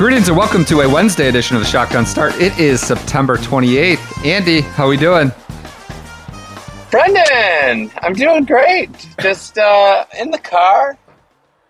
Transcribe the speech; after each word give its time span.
Greetings 0.00 0.28
and 0.28 0.38
welcome 0.38 0.64
to 0.64 0.80
a 0.80 0.88
Wednesday 0.88 1.28
edition 1.28 1.58
of 1.58 1.62
the 1.62 1.68
Shotgun 1.68 2.06
Start. 2.06 2.34
It 2.40 2.58
is 2.58 2.80
September 2.80 3.36
28th. 3.36 4.24
Andy, 4.24 4.62
how 4.62 4.86
are 4.86 4.88
we 4.88 4.96
doing? 4.96 5.30
Brendan, 6.90 7.90
I'm 7.98 8.14
doing 8.14 8.46
great. 8.46 8.88
Just 9.20 9.58
uh, 9.58 10.06
in 10.18 10.30
the 10.30 10.38
car. 10.38 10.96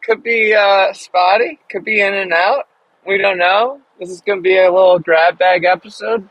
Could 0.05 0.23
be 0.23 0.55
uh, 0.55 0.93
spotty. 0.93 1.59
Could 1.73 1.85
be 1.85 2.01
in 2.01 2.15
and 2.15 2.33
out. 2.33 2.69
We 3.05 3.19
don't 3.19 3.37
know. 3.37 3.80
This 3.98 4.11
is 4.11 4.21
going 4.21 4.38
to 4.38 4.43
be 4.43 4.59
a 4.59 4.71
little 4.71 5.01
grab 5.01 5.37
bag 5.37 5.65
episode. 5.65 6.29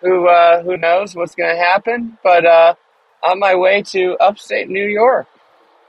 Who 0.00 0.26
uh, 0.26 0.64
who 0.64 0.76
knows 0.76 1.14
what's 1.14 1.36
going 1.36 1.54
to 1.54 1.62
happen? 1.62 2.18
But 2.24 2.46
uh, 2.46 2.74
on 3.22 3.38
my 3.38 3.54
way 3.54 3.82
to 3.82 4.16
upstate 4.16 4.68
New 4.68 4.86
York. 4.86 5.28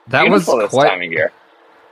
That 0.10 0.26
Beautiful 0.26 0.58
was 0.58 0.66
this 0.66 0.70
quite 0.70 0.90
time 0.90 1.02
of 1.02 1.12
year. 1.12 1.32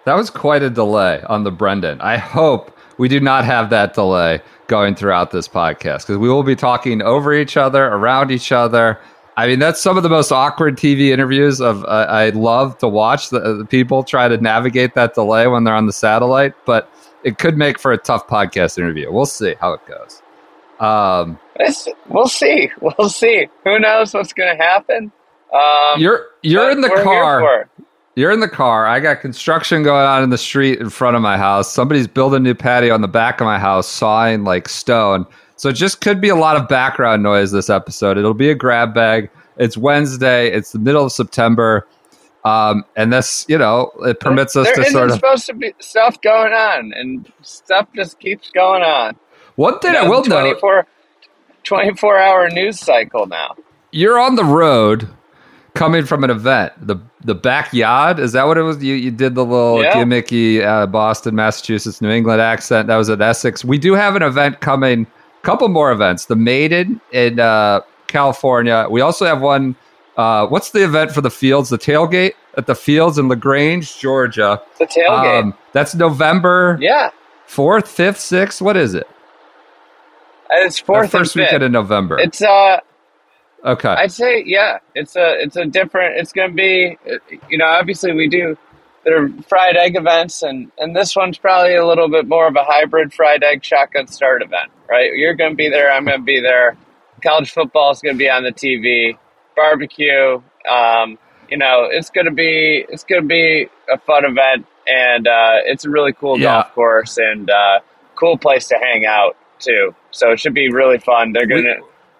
that 0.06 0.14
was 0.14 0.30
quite 0.30 0.62
a 0.62 0.70
delay 0.70 1.24
on 1.28 1.44
the 1.44 1.52
Brendan. 1.52 2.02
I 2.02 2.18
hope 2.18 2.77
we 2.98 3.08
do 3.08 3.20
not 3.20 3.46
have 3.46 3.70
that 3.70 3.94
delay 3.94 4.42
going 4.68 4.96
throughout 4.96 5.32
this 5.32 5.48
podcast 5.48 6.00
because 6.00 6.18
we 6.18 6.30
will 6.30 6.44
be 6.44 6.56
talking 6.56 7.02
over 7.02 7.34
each 7.34 7.58
other, 7.58 7.86
around 7.86 8.32
each 8.32 8.52
other. 8.52 9.00
I 9.38 9.48
mean, 9.48 9.60
that's 9.60 9.82
some 9.82 9.98
of 9.98 10.04
the 10.04 10.10
most 10.10 10.32
awkward 10.32 10.78
TV 10.78 11.10
interviews 11.10 11.62
of 11.62 11.84
uh, 11.86 12.08
I 12.10 12.30
love 12.30 12.78
to 12.80 12.88
watch 12.88 13.30
the, 13.30 13.58
the 13.58 13.66
people 13.66 14.04
try 14.04 14.28
to 14.28 14.38
navigate 14.38 14.96
that 14.96 15.14
delay 15.14 15.48
when 15.48 15.64
they're 15.64 15.76
on 15.76 15.86
the 15.86 15.94
satellite, 15.94 16.54
but 16.66 16.92
it 17.24 17.38
could 17.38 17.58
make 17.58 17.80
for 17.80 17.92
a 17.92 17.98
tough 17.98 18.28
podcast 18.28 18.78
interview. 18.78 19.12
We'll 19.12 19.26
see 19.26 19.54
how 19.60 19.74
it 19.74 19.82
goes. 19.86 20.22
Um, 20.80 21.40
we'll 22.10 22.28
see. 22.28 22.72
We'll 22.82 23.10
see. 23.10 23.48
Who 23.64 23.80
knows 23.80 24.14
what's 24.14 24.34
going 24.34 24.56
to 24.56 24.64
happen? 24.64 25.12
Um, 25.54 26.00
you're 26.00 26.28
you're 26.42 26.70
in 26.72 26.82
the 26.82 26.90
car. 26.90 27.70
You're 28.18 28.32
in 28.32 28.40
the 28.40 28.50
car. 28.50 28.88
I 28.88 29.00
got 29.00 29.22
construction 29.22 29.84
going 29.84 30.04
on 30.04 30.24
in 30.24 30.32
the 30.32 30.40
street 30.40 30.80
in 30.80 30.90
front 30.90 31.16
of 31.16 31.22
my 31.22 31.38
house. 31.38 31.72
Somebody's 31.72 32.08
building 32.08 32.38
a 32.38 32.40
new 32.40 32.56
patio 32.56 32.92
on 32.96 33.02
the 33.02 33.08
back 33.08 33.40
of 33.40 33.46
my 33.46 33.60
house, 33.60 33.88
sawing 33.88 34.44
like 34.44 34.68
stone. 34.68 35.24
So 35.56 35.70
it 35.70 35.74
just 35.74 36.02
could 36.02 36.20
be 36.20 36.30
a 36.30 36.36
lot 36.36 36.56
of 36.58 36.68
background 36.68 37.22
noise 37.22 37.52
this 37.52 37.70
episode. 37.70 38.18
It'll 38.18 38.34
be 38.34 38.50
a 38.50 38.56
grab 38.56 38.96
bag. 38.96 39.30
It's 39.58 39.78
Wednesday. 39.78 40.52
It's 40.52 40.72
the 40.72 40.80
middle 40.80 41.06
of 41.06 41.12
September. 41.12 41.88
Um, 42.44 42.86
and 42.96 43.14
this, 43.14 43.46
you 43.48 43.58
know, 43.60 43.92
it 44.00 44.20
permits 44.20 44.56
us 44.56 44.66
there 44.66 44.74
to 44.78 44.82
isn't 44.82 44.94
sort 44.94 45.04
of. 45.04 45.10
There's 45.10 45.20
supposed 45.20 45.46
to 45.46 45.54
be 45.54 45.74
stuff 45.78 46.20
going 46.22 46.54
on, 46.54 46.94
and 46.94 47.32
stuff 47.44 47.88
just 47.96 48.20
keeps 48.20 48.50
going 48.50 48.82
on. 48.82 49.16
One 49.58 49.78
thing 49.78 49.94
You 49.94 50.00
I 50.00 50.04
know, 50.06 50.10
will 50.10 50.26
note 50.26 50.60
24, 50.60 50.88
24 51.66 52.18
hour 52.18 52.50
news 52.50 52.80
cycle 52.80 53.28
now. 53.28 53.56
you're 53.92 54.18
on 54.18 54.36
the 54.38 54.44
road 54.44 55.08
coming 55.78 56.06
from 56.06 56.24
an 56.24 56.30
event. 56.30 56.74
The 56.86 56.98
the 57.24 57.36
backyard 57.36 58.20
is 58.20 58.32
that 58.34 58.46
what 58.48 58.58
it 58.58 58.64
was? 58.64 58.84
You 58.84 58.96
you 58.96 59.12
did 59.12 59.36
the 59.36 59.46
little 59.46 59.82
Yeah. 59.84 59.94
gimmicky 59.94 60.64
uh, 60.64 60.88
Boston, 60.88 61.36
Massachusetts, 61.36 62.02
New 62.02 62.10
England 62.10 62.42
accent. 62.42 62.88
That 62.88 62.98
was 62.98 63.10
at 63.10 63.22
Essex. 63.22 63.64
We 63.64 63.78
do 63.78 63.94
have 63.94 64.16
an 64.16 64.24
event 64.24 64.60
coming. 64.60 65.08
Couple 65.44 65.68
more 65.70 65.92
events. 65.92 66.26
The 66.26 66.36
Maiden 66.36 67.00
in 67.14 67.40
uh, 67.40 67.82
California. 68.08 68.88
We 68.90 69.02
also 69.02 69.26
have 69.26 69.42
one. 69.42 69.76
Uh, 70.18 70.48
what's 70.48 70.72
the 70.72 70.84
event 70.84 71.12
for 71.12 71.22
the 71.22 71.30
Fields? 71.30 71.70
The 71.70 71.78
tailgate 71.78 72.34
at 72.58 72.66
the 72.66 72.74
Fields 72.76 73.18
in 73.20 73.30
Lagrange, 73.30 73.98
Georgia. 74.00 74.62
The 74.80 74.86
tailgate. 74.88 75.44
Um, 75.44 75.54
that's 75.74 75.94
November 75.96 76.78
yeah, 76.82 77.12
fourth, 77.46 77.88
fifth, 77.88 78.20
sixth. 78.20 78.62
What 78.62 78.76
is 78.76 78.94
it? 78.96 79.08
it's 80.50 80.80
The 80.80 80.86
fourth 80.86 81.12
first 81.12 81.36
weekend 81.36 81.64
in 81.64 81.72
November. 81.72 82.18
It's 82.20 82.42
uh, 82.42 82.80
okay. 83.64 83.90
I'd 83.90 84.12
say 84.12 84.44
yeah. 84.46 84.80
It's 84.96 85.16
a 85.16 85.42
it's 85.42 85.56
a 85.56 85.66
different. 85.66 86.18
It's 86.18 86.32
going 86.32 86.50
to 86.52 86.56
be, 86.56 86.98
you 87.50 87.58
know, 87.58 87.66
obviously 87.66 88.14
we 88.14 88.28
do 88.28 88.58
there 89.06 89.24
are 89.24 89.30
fried 89.48 89.78
egg 89.78 89.96
events, 89.96 90.42
and 90.44 90.72
and 90.78 90.96
this 90.96 91.16
one's 91.16 91.38
probably 91.38 91.76
a 91.76 91.86
little 91.86 92.10
bit 92.10 92.28
more 92.28 92.48
of 92.48 92.56
a 92.56 92.64
hybrid 92.64 93.14
fried 93.14 93.44
egg 93.44 93.64
shotgun 93.64 94.08
start 94.08 94.42
event, 94.42 94.70
right? 94.90 95.12
You're 95.14 95.36
going 95.36 95.52
to 95.52 95.56
be 95.56 95.70
there. 95.70 95.92
I'm 95.92 96.06
going 96.06 96.20
to 96.20 96.24
be 96.26 96.42
there. 96.42 96.76
College 97.24 97.52
football 97.52 97.92
is 97.92 98.02
going 98.02 98.16
to 98.16 98.20
be 98.20 98.30
on 98.30 98.44
the 98.44 98.52
TV. 98.52 99.18
Barbecue. 99.56 100.42
Um, 100.70 101.18
you 101.50 101.58
know, 101.58 101.88
it's 101.90 102.10
going 102.10 102.26
to 102.26 102.32
be 102.34 102.86
it's 102.90 103.04
going 103.04 103.22
to 103.22 103.28
be 103.28 103.68
a 103.92 103.98
fun 104.00 104.26
event, 104.26 104.66
and 104.88 105.28
uh, 105.28 105.56
it's 105.66 105.86
a 105.86 105.90
really 105.90 106.14
cool 106.14 106.38
Yeah. 106.38 106.62
golf 106.64 106.74
course 106.74 107.18
and 107.18 107.50
uh, 107.50 107.80
cool 108.16 108.38
place 108.38 108.68
to 108.68 108.76
hang 108.78 109.06
out 109.06 109.36
too. 109.60 109.96
So 110.12 110.32
it 110.32 110.40
should 110.40 110.54
be 110.54 110.70
really 110.70 111.00
fun. 111.00 111.32
They're 111.32 111.48
gonna 111.48 111.76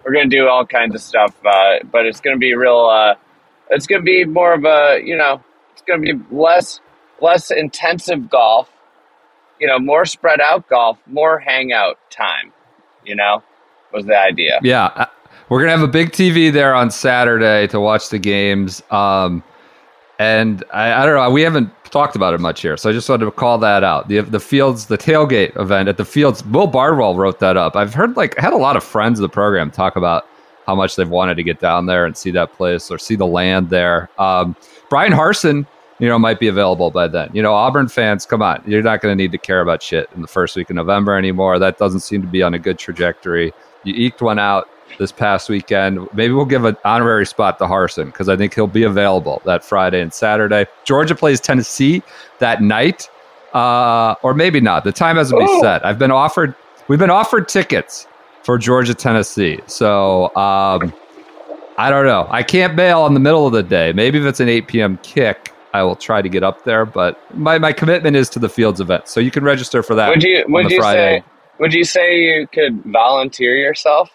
we're 0.08 0.14
gonna 0.14 0.28
do 0.30 0.48
all 0.48 0.64
kinds 0.64 0.94
of 0.94 1.02
stuff, 1.02 1.34
uh, 1.44 1.76
but 1.92 2.06
it's 2.06 2.18
gonna 2.18 2.38
be 2.38 2.54
real. 2.54 2.86
Uh, 2.86 3.14
it's 3.68 3.86
gonna 3.86 4.02
be 4.02 4.24
more 4.24 4.54
of 4.54 4.64
a 4.64 5.02
you 5.04 5.14
know, 5.14 5.42
it's 5.72 5.82
gonna 5.82 6.00
be 6.00 6.14
less 6.30 6.80
less 7.20 7.50
intensive 7.50 8.30
golf. 8.30 8.70
You 9.60 9.66
know, 9.66 9.78
more 9.78 10.06
spread 10.06 10.40
out 10.40 10.66
golf, 10.68 10.98
more 11.06 11.38
hangout 11.38 11.98
time. 12.10 12.52
You 13.04 13.16
know, 13.16 13.42
was 13.92 14.06
the 14.06 14.18
idea. 14.18 14.60
Yeah, 14.62 14.86
uh, 14.86 15.06
we're 15.50 15.60
gonna 15.60 15.72
have 15.72 15.82
a 15.82 15.92
big 15.92 16.12
TV 16.12 16.50
there 16.50 16.74
on 16.74 16.90
Saturday 16.90 17.66
to 17.66 17.78
watch 17.78 18.08
the 18.08 18.18
games. 18.18 18.82
Um, 18.90 19.42
and 20.18 20.64
I, 20.72 21.02
I 21.02 21.06
don't 21.06 21.14
know, 21.14 21.30
we 21.30 21.42
haven't 21.42 21.70
talked 21.84 22.16
about 22.16 22.34
it 22.34 22.40
much 22.40 22.60
here, 22.60 22.76
so 22.76 22.90
I 22.90 22.92
just 22.92 23.08
wanted 23.08 23.24
to 23.26 23.30
call 23.30 23.58
that 23.58 23.84
out. 23.84 24.08
The 24.08 24.20
the 24.20 24.40
Fields, 24.40 24.86
the 24.86 24.98
tailgate 24.98 25.58
event 25.58 25.88
at 25.88 25.96
the 25.96 26.04
Fields. 26.04 26.44
Will 26.46 26.66
Bardwell 26.66 27.14
wrote 27.14 27.38
that 27.40 27.56
up. 27.56 27.76
I've 27.76 27.94
heard 27.94 28.16
like 28.16 28.38
I 28.38 28.42
had 28.42 28.52
a 28.52 28.58
lot 28.58 28.76
of 28.76 28.84
friends 28.84 29.18
of 29.18 29.22
the 29.22 29.28
program 29.28 29.70
talk 29.70 29.96
about 29.96 30.26
how 30.66 30.74
much 30.74 30.96
they've 30.96 31.08
wanted 31.08 31.36
to 31.36 31.42
get 31.42 31.60
down 31.60 31.86
there 31.86 32.04
and 32.04 32.14
see 32.16 32.30
that 32.32 32.52
place 32.52 32.90
or 32.90 32.98
see 32.98 33.16
the 33.16 33.26
land 33.26 33.70
there. 33.70 34.10
Um, 34.18 34.54
Brian 34.90 35.12
Harson, 35.12 35.66
you 35.98 36.08
know, 36.08 36.18
might 36.18 36.38
be 36.38 36.48
available 36.48 36.90
by 36.90 37.08
then. 37.08 37.30
You 37.32 37.40
know, 37.40 37.54
Auburn 37.54 37.88
fans, 37.88 38.26
come 38.26 38.42
on, 38.42 38.62
you're 38.66 38.82
not 38.82 39.00
going 39.00 39.16
to 39.16 39.16
need 39.16 39.32
to 39.32 39.38
care 39.38 39.62
about 39.62 39.82
shit 39.82 40.10
in 40.14 40.20
the 40.20 40.28
first 40.28 40.56
week 40.56 40.68
of 40.68 40.76
November 40.76 41.16
anymore. 41.16 41.58
That 41.58 41.78
doesn't 41.78 42.00
seem 42.00 42.20
to 42.20 42.28
be 42.28 42.42
on 42.42 42.52
a 42.52 42.58
good 42.58 42.78
trajectory. 42.78 43.52
You 43.84 43.94
eked 43.94 44.20
one 44.20 44.38
out 44.38 44.68
this 44.98 45.12
past 45.12 45.48
weekend. 45.48 46.08
Maybe 46.14 46.32
we'll 46.32 46.44
give 46.44 46.64
an 46.64 46.76
honorary 46.84 47.26
spot 47.26 47.58
to 47.58 47.66
Harson 47.66 48.06
because 48.06 48.28
I 48.28 48.36
think 48.36 48.54
he'll 48.54 48.66
be 48.66 48.84
available 48.84 49.42
that 49.44 49.64
Friday 49.64 50.00
and 50.00 50.12
Saturday. 50.12 50.66
Georgia 50.84 51.14
plays 51.14 51.40
Tennessee 51.40 52.02
that 52.38 52.62
night, 52.62 53.08
uh, 53.54 54.14
or 54.22 54.34
maybe 54.34 54.60
not. 54.60 54.84
The 54.84 54.92
time 54.92 55.16
hasn't 55.16 55.38
been 55.38 55.60
set. 55.60 55.84
I've 55.84 55.98
been 55.98 56.10
offered. 56.10 56.54
We've 56.88 56.98
been 56.98 57.10
offered 57.10 57.48
tickets 57.48 58.06
for 58.42 58.58
Georgia 58.58 58.94
Tennessee. 58.94 59.60
So 59.66 60.34
um, 60.36 60.92
I 61.76 61.90
don't 61.90 62.06
know. 62.06 62.26
I 62.30 62.42
can't 62.42 62.76
bail 62.76 63.06
in 63.06 63.14
the 63.14 63.20
middle 63.20 63.46
of 63.46 63.52
the 63.52 63.62
day. 63.62 63.92
Maybe 63.92 64.18
if 64.18 64.24
it's 64.24 64.40
an 64.40 64.48
8 64.48 64.68
p.m. 64.68 64.98
kick, 65.02 65.52
I 65.74 65.82
will 65.82 65.96
try 65.96 66.22
to 66.22 66.28
get 66.28 66.42
up 66.42 66.64
there. 66.64 66.86
But 66.86 67.18
my, 67.36 67.58
my 67.58 67.72
commitment 67.72 68.16
is 68.16 68.28
to 68.30 68.38
the 68.38 68.48
Fields 68.48 68.80
event, 68.80 69.06
so 69.08 69.20
you 69.20 69.30
can 69.30 69.44
register 69.44 69.82
for 69.82 69.94
that. 69.94 70.08
Would 70.08 70.22
you 70.22 70.44
would 70.48 70.70
you 70.70 70.80
Friday. 70.80 71.20
say 71.20 71.24
would 71.60 71.74
you 71.74 71.84
say 71.84 72.20
you 72.20 72.46
could 72.46 72.82
volunteer 72.84 73.56
yourself 73.56 74.10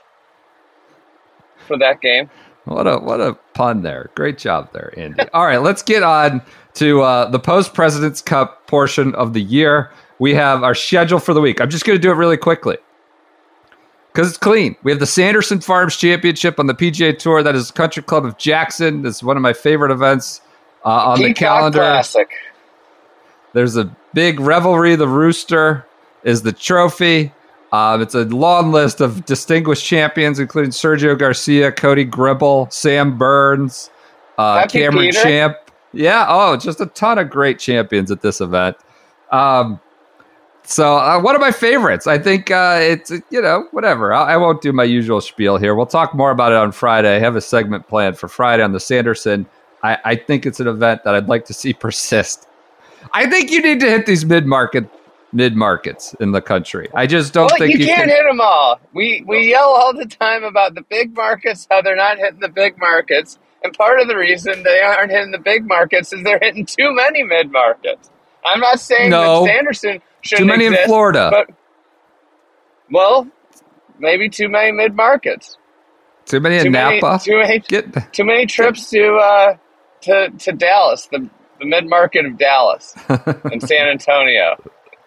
for 1.63 1.78
that 1.78 2.01
game? 2.01 2.29
What 2.66 2.88
a 2.88 2.97
what 2.97 3.19
a 3.19 3.34
pun 3.53 3.81
there. 3.81 4.09
Great 4.16 4.38
job 4.38 4.72
there, 4.74 4.94
Andy. 4.97 5.24
All 5.34 5.46
right, 5.46 5.62
let's 5.62 5.84
get 5.84 6.03
on 6.03 6.41
to 6.75 7.01
uh, 7.01 7.30
the 7.30 7.39
post 7.39 7.74
President's 7.74 8.21
Cup 8.21 8.68
portion 8.68 9.13
of 9.15 9.33
the 9.33 9.42
year. 9.42 9.92
We 10.19 10.33
have 10.36 10.63
our 10.63 10.75
schedule 10.75 11.19
for 11.19 11.33
the 11.33 11.42
week. 11.42 11.60
I'm 11.60 11.69
just 11.69 11.86
going 11.86 11.98
to 11.98 12.01
do 12.01 12.12
it 12.12 12.15
really 12.15 12.38
quickly 12.38 12.77
because 14.13 14.30
it's 14.30 14.38
clean. 14.38 14.75
We 14.83 14.92
have 14.92 15.00
the 15.00 15.07
Sanderson 15.07 15.60
Farms 15.60 15.98
Championship 15.98 16.60
on 16.60 16.68
the 16.68 16.74
PGA 16.74 17.18
Tour. 17.18 17.44
That 17.44 17.56
is 17.56 17.71
Country 17.71 18.04
Club 18.04 18.25
of 18.25 18.38
Jackson. 18.38 19.01
This 19.01 19.18
is 19.18 19.24
one 19.24 19.36
of 19.36 19.44
my 19.44 19.54
favorite 19.54 19.92
events 19.92 20.42
uh, 20.86 20.89
on 20.89 21.19
the 21.19 21.33
calendar. 21.33 21.80
Classic. 21.80 22.30
There's 23.54 23.75
a 23.75 23.95
big 24.13 24.39
revelry. 24.39 24.95
The 24.95 25.07
Rooster 25.07 25.86
is 26.24 26.44
the 26.44 26.51
trophy. 26.51 27.33
Um, 27.74 28.02
it's 28.02 28.16
a 28.16 28.24
long 28.25 28.72
list 28.72 29.02
of 29.02 29.25
distinguished 29.25 29.84
champions, 29.84 30.40
including 30.40 30.72
Sergio 30.72 31.18
Garcia, 31.18 31.72
Cody 31.72 32.06
Gribble, 32.06 32.70
Sam 32.70 33.18
Burns, 33.18 33.90
uh, 34.38 34.66
Cameron 34.68 35.08
Peter. 35.08 35.22
Champ. 35.22 35.58
Yeah, 35.92 36.25
oh, 36.30 36.56
just 36.56 36.80
a 36.80 36.86
ton 36.86 37.20
of 37.20 37.30
great 37.30 37.60
champions 37.60 38.10
at 38.12 38.22
this 38.22 38.40
event. 38.40 38.78
Um, 39.31 39.80
so 40.64 40.98
uh, 40.98 41.20
one 41.20 41.36
of 41.36 41.42
my 41.42 41.52
favorites. 41.52 42.08
I 42.08 42.18
think 42.18 42.50
uh, 42.50 42.78
it's 42.80 43.12
you 43.30 43.42
know 43.42 43.68
whatever. 43.72 44.14
I, 44.14 44.36
I 44.36 44.38
won't 44.38 44.62
do 44.62 44.72
my 44.72 44.86
usual 44.86 45.20
spiel 45.20 45.58
here. 45.58 45.75
We'll 45.75 45.86
talk 45.86 46.16
more 46.16 46.31
about 46.31 46.54
it 46.54 46.58
on 46.58 46.72
Friday. 46.72 47.16
I 47.16 47.20
have 47.20 47.36
a 47.36 47.42
segment 47.42 47.90
planned 47.90 48.18
for 48.18 48.30
Friday 48.30 48.64
on 48.64 48.72
the 48.72 48.80
Sanderson 48.80 49.46
I, 49.84 49.98
I 50.06 50.16
think 50.16 50.46
it's 50.46 50.60
an 50.60 50.68
event 50.68 51.04
that 51.04 51.14
I'd 51.14 51.28
like 51.28 51.46
to 51.46 51.54
see 51.54 51.74
persist. 51.86 52.48
I 53.12 53.30
think 53.30 53.52
you 53.52 53.62
need 53.62 53.80
to 53.81 53.90
hit 53.90 54.06
these 54.06 54.25
mid 54.25 54.48
market 54.48 54.90
mid 55.33 55.56
markets 55.56 56.15
in 56.19 56.31
the 56.31 56.41
country. 56.41 56.89
I 56.94 57.07
just 57.07 57.33
don't 57.33 57.47
Well, 57.51 57.57
think 57.57 57.74
you, 57.74 57.80
you, 57.80 57.85
can't 57.88 58.01
can. 58.01 58.09
hit 58.09 58.24
them 58.30 58.39
all. 58.41 58.80
We 58.94 59.24
we 59.27 59.50
yell 59.50 59.69
all 59.69 59.94
the 59.94 60.06
time 60.06 60.44
about 60.44 60.75
the 60.75 60.81
big 60.83 61.15
markets, 61.15 61.68
how 61.69 61.81
they're 61.81 61.95
not 61.95 62.18
hitting 62.18 62.39
the 62.39 62.50
big 62.50 62.77
markets, 62.77 63.39
and 63.63 63.74
part 63.74 64.00
of 64.00 64.07
the 64.07 64.15
reason 64.15 64.63
they 64.63 64.80
aren't 64.81 65.12
hitting 65.12 65.31
the 65.31 65.39
big 65.39 65.68
markets 65.68 66.13
is 66.13 66.24
they're 66.24 66.39
hitting 66.41 66.65
too 66.65 66.94
many 66.94 67.24
mid 67.24 67.51
markets. 67.51 68.09
I'm 68.45 68.59
not 68.59 68.80
saying 68.80 69.09
No. 69.09 69.41
that 69.45 69.47
Sanderson 69.53 70.01
shouldn't 70.21 70.50
Too 70.50 70.57
many 70.57 70.65
in 70.65 70.75
Florida. 70.85 71.30
but 71.31 71.56
well, 72.91 73.27
maybe 74.00 74.29
too 74.29 74.50
many 74.50 74.71
mid 74.71 74.95
markets. 74.95 75.57
Too 76.25 76.39
many 76.39 76.57
in 76.57 76.63
Too 76.65 76.71
many, 76.71 77.00
Napa. 77.01 77.24
too 77.24 77.38
many, 77.39 77.59
Get 77.59 78.13
too 78.13 78.24
many 78.24 78.45
trips 78.45 78.89
to 78.91 79.15
uh, 79.15 79.57
to 80.01 80.29
to 80.29 80.51
Dallas, 80.53 81.07
the 81.12 81.29
the 81.59 81.65
mid 81.65 81.89
market 81.89 82.25
of 82.25 82.38
Dallas, 82.38 82.94
and 83.09 83.62
San 83.62 83.88
Antonio, 83.89 84.56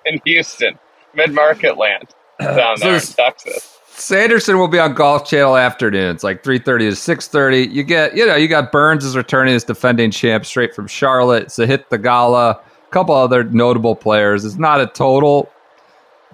and 0.07 0.21
Houston, 0.25 0.79
mid 1.15 1.33
market 1.33 1.77
land 1.77 2.09
down 2.41 2.77
So 2.77 2.85
there 2.85 2.95
in 2.95 3.01
Texas. 3.01 3.77
Sanderson 3.89 4.59
will 4.59 4.69
be 4.69 4.79
on 4.79 4.93
Golf 4.93 5.27
Channel 5.27 5.57
afternoons, 5.57 6.23
like 6.23 6.45
three 6.45 6.59
thirty 6.59 6.89
to 6.91 6.97
six 6.97 7.29
thirty. 7.29 7.67
You 7.67 7.83
get, 7.83 8.15
you 8.15 8.27
know, 8.27 8.37
you 8.37 8.47
got 8.47 8.71
Burns 8.71 9.05
is 9.05 9.17
returning 9.17 9.55
as 9.55 9.65
defending 9.65 10.11
champ 10.11 10.45
straight 10.45 10.75
from 10.75 10.87
Charlotte. 10.87 11.49
Sahith 11.49 11.87
Theegala, 11.89 12.57
a 12.57 12.91
couple 12.91 13.15
other 13.15 13.45
notable 13.45 13.97
players. 13.97 14.45
It's 14.45 14.57
not 14.57 14.83
a 14.83 14.87
total, 14.87 15.51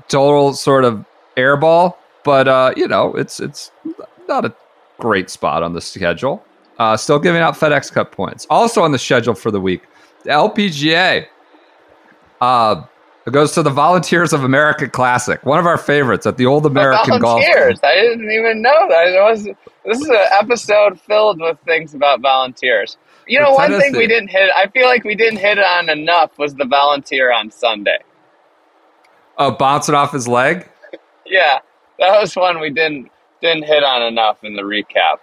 total 0.08 0.54
sort 0.54 0.84
of 0.84 1.04
airball, 1.36 1.94
but 2.24 2.48
uh, 2.48 2.74
you 2.76 2.88
know, 2.88 3.14
it's 3.14 3.38
it's 3.38 3.70
not 4.26 4.44
a 4.44 4.52
great 4.98 5.30
spot 5.30 5.62
on 5.62 5.72
the 5.72 5.80
schedule. 5.80 6.44
Uh, 6.78 6.96
still 6.96 7.20
giving 7.20 7.42
out 7.42 7.54
FedEx 7.54 7.92
Cup 7.92 8.10
points. 8.10 8.44
Also 8.50 8.82
on 8.82 8.90
the 8.90 8.98
schedule 8.98 9.34
for 9.34 9.52
the 9.52 9.60
week, 9.60 9.82
the 10.24 10.30
LPGA. 10.30 11.26
Uh, 12.40 12.82
it 13.26 13.32
goes 13.32 13.52
to 13.52 13.62
the 13.62 13.70
Volunteers 13.70 14.32
of 14.32 14.44
America 14.44 14.88
Classic, 14.88 15.44
one 15.44 15.58
of 15.58 15.66
our 15.66 15.78
favorites 15.78 16.26
at 16.26 16.36
the 16.36 16.46
Old 16.46 16.66
American 16.66 17.20
Golf. 17.20 17.42
volunteers. 17.42 17.78
I 17.82 17.94
didn't 17.94 18.30
even 18.30 18.62
know 18.62 18.88
that. 18.88 19.08
It 19.08 19.20
was, 19.22 19.44
this 19.84 20.00
is 20.00 20.08
an 20.08 20.26
episode 20.40 21.00
filled 21.00 21.40
with 21.40 21.58
things 21.64 21.94
about 21.94 22.20
volunteers. 22.20 22.96
You 23.28 23.40
know, 23.40 23.50
The 23.50 23.56
one 23.56 23.80
thing 23.80 23.92
we 23.92 24.06
didn't 24.06 24.28
hit, 24.28 24.50
I 24.56 24.66
feel 24.68 24.86
like 24.86 25.04
we 25.04 25.14
didn't 25.14 25.38
hit 25.38 25.58
on 25.58 25.88
enough 25.88 26.38
was 26.38 26.54
the 26.54 26.64
volunteer 26.64 27.32
on 27.32 27.50
Sunday. 27.50 27.98
Oh, 29.38 29.52
bouncing 29.52 29.94
off 29.94 30.12
his 30.12 30.26
leg. 30.28 30.68
Yeah, 31.24 31.60
that 31.98 32.20
was 32.20 32.34
one 32.36 32.60
we 32.60 32.70
didn't 32.70 33.10
didn't 33.40 33.64
hit 33.64 33.82
on 33.82 34.02
enough 34.02 34.44
in 34.44 34.54
the 34.54 34.62
recap. 34.62 35.16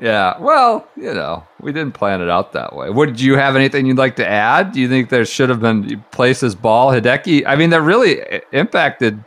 Yeah. 0.00 0.38
Well, 0.38 0.88
you 0.96 1.14
know, 1.14 1.46
we 1.60 1.72
didn't 1.72 1.94
plan 1.94 2.20
it 2.20 2.28
out 2.28 2.52
that 2.52 2.74
way. 2.74 2.90
Would 2.90 3.20
you 3.20 3.36
have 3.36 3.54
anything 3.56 3.86
you'd 3.86 3.96
like 3.98 4.16
to 4.16 4.28
add? 4.28 4.72
Do 4.72 4.80
you 4.80 4.88
think 4.88 5.08
there 5.08 5.24
should 5.24 5.48
have 5.50 5.60
been 5.60 6.04
places 6.10 6.54
ball 6.54 6.90
Hideki? 6.90 7.44
I 7.46 7.56
mean, 7.56 7.70
that 7.70 7.82
really 7.82 8.20
impacted 8.52 9.24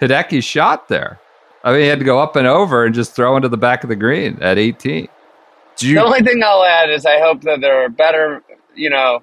Hideki's 0.00 0.44
shot 0.44 0.88
there. 0.88 1.18
I 1.62 1.72
mean, 1.72 1.80
he 1.80 1.86
had 1.86 1.98
to 2.00 2.04
go 2.04 2.18
up 2.20 2.36
and 2.36 2.46
over 2.46 2.84
and 2.84 2.94
just 2.94 3.14
throw 3.14 3.36
into 3.36 3.48
the 3.48 3.56
back 3.56 3.82
of 3.82 3.88
the 3.88 3.96
green 3.96 4.38
at 4.42 4.58
18. 4.58 5.08
Do 5.76 5.88
you? 5.88 5.94
The 5.94 6.04
only 6.04 6.20
thing 6.20 6.42
I'll 6.44 6.62
add 6.62 6.90
is 6.90 7.06
I 7.06 7.20
hope 7.20 7.40
that 7.42 7.60
there 7.60 7.84
are 7.84 7.88
better, 7.88 8.42
you 8.74 8.90
know, 8.90 9.22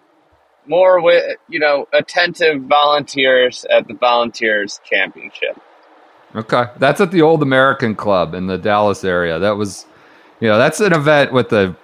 more 0.67 0.97
wi- 0.99 1.35
you 1.49 1.59
know 1.59 1.87
attentive 1.93 2.63
volunteers 2.63 3.65
at 3.65 3.87
the 3.87 3.93
volunteers 3.93 4.79
championship. 4.83 5.59
Okay, 6.35 6.65
that's 6.77 7.01
at 7.01 7.11
the 7.11 7.21
Old 7.21 7.41
American 7.41 7.95
Club 7.95 8.33
in 8.33 8.47
the 8.47 8.57
Dallas 8.57 9.03
area. 9.03 9.37
That 9.37 9.57
was, 9.57 9.85
you 10.41 10.47
know, 10.49 10.57
that's 10.57 10.79
an 10.81 10.91
event 10.93 11.31
with 11.31 11.53
a 11.53 11.75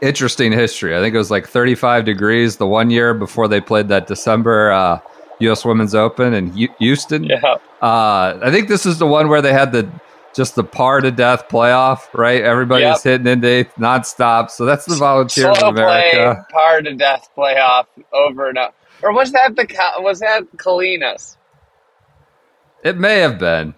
interesting 0.00 0.52
history. 0.52 0.96
I 0.96 1.00
think 1.00 1.14
it 1.14 1.18
was 1.18 1.30
like 1.30 1.46
35 1.46 2.04
degrees 2.04 2.56
the 2.56 2.66
one 2.66 2.88
year 2.90 3.12
before 3.14 3.48
they 3.48 3.60
played 3.60 3.88
that 3.88 4.06
December 4.06 4.70
uh, 4.70 5.00
U.S. 5.40 5.64
Women's 5.64 5.94
Open 5.94 6.32
in 6.34 6.52
Houston. 6.78 7.24
Yeah, 7.24 7.56
Uh, 7.82 8.38
I 8.42 8.50
think 8.50 8.68
this 8.68 8.86
is 8.86 8.98
the 8.98 9.06
one 9.06 9.28
where 9.28 9.42
they 9.42 9.52
had 9.52 9.72
the 9.72 9.88
just 10.34 10.54
the 10.54 10.62
par 10.64 11.00
to 11.00 11.10
death 11.10 11.48
playoff, 11.48 12.02
right? 12.14 12.42
Everybody's 12.42 12.84
Yep. 12.86 13.02
hitting 13.02 13.26
into 13.26 13.48
eighth 13.48 13.74
nonstop. 13.76 14.50
So 14.50 14.64
that's 14.64 14.84
the 14.86 14.94
volunteer 14.94 15.52
slow 15.54 15.68
of 15.70 15.74
America. 15.76 16.34
play, 16.34 16.44
par 16.52 16.82
to 16.82 16.94
death 16.94 17.28
playoff 17.36 17.86
over 18.12 18.48
and 18.48 18.58
over. 18.58 18.72
Or 19.02 19.12
was 19.12 19.32
that 19.32 19.56
the 19.56 19.66
was 20.00 20.20
that 20.20 20.42
Kalinas? 20.56 21.36
It 22.84 22.96
may 22.98 23.18
have 23.18 23.38
been. 23.38 23.74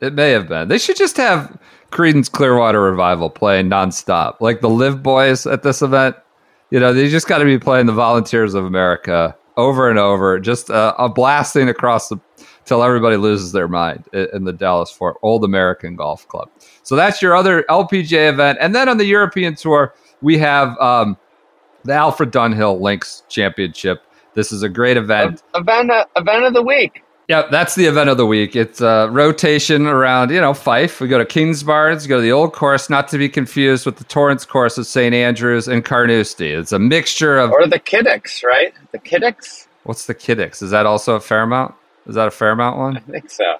It 0.00 0.12
may 0.14 0.30
have 0.32 0.48
been. 0.48 0.68
They 0.68 0.78
should 0.78 0.96
just 0.96 1.16
have 1.16 1.58
Creedence 1.94 2.30
Clearwater 2.30 2.82
Revival 2.82 3.30
playing 3.30 3.70
nonstop, 3.70 4.40
like 4.40 4.60
the 4.60 4.68
LIV 4.68 5.02
Boys 5.02 5.46
at 5.46 5.62
this 5.62 5.80
event. 5.80 6.16
You 6.70 6.80
know, 6.80 6.92
they 6.92 7.08
just 7.08 7.28
got 7.28 7.38
to 7.38 7.44
be 7.44 7.56
playing 7.58 7.86
the 7.86 7.92
Volunteers 7.92 8.54
of 8.54 8.64
America 8.64 9.36
over 9.56 9.88
and 9.88 9.98
over, 9.98 10.40
just 10.40 10.70
uh, 10.70 10.92
a 10.98 11.08
blasting 11.08 11.68
across 11.68 12.08
the 12.08 12.18
till 12.64 12.82
everybody 12.82 13.16
loses 13.16 13.52
their 13.52 13.68
mind 13.68 14.08
in 14.12 14.42
the 14.42 14.52
Dallas 14.52 14.90
Fort 14.90 15.16
Old 15.22 15.44
American 15.44 15.94
Golf 15.94 16.26
Club. 16.26 16.50
So 16.82 16.96
that's 16.96 17.22
your 17.22 17.36
other 17.36 17.62
LPGA 17.70 18.28
event, 18.28 18.58
and 18.60 18.74
then 18.74 18.88
on 18.88 18.98
the 18.98 19.04
European 19.04 19.54
Tour 19.54 19.94
we 20.20 20.36
have 20.38 20.76
um, 20.78 21.16
the 21.84 21.92
Alfred 21.92 22.32
Dunhill 22.32 22.80
Links 22.80 23.22
Championship. 23.28 24.02
This 24.32 24.50
is 24.50 24.64
a 24.64 24.68
great 24.68 24.96
event. 24.96 25.44
Event 25.54 25.92
event 26.16 26.44
of 26.44 26.54
the 26.54 26.62
week. 26.62 27.03
Yeah, 27.28 27.46
that's 27.50 27.74
the 27.74 27.86
event 27.86 28.10
of 28.10 28.18
the 28.18 28.26
week. 28.26 28.54
It's 28.54 28.82
uh, 28.82 29.08
rotation 29.10 29.86
around, 29.86 30.30
you 30.30 30.40
know, 30.40 30.52
Fife. 30.52 31.00
We 31.00 31.08
go 31.08 31.16
to 31.16 31.24
Kingsbarns, 31.24 32.06
go 32.06 32.16
to 32.16 32.22
the 32.22 32.32
old 32.32 32.52
course, 32.52 32.90
not 32.90 33.08
to 33.08 33.18
be 33.18 33.30
confused 33.30 33.86
with 33.86 33.96
the 33.96 34.04
Torrance 34.04 34.44
course 34.44 34.76
of 34.76 34.86
St. 34.86 35.14
Andrews 35.14 35.66
and 35.66 35.82
Carnoustie. 35.82 36.50
It's 36.52 36.72
a 36.72 36.78
mixture 36.78 37.38
of 37.38 37.50
Or 37.52 37.66
the 37.66 37.78
Kittocks, 37.78 38.44
right? 38.44 38.74
The 38.92 38.98
Kittocks? 38.98 39.68
what's 39.84 40.04
the 40.06 40.14
Kittocks? 40.14 40.60
Is 40.60 40.70
that 40.70 40.84
also 40.84 41.14
a 41.14 41.20
Fairmont? 41.20 41.74
Is 42.06 42.14
that 42.14 42.28
a 42.28 42.30
Fairmont 42.30 42.76
one? 42.76 42.96
I 42.98 43.00
think 43.00 43.30
so. 43.30 43.56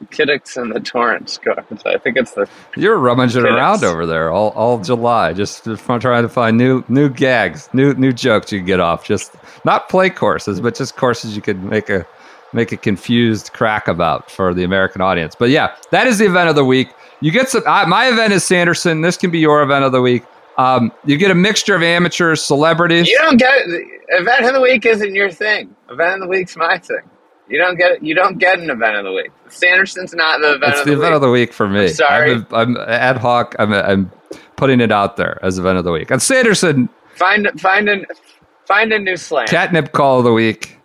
The 0.00 0.06
Kittocks 0.06 0.56
and 0.56 0.74
the 0.74 0.80
Torrance 0.80 1.36
course. 1.36 1.58
I 1.84 1.98
think 1.98 2.16
it's 2.16 2.30
the 2.32 2.48
You're 2.76 2.96
rummaging 2.98 3.42
Kittocks. 3.42 3.82
around 3.82 3.84
over 3.84 4.06
there 4.06 4.30
all, 4.30 4.50
all 4.50 4.78
July, 4.78 5.34
just, 5.34 5.64
just 5.64 5.84
trying 5.84 6.22
to 6.22 6.28
find 6.30 6.56
new 6.56 6.82
new 6.88 7.10
gags, 7.10 7.68
new 7.74 7.92
new 7.92 8.12
jokes 8.12 8.50
you 8.52 8.58
can 8.60 8.66
get 8.66 8.80
off. 8.80 9.04
Just 9.04 9.34
not 9.66 9.90
play 9.90 10.08
courses, 10.08 10.60
but 10.62 10.74
just 10.74 10.96
courses 10.96 11.36
you 11.36 11.42
could 11.42 11.62
make 11.62 11.90
a 11.90 12.06
make 12.52 12.72
a 12.72 12.76
confused 12.76 13.52
crack 13.52 13.88
about 13.88 14.30
for 14.30 14.52
the 14.54 14.64
American 14.64 15.00
audience. 15.00 15.34
But 15.34 15.50
yeah, 15.50 15.74
that 15.90 16.06
is 16.06 16.18
the 16.18 16.26
event 16.26 16.48
of 16.48 16.56
the 16.56 16.64
week. 16.64 16.88
You 17.20 17.30
get 17.30 17.48
some. 17.48 17.62
I, 17.66 17.84
my 17.86 18.08
event 18.08 18.32
is 18.32 18.44
Sanderson. 18.44 19.00
This 19.00 19.16
can 19.16 19.30
be 19.30 19.38
your 19.38 19.62
event 19.62 19.84
of 19.84 19.92
the 19.92 20.00
week. 20.02 20.24
Um, 20.58 20.92
you 21.04 21.16
get 21.16 21.30
a 21.30 21.34
mixture 21.34 21.74
of 21.74 21.82
amateurs, 21.82 22.42
celebrities. 22.44 23.08
You 23.08 23.16
don't 23.18 23.38
get 23.38 23.62
event 24.08 24.44
of 24.44 24.52
the 24.54 24.60
week 24.60 24.84
isn't 24.84 25.14
your 25.14 25.30
thing. 25.30 25.74
Event 25.88 26.14
of 26.14 26.20
the 26.20 26.26
week's 26.28 26.56
my 26.56 26.78
thing. 26.78 26.98
You 27.48 27.58
don't 27.58 27.76
get 27.76 28.02
you 28.02 28.14
don't 28.14 28.38
get 28.38 28.58
an 28.58 28.70
event 28.70 28.96
of 28.96 29.04
the 29.04 29.12
week. 29.12 29.30
Sanderson's 29.48 30.14
not 30.14 30.40
the 30.40 30.54
event 30.54 30.72
It's 30.72 30.80
of 30.80 30.86
the 30.86 30.90
the, 30.92 30.96
event 30.98 31.10
week. 31.12 31.16
of 31.16 31.20
the 31.22 31.30
week 31.30 31.52
for 31.52 31.68
me. 31.68 31.82
I'm 31.86 31.88
sorry. 31.88 32.32
I'm, 32.32 32.46
I'm 32.52 32.76
ad 32.76 33.16
hoc. 33.18 33.54
I'm, 33.58 33.72
I'm 33.72 34.12
putting 34.56 34.80
it 34.80 34.92
out 34.92 35.16
there 35.16 35.38
as 35.42 35.58
event 35.58 35.78
of 35.78 35.84
the 35.84 35.92
week. 35.92 36.10
And 36.10 36.20
Sanderson, 36.22 36.88
Find 37.16 37.48
find 37.60 37.88
an 37.88 38.06
find 38.66 38.92
a 38.92 38.98
new 38.98 39.16
slam. 39.16 39.46
catnip 39.46 39.92
call 39.92 40.18
of 40.18 40.24
the 40.24 40.32
week. 40.32 40.76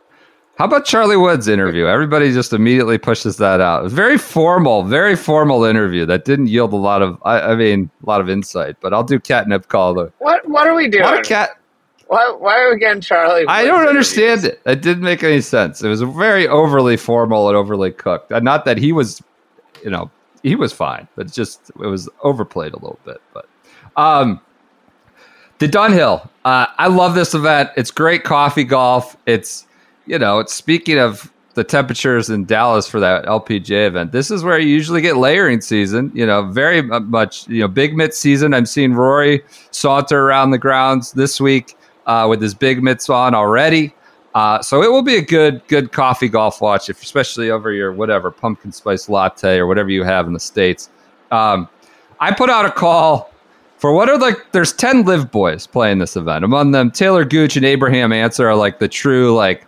How 0.57 0.65
about 0.65 0.85
Charlie 0.85 1.17
Wood's 1.17 1.47
interview? 1.47 1.85
Everybody 1.85 2.33
just 2.33 2.51
immediately 2.51 2.97
pushes 2.97 3.37
that 3.37 3.61
out. 3.61 3.81
It 3.81 3.83
was 3.83 3.93
very 3.93 4.17
formal, 4.17 4.81
very 4.81 5.15
formal 5.15 5.63
interview 5.63 6.03
that 6.07 6.25
didn't 6.25 6.47
yield 6.47 6.73
a 6.73 6.77
lot 6.77 7.03
of, 7.03 7.21
I, 7.25 7.39
I 7.39 7.55
mean, 7.55 7.91
a 8.03 8.05
lot 8.07 8.21
of 8.21 8.29
insight. 8.29 8.75
But 8.81 8.91
I'll 8.91 9.03
do 9.03 9.19
catnip 9.19 9.67
call. 9.67 9.93
The, 9.93 10.11
What 10.17 10.47
what 10.49 10.65
are 10.65 10.73
we 10.73 10.87
doing? 10.89 11.03
what 11.03 11.23
cat! 11.23 11.51
why, 12.07 12.35
why 12.39 12.59
are 12.59 12.73
we 12.73 12.79
getting 12.79 13.01
Charlie? 13.01 13.45
I 13.47 13.65
don't 13.65 13.87
understand 13.87 14.45
it. 14.45 14.59
It 14.65 14.81
didn't 14.81 15.03
make 15.03 15.21
any 15.23 15.41
sense. 15.41 15.83
It 15.83 15.89
was 15.89 16.01
very 16.01 16.47
overly 16.47 16.97
formal 16.97 17.47
and 17.49 17.55
overly 17.55 17.91
cooked. 17.91 18.31
And 18.31 18.43
not 18.43 18.65
that 18.65 18.79
he 18.79 18.91
was, 18.91 19.21
you 19.83 19.91
know, 19.91 20.09
he 20.41 20.55
was 20.55 20.73
fine, 20.73 21.07
but 21.15 21.31
just 21.31 21.69
it 21.69 21.87
was 21.87 22.09
overplayed 22.23 22.73
a 22.73 22.77
little 22.77 22.99
bit. 23.05 23.21
But 23.31 23.47
um, 23.95 24.41
the 25.59 25.67
Dunhill, 25.67 26.27
uh, 26.45 26.65
I 26.79 26.87
love 26.87 27.13
this 27.13 27.35
event. 27.35 27.69
It's 27.77 27.91
great 27.91 28.23
coffee 28.23 28.63
golf. 28.63 29.15
It's 29.27 29.66
you 30.07 30.17
know, 30.17 30.43
speaking 30.45 30.97
of 30.97 31.31
the 31.57 31.63
temperatures 31.63 32.29
in 32.29 32.45
Dallas 32.45 32.87
for 32.87 32.99
that 32.99 33.25
LPGA 33.25 33.87
event. 33.87 34.11
This 34.11 34.29
is 34.29 34.43
where 34.43 34.59
you 34.59 34.67
usually 34.67 35.01
get 35.01 35.17
layering 35.17 35.59
season. 35.59 36.11
You 36.13 36.23
know, 36.23 36.43
very 36.51 36.83
much 36.83 37.47
you 37.47 37.61
know 37.61 37.67
big 37.67 37.97
mitt 37.97 38.13
season. 38.13 38.53
I'm 38.53 38.67
seeing 38.67 38.93
Rory 38.93 39.43
saunter 39.71 40.27
around 40.27 40.51
the 40.51 40.59
grounds 40.59 41.13
this 41.13 41.41
week 41.41 41.75
uh, 42.05 42.27
with 42.29 42.43
his 42.43 42.53
big 42.53 42.83
mitts 42.83 43.09
on 43.09 43.33
already. 43.33 43.91
Uh, 44.35 44.61
so 44.61 44.83
it 44.83 44.91
will 44.91 45.01
be 45.01 45.15
a 45.15 45.21
good 45.21 45.67
good 45.67 45.91
coffee 45.91 46.27
golf 46.29 46.61
watch, 46.61 46.91
if, 46.91 47.01
especially 47.01 47.49
over 47.49 47.71
your 47.71 47.91
whatever 47.91 48.29
pumpkin 48.29 48.71
spice 48.71 49.09
latte 49.09 49.57
or 49.57 49.65
whatever 49.65 49.89
you 49.89 50.03
have 50.03 50.27
in 50.27 50.33
the 50.33 50.39
states. 50.39 50.91
Um, 51.31 51.67
I 52.19 52.31
put 52.35 52.51
out 52.51 52.65
a 52.65 52.71
call 52.71 53.33
for 53.79 53.93
what 53.93 54.09
are 54.09 54.17
like 54.19 54.51
there's 54.51 54.73
10 54.73 55.05
LIV 55.05 55.31
boys 55.31 55.65
playing 55.65 55.97
this 55.97 56.15
event 56.15 56.45
among 56.45 56.71
them 56.71 56.91
Talor 56.91 57.27
Gooch 57.27 57.57
and 57.57 57.65
Abraham 57.65 58.11
Ancer 58.11 58.47
are 58.47 58.55
like 58.55 58.77
the 58.77 58.87
true 58.87 59.35
like 59.35 59.66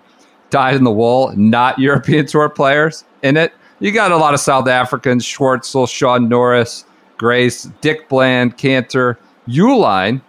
dyed 0.50 0.75
in 0.75 0.84
the 0.84 0.91
wool 0.91 1.34
not 1.36 1.77
european 1.79 2.25
tour 2.27 2.50
players 2.50 3.03
in 3.24 3.38
it 3.38 3.53
you 3.79 3.91
got 3.91 4.12
a 4.12 4.18
lot 4.18 4.34
of 4.34 4.39
south 4.39 4.68
africans 4.68 5.24
schwartzel 5.25 5.88
Shaun 5.88 6.27
Norris 6.27 6.86
grace 7.18 7.63
dick 7.82 8.08
bland 8.10 8.58
cantor 8.58 9.18
Uihlein 9.48 10.22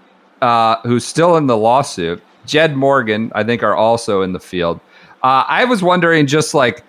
uh, 0.43 0.77
who's 0.83 1.05
still 1.05 1.37
in 1.37 1.47
the 1.47 1.57
lawsuit. 1.57 2.23
Jed 2.47 2.77
Morgan, 2.77 3.31
I 3.35 3.45
think, 3.45 3.63
are 3.63 3.75
also 3.75 4.23
in 4.23 4.33
the 4.33 4.41
field. 4.41 4.81
Uh, 5.23 5.45
I 5.47 5.65
was 5.65 5.83
wondering, 5.83 6.27
just 6.27 6.55
like, 6.55 6.83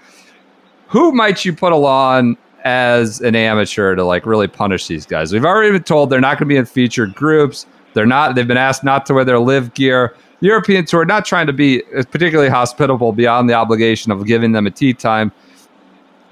who 0.88 1.12
might 1.12 1.44
you 1.46 1.54
put 1.54 1.74
along 1.74 2.38
as 2.64 3.20
an 3.22 3.36
amateur 3.36 3.96
to 3.96 4.04
like 4.04 4.26
really 4.26 4.48
punish 4.48 4.88
these 4.88 5.06
guys? 5.06 5.34
We've 5.34 5.46
already 5.46 5.72
been 5.72 5.84
told 5.84 6.10
they're 6.10 6.22
not 6.22 6.38
going 6.38 6.48
to 6.48 6.54
be 6.54 6.58
in 6.58 6.66
featured 6.66 7.14
groups. 7.14 7.66
They're 7.94 8.06
not. 8.06 8.36
They've 8.36 8.48
been 8.48 8.58
asked 8.58 8.84
not 8.84 9.06
to 9.08 9.14
wear 9.14 9.26
their 9.26 9.40
LIV 9.40 9.74
gear. 9.74 10.16
European 10.42 10.86
tour 10.86 11.06
not 11.06 11.26
trying 11.26 11.48
to 11.48 11.54
be 11.54 11.82
particularly 12.12 12.50
hospitable 12.50 13.14
beyond 13.14 13.50
the 13.50 13.54
obligation 13.54 14.12
of 14.12 14.26
giving 14.26 14.52
them 14.52 14.68
a 14.68 14.72
tea 14.72 14.94
time. 14.94 15.32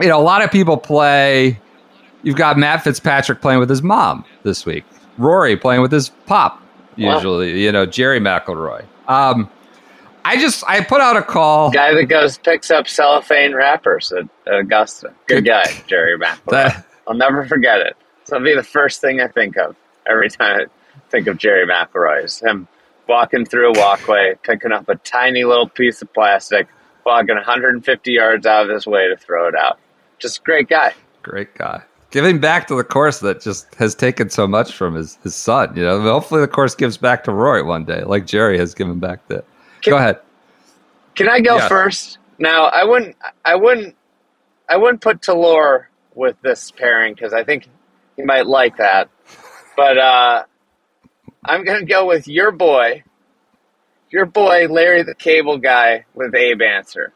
You 0.01 0.07
know, 0.07 0.19
a 0.19 0.23
lot 0.23 0.43
of 0.43 0.51
people 0.51 0.77
play. 0.77 1.59
You've 2.23 2.35
got 2.35 2.57
Matt 2.57 2.83
Fitzpatrick 2.83 3.39
playing 3.41 3.59
with 3.59 3.69
his 3.69 3.81
mom 3.81 4.25
this 4.43 4.65
week. 4.65 4.83
Rory 5.17 5.55
playing 5.55 5.81
with 5.81 5.91
his 5.91 6.09
pop. 6.25 6.61
Usually, 6.95 7.63
you 7.63 7.71
know, 7.71 7.85
Gerry 7.85 8.19
McIlroy. 8.19 8.85
Um, 9.07 9.49
I 10.25 10.37
just 10.37 10.63
I 10.67 10.83
put 10.83 10.99
out 11.01 11.15
a 11.15 11.21
call. 11.21 11.71
Guy 11.71 11.93
that 11.93 12.05
goes 12.05 12.37
picks 12.37 12.69
up 12.71 12.87
cellophane 12.87 13.53
wrappers 13.55 14.11
at, 14.11 14.25
at 14.47 14.59
Augusta. 14.59 15.13
Good 15.27 15.45
guy, 15.45 15.63
Gerry 15.87 16.17
McIlroy. 16.19 16.49
That- 16.51 16.85
I'll 17.07 17.15
never 17.15 17.45
forget 17.45 17.79
it. 17.79 17.95
So 18.25 18.35
it'll 18.35 18.45
be 18.45 18.53
the 18.55 18.61
first 18.63 19.01
thing 19.01 19.19
I 19.21 19.27
think 19.27 19.57
of 19.57 19.75
every 20.07 20.29
time 20.29 20.61
I 20.61 21.09
think 21.09 21.25
of 21.27 21.37
Gerry 21.37 21.65
McIlroy. 21.65 22.25
Is 22.25 22.39
him 22.39 22.67
walking 23.09 23.43
through 23.43 23.71
a 23.73 23.79
walkway, 23.79 24.35
picking 24.43 24.71
up 24.71 24.87
a 24.87 24.95
tiny 24.95 25.43
little 25.43 25.67
piece 25.67 26.01
of 26.01 26.13
plastic, 26.13 26.67
walking 27.05 27.35
150 27.35 28.11
yards 28.11 28.45
out 28.45 28.63
of 28.65 28.69
his 28.69 28.85
way 28.87 29.07
to 29.09 29.17
throw 29.17 29.47
it 29.49 29.55
out. 29.55 29.79
Just 30.19 30.37
a 30.39 30.41
great 30.43 30.69
guy. 30.69 30.93
Great 31.23 31.55
guy. 31.55 31.81
Giving 32.11 32.39
back 32.39 32.67
to 32.67 32.75
the 32.75 32.83
course 32.83 33.19
that 33.19 33.41
just 33.41 33.73
has 33.75 33.95
taken 33.95 34.29
so 34.29 34.47
much 34.47 34.73
from 34.73 34.93
his, 34.95 35.15
his 35.23 35.35
son. 35.35 35.75
You 35.75 35.83
know, 35.83 36.01
hopefully 36.01 36.41
the 36.41 36.47
course 36.47 36.75
gives 36.75 36.97
back 36.97 37.23
to 37.25 37.31
Roy 37.31 37.63
one 37.63 37.83
day, 37.83 38.03
like 38.03 38.25
Jerry 38.25 38.57
has 38.59 38.73
given 38.73 38.99
back 38.99 39.27
to. 39.27 39.43
Can- 39.81 39.91
Go 39.91 39.97
ahead. 39.97 40.19
Can 41.15 41.27
I 41.29 41.39
go 41.41 41.57
Yeah. 41.57 41.67
first? 41.67 42.17
Now, 42.37 42.65
I 42.65 42.85
wouldn't, 42.85 43.15
I 43.43 43.55
wouldn't, 43.55 43.95
I 44.69 44.77
wouldn't 44.77 45.01
put 45.01 45.21
Talor 45.21 45.85
with 46.15 46.35
this 46.41 46.71
pairing 46.71 47.13
because 47.15 47.33
I 47.33 47.43
think 47.43 47.67
he 48.15 48.23
might 48.23 48.45
like 48.47 48.77
that. 48.77 49.09
But 49.75 49.97
uh, 49.97 50.43
I'm 51.43 51.63
gonna 51.63 51.85
go 51.85 52.05
with 52.05 52.27
your 52.27 52.51
boy, 52.51 53.03
your 54.09 54.25
boy 54.25 54.67
Larry 54.67 55.03
the 55.03 55.15
Cable 55.15 55.57
Guy 55.57 56.05
with 56.13 56.35
Abe 56.35 56.61
Ancer. 56.61 57.13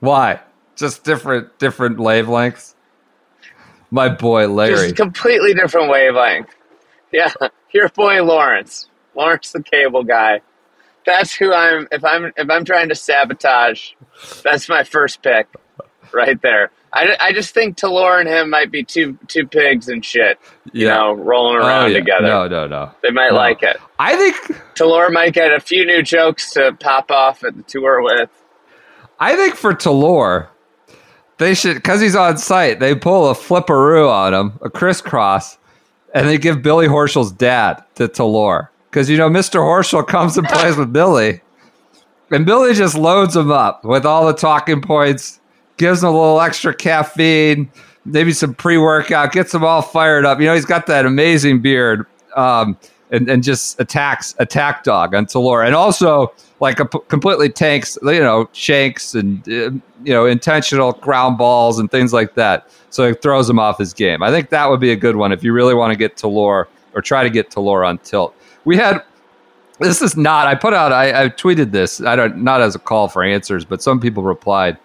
Why? 0.00 0.40
Just 0.76 1.04
different 1.04 1.58
different 1.58 1.98
wavelengths. 1.98 2.74
My 3.90 4.08
boy 4.08 4.48
Larry. 4.48 4.74
Just 4.74 4.96
completely 4.96 5.54
different 5.54 5.90
wavelength. 5.90 6.48
Yeah, 7.12 7.32
your 7.72 7.88
boy 7.90 8.22
Lawrence, 8.22 8.88
Lawrence 9.14 9.52
the 9.52 9.62
Cable 9.62 10.04
Guy. 10.04 10.40
That's 11.04 11.34
who 11.34 11.52
I'm. 11.52 11.88
If 11.90 12.04
I'm 12.04 12.32
if 12.36 12.48
I'm 12.48 12.64
trying 12.64 12.88
to 12.88 12.94
sabotage, 12.94 13.92
that's 14.42 14.68
my 14.68 14.84
first 14.84 15.22
pick, 15.22 15.48
right 16.12 16.40
there. 16.42 16.70
I, 16.94 17.16
I 17.20 17.32
just 17.32 17.54
think 17.54 17.78
Talor 17.78 18.20
and 18.20 18.28
him 18.28 18.50
might 18.50 18.70
be 18.70 18.82
two 18.84 19.18
two 19.26 19.46
pigs 19.46 19.88
and 19.88 20.04
shit. 20.04 20.38
You 20.72 20.88
Yeah. 20.88 20.96
know, 20.98 21.12
rolling 21.14 21.56
Oh, 21.62 21.66
around 21.66 21.90
yeah. 21.92 21.98
together. 21.98 22.26
No, 22.26 22.48
no, 22.48 22.66
no. 22.66 22.90
They 23.02 23.10
might 23.10 23.30
No. 23.30 23.36
like 23.36 23.62
it. 23.62 23.78
I 23.98 24.14
think 24.16 24.36
Talor 24.74 25.10
might 25.12 25.32
get 25.32 25.52
a 25.52 25.60
few 25.60 25.86
new 25.86 26.02
jokes 26.02 26.50
to 26.52 26.76
pop 26.80 27.10
off 27.10 27.44
at 27.44 27.56
the 27.56 27.62
tour 27.62 28.02
with. 28.02 28.28
I 29.18 29.36
think 29.36 29.54
for 29.54 29.72
Talor, 29.72 30.48
they 31.38 31.54
should 31.54 31.76
because 31.76 32.00
he's 32.00 32.16
on 32.16 32.36
site. 32.36 32.78
They 32.80 32.94
pull 32.94 33.30
a 33.30 33.34
flipperoo 33.34 34.10
on 34.10 34.34
him, 34.34 34.58
a 34.60 34.68
crisscross, 34.68 35.56
and 36.14 36.28
they 36.28 36.36
give 36.38 36.60
Billy 36.62 36.88
Horschel's 36.88 37.32
dad 37.32 37.82
to 37.94 38.06
Talor 38.08 38.68
because 38.90 39.08
you 39.08 39.16
know 39.16 39.30
Mr. 39.30 39.60
Horschel 39.60 40.06
comes 40.06 40.36
and 40.36 40.46
plays 40.46 40.76
with 40.76 40.92
Billy, 40.92 41.40
and 42.30 42.44
Billy 42.44 42.74
just 42.74 42.96
loads 42.96 43.34
him 43.34 43.50
up 43.50 43.82
with 43.84 44.04
all 44.04 44.26
the 44.26 44.34
talking 44.34 44.82
points, 44.82 45.40
gives 45.82 46.02
him 46.02 46.10
a 46.10 46.12
little 46.12 46.40
extra 46.40 46.72
caffeine, 46.72 47.68
maybe 48.04 48.32
some 48.32 48.54
pre-workout, 48.54 49.32
gets 49.32 49.52
him 49.52 49.64
all 49.64 49.82
fired 49.82 50.24
up. 50.24 50.38
You 50.38 50.46
know 50.46 50.54
he's 50.54 50.64
got 50.64 50.86
that 50.86 51.04
amazing 51.04 51.60
beard. 51.60 52.06
Um, 52.36 52.78
and, 53.10 53.28
and 53.28 53.42
just 53.44 53.78
attacks 53.78 54.34
attack 54.38 54.84
dog 54.84 55.14
on 55.14 55.26
Talor, 55.26 55.66
and 55.66 55.74
also 55.74 56.32
like 56.60 56.80
a, 56.80 56.86
completely 56.86 57.50
tanks 57.50 57.98
you 58.02 58.20
know 58.20 58.48
shanks 58.52 59.14
and 59.14 59.46
uh, 59.48 59.70
you 60.02 60.14
know 60.14 60.24
intentional 60.24 60.92
ground 60.92 61.36
balls 61.36 61.78
and 61.78 61.90
things 61.90 62.14
like 62.14 62.34
that. 62.36 62.70
So 62.88 63.04
it 63.04 63.20
throws 63.20 63.50
him 63.50 63.58
off 63.58 63.76
his 63.76 63.92
game. 63.92 64.22
I 64.22 64.30
think 64.30 64.48
that 64.48 64.70
would 64.70 64.80
be 64.80 64.92
a 64.92 64.96
good 64.96 65.16
one 65.16 65.30
if 65.30 65.44
you 65.44 65.52
really 65.52 65.74
want 65.74 65.92
to 65.92 65.98
get 65.98 66.16
Talor 66.16 66.66
or 66.94 67.02
try 67.02 67.22
to 67.22 67.28
get 67.28 67.50
Talor 67.50 67.86
on 67.86 67.98
tilt. 67.98 68.34
We 68.64 68.78
had 68.78 69.02
this 69.78 70.00
is 70.00 70.16
not. 70.16 70.46
I 70.46 70.54
put 70.54 70.72
out. 70.72 70.92
I, 70.92 71.24
I 71.24 71.28
tweeted 71.28 71.72
this. 71.72 72.00
I 72.00 72.16
don't 72.16 72.38
not 72.38 72.62
as 72.62 72.74
a 72.74 72.78
call 72.78 73.08
for 73.08 73.22
answers, 73.22 73.66
but 73.66 73.82
some 73.82 74.00
people 74.00 74.22
replied. 74.22 74.78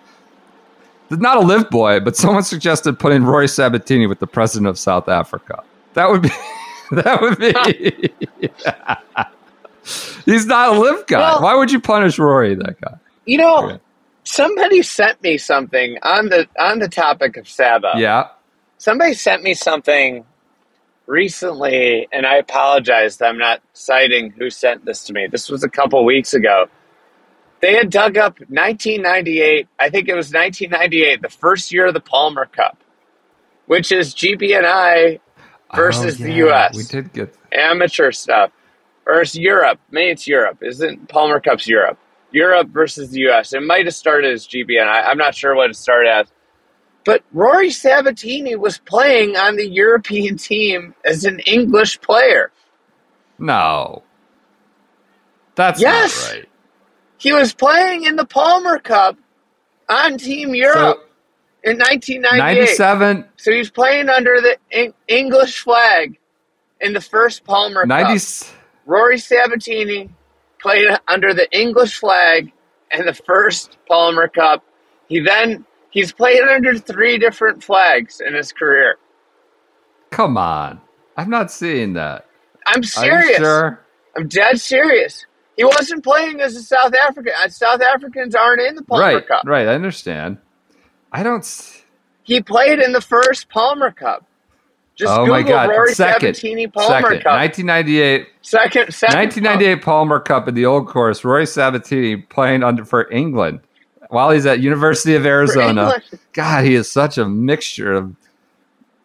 Not 1.09 1.37
a 1.37 1.41
LIV 1.41 1.69
boy, 1.69 1.99
but 2.01 2.15
someone 2.15 2.43
suggested 2.43 2.99
putting 2.99 3.23
Rory 3.23 3.47
Sabatini 3.47 4.07
with 4.07 4.19
the 4.19 4.27
president 4.27 4.67
of 4.67 4.77
South 4.79 5.07
Africa. 5.09 5.63
That 5.93 6.09
would 6.09 6.21
be. 6.23 6.29
That 6.91 7.21
would 7.21 7.37
be. 7.37 8.13
He's 10.25 10.45
not 10.45 10.75
a 10.75 10.79
LIV 10.79 11.07
guy. 11.07 11.19
Well- 11.19 11.41
Why 11.41 11.55
would 11.55 11.71
you 11.71 11.81
punish 11.81 12.17
Rory? 12.17 12.55
That 12.55 12.79
guy. 12.79 12.95
You 13.25 13.39
know, 13.39 13.57
Okay. 13.71 13.79
somebody 14.23 14.81
sent 14.81 15.21
me 15.21 15.37
something 15.37 15.97
on 16.03 16.29
the 16.29 16.47
on 16.57 16.79
the 16.79 16.87
topic 16.87 17.35
of 17.37 17.47
Saba. 17.49 17.91
Yeah. 17.97 18.29
Somebody 18.77 19.13
sent 19.15 19.43
me 19.43 19.53
something 19.53 20.23
recently, 21.07 22.07
and 22.13 22.25
I 22.25 22.35
apologize 22.37 23.17
that 23.17 23.27
I'm 23.29 23.37
not 23.37 23.61
citing 23.73 24.31
who 24.31 24.49
sent 24.49 24.85
this 24.85 25.03
to 25.05 25.13
me. 25.13 25.27
This 25.29 25.49
was 25.49 25.63
a 25.63 25.69
couple 25.69 26.03
weeks 26.05 26.33
ago. 26.33 26.67
They 27.61 27.73
had 27.75 27.89
dug 27.89 28.17
up 28.17 28.39
1998, 28.39 29.67
I 29.79 29.89
think 29.89 30.07
it 30.09 30.15
was 30.15 30.27
1998, 30.31 31.21
the 31.21 31.29
first 31.29 31.71
year 31.73 31.87
of 31.87 31.93
the 31.93 31.99
Palmer 31.99 32.45
Cup, 32.45 32.77
which 33.65 33.91
is 33.91 34.13
GBNI 34.13 35.19
versus 35.75 36.19
Oh, 36.21 36.23
the 36.23 36.33
US. 36.47 36.75
We 36.75 36.83
did 36.83 37.13
get. 37.13 37.35
amateur 37.51 38.11
stuff. 38.11 38.51
Or 39.07 39.21
it's 39.21 39.35
Europe. 39.35 39.79
Maybe 39.89 40.11
it's 40.11 40.27
Europe. 40.27 40.61
Isn't 40.61 41.07
Palmer 41.09 41.39
Cup's 41.39 41.67
Europe? 41.67 41.97
Europe 42.31 42.67
versus 42.69 43.09
the 43.09 43.21
US. 43.29 43.53
It 43.53 43.61
might 43.63 43.85
have 43.85 43.95
started 43.95 44.33
as 44.33 44.45
GB 44.45 44.67
GBNI. 44.69 45.05
I'm 45.07 45.17
not 45.17 45.33
sure 45.33 45.55
what 45.55 45.69
it 45.69 45.75
started 45.75 46.09
as. 46.11 46.27
But 47.05 47.23
Rory 47.31 47.71
Sabatini 47.71 48.57
was 48.57 48.79
playing 48.79 49.37
on 49.37 49.55
the 49.55 49.67
European 49.67 50.35
team 50.37 50.93
as 51.05 51.23
an 51.23 51.39
English 51.39 52.01
player. 52.01 52.51
No. 53.39 54.03
That's 55.55 55.79
Yes! 55.79 56.27
not 56.27 56.35
right. 56.35 56.49
He 57.17 57.33
was 57.33 57.53
playing 57.53 58.03
in 58.03 58.15
the 58.15 58.25
Palmer 58.25 58.79
Cup 58.79 59.17
on 59.89 60.17
Team 60.17 60.53
Europe 60.53 60.97
So, 61.63 61.71
in 61.71 61.77
1998. 61.77 62.55
97, 62.77 63.25
So 63.37 63.51
he's 63.51 63.69
playing 63.69 64.09
under 64.09 64.39
the 64.41 64.57
Eng- 64.71 64.93
English 65.07 65.61
flag 65.61 66.17
in 66.79 66.93
the 66.93 67.01
first 67.01 67.43
Palmer 67.43 67.81
Cup. 67.81 67.87
90, 67.87 68.45
Rory 68.85 69.17
Sabatini 69.17 70.09
played 70.61 70.87
under 71.07 71.33
the 71.33 71.47
English 71.57 71.97
flag 71.99 72.51
in 72.91 73.05
the 73.05 73.13
first 73.13 73.77
Palmer 73.87 74.27
Cup. 74.27 74.63
He 75.07 75.19
then 75.19 75.65
he's 75.89 76.11
played 76.11 76.41
under 76.41 76.77
three 76.77 77.17
different 77.17 77.63
flags 77.63 78.21
in 78.21 78.33
his 78.33 78.51
career. 78.51 78.97
come 80.11 80.37
on. 80.37 80.81
I'm 81.17 81.29
not 81.31 81.51
seeing 81.51 81.93
that. 81.93 82.27
I'm 82.67 82.83
serious. 82.83 83.37
sure? 83.37 83.83
I'm 84.15 84.27
dead 84.27 84.59
serious. 84.61 85.25
He 85.57 85.65
wasn't 85.65 86.03
playing 86.03 86.39
as 86.39 86.55
a 86.55 86.61
South 86.61 86.93
African. 86.93 87.33
Uh, 87.43 87.49
South 87.49 87.81
Africans 87.81 88.35
aren't 88.35 88.61
in 88.61 88.75
the 88.75 88.83
Palmer 88.83 89.03
Right, 89.03 89.27
Cup. 89.27 89.43
right. 89.45 89.67
I 89.67 89.73
understand. 89.73 90.37
I 91.11 91.23
don't. 91.23 91.83
He 92.23 92.41
played 92.41 92.79
in 92.79 92.93
the 92.93 93.01
first 93.01 93.49
Palmer 93.49 93.91
Cup. 93.91 94.23
Just 94.95 95.13
oh 95.13 95.25
Google 95.25 95.33
my 95.33 95.43
God! 95.43 95.69
Rory 95.69 95.93
second, 95.93 96.35
Sabatini 96.35 96.67
Palmer 96.67 97.01
second, 97.09 97.23
Cup. 97.23 97.37
1998, 97.37 98.27
second, 98.41 98.93
second, 98.93 99.15
1998 99.15 99.83
Palmer 99.83 100.19
Cup 100.19 100.47
in 100.47 100.55
the 100.55 100.65
old 100.65 100.87
course. 100.87 101.23
Rory 101.23 101.45
Sabatini 101.45 102.17
playing 102.17 102.63
under 102.63 102.83
for 102.83 103.11
England 103.11 103.59
while 104.09 104.31
he's 104.31 104.45
at 104.47 104.59
University 104.59 105.13
of 105.15 105.23
Arizona. 105.25 106.01
God, 106.33 106.65
he 106.65 106.73
is 106.73 106.91
such 106.91 107.17
a 107.17 107.27
mixture 107.27 107.93
of. 107.93 108.15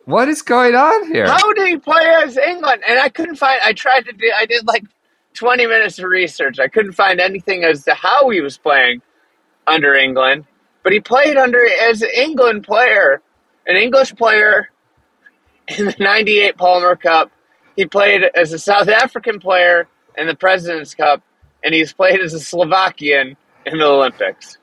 What 0.05 0.29
is 0.29 0.43
going 0.43 0.75
on 0.75 1.13
here? 1.13 1.27
How 1.27 1.53
did 1.53 1.69
he 1.69 1.77
play 1.77 2.05
as 2.25 2.37
England? 2.37 2.83
And 2.89 2.99
I 2.99 3.09
couldn't 3.09 3.37
find. 3.37 3.61
I 3.63 3.73
tried 3.73 4.07
to 4.07 4.13
do. 4.13 4.33
I 4.37 4.47
did 4.47 4.67
like 4.67 4.85
twenty 5.35 5.67
minutes 5.67 5.99
of 5.99 6.05
research. 6.07 6.59
I 6.59 6.69
couldn't 6.69 6.93
find 6.93 7.21
anything 7.21 7.65
as 7.65 7.85
to 7.85 7.95
how 7.95 8.31
he 8.31 8.41
was 8.41 8.59
playing 8.59 9.03
under 9.67 9.95
England. 9.95 10.47
But 10.83 10.93
he 10.93 11.01
played 11.01 11.37
under 11.37 11.65
as 11.89 12.03
an 12.03 12.11
England 12.15 12.65
player, 12.65 13.23
an 13.67 13.77
English 13.77 14.15
player 14.17 14.71
in 15.69 15.87
the 15.87 15.95
'98 15.99 16.57
Palmer 16.57 16.97
Cup. 16.97 17.31
He 17.77 17.87
played 17.87 18.23
as 18.35 18.53
a 18.53 18.59
South 18.59 18.89
African 18.89 19.41
player 19.41 19.89
in 20.19 20.27
the 20.27 20.35
President's 20.35 20.95
Cup, 20.95 21.23
and 21.65 21.75
he's 21.75 21.93
played 21.93 22.21
as 22.21 22.35
a 22.35 22.41
Slovakian 22.41 23.37
in 23.65 23.79
the 23.79 23.87
Olympics. 23.87 24.59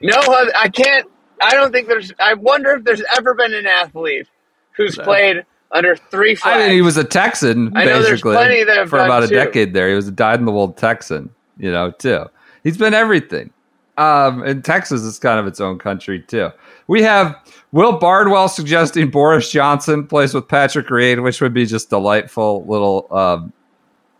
No, 0.00 0.16
I 0.56 0.68
can't. 0.68 1.08
I 1.40 1.54
don't 1.54 1.72
think 1.72 1.88
there's. 1.88 2.12
I 2.18 2.34
wonder 2.34 2.72
if 2.72 2.84
there's 2.84 3.02
ever 3.16 3.34
been 3.34 3.54
an 3.54 3.66
athlete 3.66 4.28
who's 4.76 4.96
played 4.96 5.44
under 5.72 5.96
three 5.96 6.34
flags. 6.34 6.56
I 6.56 6.66
mean, 6.66 6.74
he 6.74 6.82
was 6.82 6.96
a 6.96 7.04
Texan 7.04 7.76
I 7.76 7.84
know 7.84 8.02
there's 8.02 8.22
basically 8.22 8.64
for 8.86 8.98
about 8.98 9.24
a 9.24 9.28
too. 9.28 9.34
decade 9.34 9.74
there. 9.74 9.88
He 9.88 9.94
was 9.94 10.08
a 10.08 10.12
dyed 10.12 10.38
in 10.38 10.46
the 10.46 10.52
wool 10.52 10.72
Texan, 10.72 11.30
you 11.58 11.70
know, 11.70 11.90
too. 11.90 12.26
He's 12.62 12.78
been 12.78 12.94
everything. 12.94 13.50
Um, 13.96 14.42
and 14.42 14.64
Texas 14.64 15.02
is 15.02 15.18
kind 15.18 15.38
of 15.38 15.46
its 15.46 15.60
own 15.60 15.78
country 15.78 16.20
too. 16.20 16.50
We 16.88 17.02
have 17.02 17.36
Will 17.72 17.98
Bardwell 17.98 18.48
suggesting 18.48 19.10
Boris 19.10 19.50
Johnson 19.50 20.06
plays 20.06 20.34
with 20.34 20.48
Patrick 20.48 20.90
Reed, 20.90 21.20
which 21.20 21.40
would 21.40 21.54
be 21.54 21.66
just 21.66 21.90
delightful 21.90 22.64
little, 22.66 23.06
um, 23.12 23.52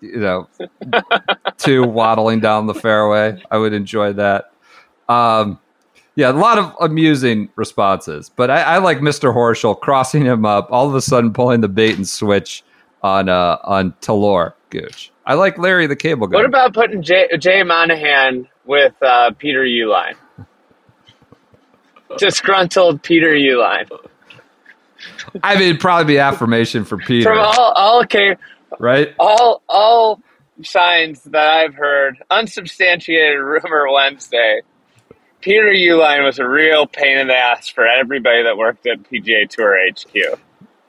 you 0.01 0.19
know, 0.19 0.49
two 1.59 1.85
waddling 1.85 2.41
down 2.41 2.67
the 2.67 2.75
fairway. 2.75 3.43
I 3.51 3.59
would 3.59 3.73
enjoy 3.73 4.13
that. 4.13 4.53
Um, 5.09 5.59
yeah, 6.17 6.31
a 6.31 6.33
lot 6.33 6.59
of 6.59 6.73
amusing 6.81 7.49
responses, 7.57 8.31
but 8.35 8.51
I, 8.51 8.63
I 8.63 8.79
like 8.79 8.99
Mr. 8.99 9.35
Horschel 9.35 9.79
crossing 9.79 10.25
him 10.25 10.45
up, 10.45 10.69
all 10.71 10.89
of 10.89 10.95
a 10.95 11.01
sudden 11.01 11.33
pulling 11.33 11.61
the 11.61 11.69
bait 11.69 11.97
and 11.97 12.09
switch 12.09 12.63
on 13.03 13.29
uh, 13.29 13.59
on 13.65 13.93
Talor 14.01 14.53
Gooch. 14.71 15.13
I 15.27 15.35
like 15.35 15.59
Larry 15.59 15.87
the 15.87 15.97
Cable 15.97 16.27
Guy. 16.27 16.37
What 16.37 16.45
about 16.45 16.75
putting 16.75 17.03
Jay, 17.03 17.29
Jay 17.39 17.63
Monahan 17.63 18.47
with 18.65 18.95
uh, 19.03 19.33
Peter 19.39 19.65
Uihlein? 19.65 20.15
Disgruntled 22.19 23.03
Peter 23.03 23.29
Uihlein. 23.35 23.89
I 25.43 25.55
mean, 25.55 25.71
it'd 25.71 25.81
probably 25.81 26.15
be 26.15 26.19
affirmation 26.19 26.85
for 26.85 26.97
Peter, 26.99 27.29
From 27.31 27.39
all, 27.39 27.73
all 27.77 28.03
okay, 28.03 28.37
right? 28.79 29.15
all 29.19 29.63
all 29.69 30.21
signs 30.63 31.23
that 31.25 31.49
I've 31.49 31.75
heard, 31.75 32.23
unsubstantiated 32.31 33.39
rumor 33.41 33.91
Wednesday. 33.93 34.63
Peter 35.45 35.65
Uihlein 35.67 36.25
was 36.25 36.39
a 36.39 36.49
real 36.49 36.87
pain 36.87 37.19
in 37.19 37.27
the 37.27 37.37
ass 37.37 37.69
for 37.69 37.87
everybody 37.87 38.43
that 38.43 38.57
worked 38.57 38.87
at 38.87 39.03
PGA 39.03 39.47
Tour 39.49 39.77
HQ. 39.91 40.39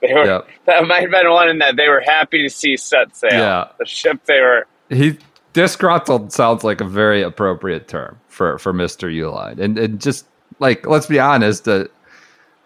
They 0.00 0.14
were 0.14 0.24
Yep. 0.24 0.48
that 0.64 0.86
might 0.86 1.02
have 1.02 1.10
been 1.10 1.30
one 1.30 1.48
in 1.50 1.58
that 1.58 1.76
they 1.76 1.88
were 1.88 2.00
happy 2.00 2.42
to 2.42 2.48
see 2.48 2.76
set 2.76 3.14
sail. 3.14 3.32
Yeah. 3.32 3.68
The 3.78 3.84
ship 3.84 4.24
they 4.24 4.40
were 4.40 4.66
He 4.88 5.18
disgruntled 5.52 6.32
sounds 6.32 6.64
like 6.64 6.80
a 6.80 6.84
very 6.84 7.22
appropriate 7.22 7.86
term 7.86 8.18
for 8.28 8.58
for 8.58 8.72
Mister 8.72 9.08
Uihlein, 9.08 9.58
and 9.58 9.78
and 9.78 10.00
just 10.00 10.26
like 10.58 10.86
let's 10.86 11.06
be 11.06 11.18
honest, 11.18 11.66
a, 11.68 11.88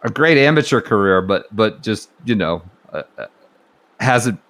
a 0.02 0.10
great 0.10 0.38
amateur 0.38 0.80
career, 0.80 1.20
but 1.22 1.46
but 1.54 1.82
just 1.82 2.08
you 2.24 2.34
know 2.36 2.62
uh, 2.92 3.02
uh, 3.18 3.26
hasn't. 3.98 4.40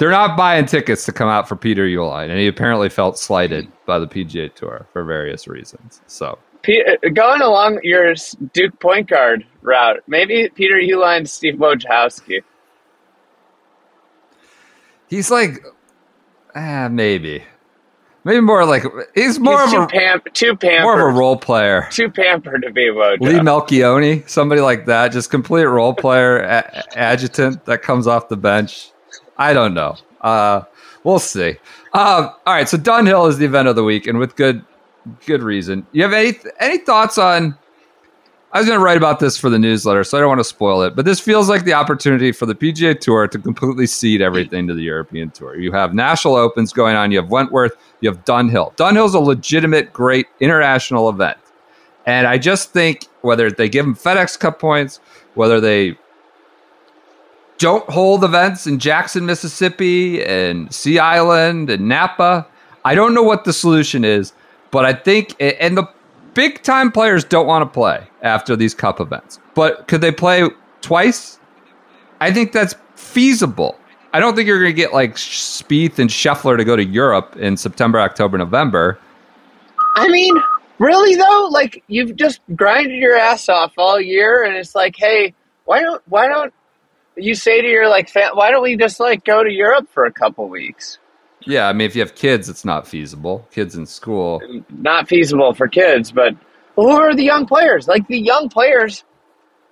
They're 0.00 0.10
not 0.10 0.34
buying 0.34 0.64
tickets 0.64 1.04
to 1.04 1.12
come 1.12 1.28
out 1.28 1.46
for 1.46 1.56
Peter 1.56 1.84
Uihlein, 1.84 2.30
and 2.30 2.38
he 2.38 2.46
apparently 2.46 2.88
felt 2.88 3.18
slighted 3.18 3.68
by 3.84 3.98
the 3.98 4.06
PGA 4.06 4.52
Tour 4.54 4.86
for 4.94 5.04
various 5.04 5.46
reasons. 5.46 6.00
So 6.06 6.38
Pe- 6.62 6.96
going 7.12 7.42
along 7.42 7.80
your 7.82 8.14
Duke 8.54 8.80
point 8.80 9.08
guard 9.10 9.44
route. 9.60 9.98
Maybe 10.06 10.48
Peter 10.54 10.76
Uihlein, 10.76 11.28
Steve 11.28 11.56
Wojciechowski. 11.56 12.40
he's 15.08 15.30
like, 15.30 15.62
ah, 16.54 16.88
maybe, 16.90 17.44
maybe 18.24 18.40
more 18.40 18.64
like 18.64 18.84
he's 19.14 19.38
more 19.38 19.60
He's 19.66 19.74
of 19.74 19.90
too, 19.90 19.96
a 19.96 20.00
pam- 20.00 20.22
too 20.32 20.56
pampered. 20.56 20.82
more 20.82 21.08
of 21.08 21.14
a 21.14 21.18
role 21.18 21.36
player. 21.36 21.88
Too 21.90 22.10
pampered 22.10 22.62
to 22.62 22.72
be 22.72 22.86
Woj. 22.88 23.20
Lee 23.20 23.34
Melchionni, 23.34 24.26
somebody 24.28 24.60
like 24.62 24.86
that, 24.86 25.12
just 25.12 25.30
complete 25.30 25.64
role 25.64 25.92
player, 25.94 26.38
a- 26.38 26.98
adjutant 26.98 27.66
that 27.66 27.82
comes 27.82 28.06
off 28.06 28.28
the 28.28 28.36
bench. 28.38 28.92
I 29.40 29.54
don't 29.54 29.72
know. 29.72 29.96
Uh, 30.20 30.62
we'll 31.02 31.18
see. 31.18 31.56
Um, 31.94 32.30
all 32.46 32.54
right, 32.54 32.68
so 32.68 32.76
Dunhill 32.76 33.28
is 33.28 33.38
the 33.38 33.46
event 33.46 33.68
of 33.68 33.74
the 33.74 33.82
week, 33.82 34.06
and 34.06 34.18
with 34.18 34.36
good 34.36 34.64
good 35.26 35.42
reason. 35.42 35.86
You 35.92 36.02
have 36.02 36.12
any 36.12 36.38
any 36.60 36.78
thoughts 36.78 37.18
on? 37.18 37.56
I 38.52 38.58
was 38.58 38.66
going 38.66 38.78
to 38.78 38.84
write 38.84 38.96
about 38.96 39.20
this 39.20 39.38
for 39.38 39.48
the 39.48 39.60
newsletter, 39.60 40.02
so 40.02 40.18
I 40.18 40.20
don't 40.20 40.28
want 40.28 40.40
to 40.40 40.44
spoil 40.44 40.82
it. 40.82 40.96
But 40.96 41.04
this 41.04 41.20
feels 41.20 41.48
like 41.48 41.64
the 41.64 41.72
opportunity 41.72 42.32
for 42.32 42.46
the 42.46 42.54
PGA 42.54 42.98
Tour 42.98 43.28
to 43.28 43.38
completely 43.38 43.86
cede 43.86 44.20
everything 44.20 44.66
to 44.66 44.74
the 44.74 44.82
European 44.82 45.30
Tour. 45.30 45.56
You 45.56 45.70
have 45.70 45.94
national 45.94 46.34
opens 46.34 46.72
going 46.72 46.96
on. 46.96 47.12
You 47.12 47.20
have 47.20 47.30
Wentworth. 47.30 47.76
You 48.00 48.10
have 48.10 48.24
Dunhill. 48.24 48.74
Dunhill's 48.76 49.14
a 49.14 49.20
legitimate, 49.20 49.92
great 49.92 50.26
international 50.40 51.08
event. 51.08 51.38
And 52.06 52.26
I 52.26 52.38
just 52.38 52.72
think 52.72 53.06
whether 53.20 53.52
they 53.52 53.68
give 53.68 53.86
them 53.86 53.94
FedEx 53.94 54.38
Cup 54.38 54.58
points, 54.58 54.98
whether 55.34 55.60
they 55.60 55.96
don't 57.60 57.88
hold 57.90 58.24
events 58.24 58.66
in 58.66 58.78
Jackson, 58.78 59.26
Mississippi, 59.26 60.24
and 60.24 60.74
Sea 60.74 60.98
Island 60.98 61.68
and 61.68 61.86
Napa, 61.86 62.46
I 62.86 62.94
don't 62.94 63.12
know 63.12 63.22
what 63.22 63.44
the 63.44 63.52
solution 63.52 64.02
is, 64.02 64.32
but 64.70 64.86
I 64.86 64.94
think, 64.94 65.36
and 65.38 65.76
the 65.76 65.86
big 66.32 66.62
time 66.62 66.90
players 66.90 67.22
don't 67.22 67.46
want 67.46 67.62
to 67.62 67.66
play 67.72 68.02
after 68.22 68.56
these 68.56 68.74
Cup 68.74 68.98
events. 68.98 69.38
But 69.54 69.86
could 69.88 70.00
they 70.00 70.10
play 70.10 70.48
twice? 70.80 71.38
I 72.22 72.32
think 72.32 72.52
that's 72.52 72.74
feasible. 72.96 73.78
I 74.14 74.20
don't 74.20 74.34
think 74.34 74.48
you're 74.48 74.58
going 74.58 74.72
to 74.72 74.76
get 74.76 74.94
like 74.94 75.16
Spieth 75.16 75.98
and 75.98 76.08
Scheffler 76.08 76.56
to 76.56 76.64
go 76.64 76.76
to 76.76 76.84
Europe 76.84 77.36
in 77.36 77.58
September, 77.58 78.00
October, 78.00 78.38
November. 78.38 78.98
I 79.96 80.08
mean, 80.08 80.34
really 80.78 81.14
though, 81.14 81.48
like 81.52 81.84
you've 81.88 82.16
just 82.16 82.40
grinded 82.56 82.96
your 82.96 83.16
ass 83.16 83.50
off 83.50 83.74
all 83.76 84.00
year, 84.00 84.44
and 84.44 84.56
it's 84.56 84.74
like, 84.74 84.96
hey, 84.96 85.34
why 85.66 85.82
don't 85.82 86.02
why 86.08 86.26
don't 86.26 86.54
you 87.16 87.34
say 87.34 87.60
to 87.60 87.68
your 87.68 87.88
like, 87.88 88.10
why 88.34 88.50
don't 88.50 88.62
we 88.62 88.76
just 88.76 89.00
like 89.00 89.24
go 89.24 89.42
to 89.44 89.50
Europe 89.50 89.88
for 89.92 90.04
a 90.06 90.12
couple 90.12 90.48
weeks? 90.48 90.98
Yeah, 91.46 91.68
I 91.68 91.72
mean, 91.72 91.86
if 91.86 91.96
you 91.96 92.02
have 92.02 92.14
kids, 92.14 92.48
it's 92.48 92.64
not 92.64 92.86
feasible. 92.86 93.46
Kids 93.50 93.74
in 93.74 93.86
school. 93.86 94.40
Not 94.70 95.08
feasible 95.08 95.54
for 95.54 95.68
kids, 95.68 96.12
but 96.12 96.34
who 96.76 96.88
are 96.90 97.14
the 97.14 97.24
young 97.24 97.46
players? 97.46 97.88
Like 97.88 98.06
the 98.08 98.18
young 98.18 98.48
players, 98.50 99.04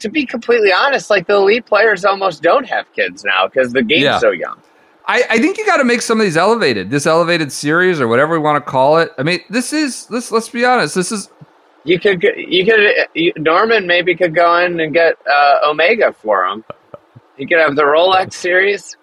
to 0.01 0.09
be 0.09 0.25
completely 0.25 0.73
honest, 0.73 1.11
like 1.11 1.27
the 1.27 1.35
elite 1.37 1.67
players 1.67 2.05
almost 2.05 2.43
don't 2.43 2.67
have 2.69 2.91
kids 2.95 3.25
now 3.25 3.47
because 3.49 3.73
the 3.73 3.83
game's 3.83 4.03
Yeah. 4.03 4.19
so 4.19 4.31
young. 4.31 4.63
I, 5.07 5.25
I 5.31 5.39
think 5.39 5.57
you 5.59 5.65
got 5.67 5.79
to 5.79 5.85
make 5.85 6.03
some 6.03 6.21
of 6.21 6.25
these 6.25 6.37
elevated, 6.37 6.91
this 6.91 7.07
elevated 7.07 7.51
series 7.53 8.01
or 8.01 8.09
whatever 8.09 8.33
we 8.35 8.39
want 8.39 8.65
to 8.65 8.71
call 8.71 8.99
it. 8.99 9.13
I 9.19 9.23
mean, 9.23 9.41
this 9.49 9.73
is 9.73 10.07
this. 10.07 10.31
Let's 10.31 10.51
be 10.51 10.65
honest. 10.67 10.95
This 10.95 11.13
is 11.13 11.31
You 11.85 11.99
could, 11.99 12.23
you 12.23 12.65
could, 12.67 12.81
you, 13.15 13.33
Norman 13.39 13.87
maybe 13.87 14.15
could 14.15 14.35
go 14.35 14.57
in 14.59 14.79
and 14.81 14.93
get 14.93 15.15
uh, 15.27 15.61
Omega 15.71 16.13
for 16.13 16.45
him. 16.47 16.65
You 17.39 17.47
could 17.47 17.59
have 17.59 17.77
the 17.77 17.83
Rolex 17.83 18.33
series, 18.33 18.97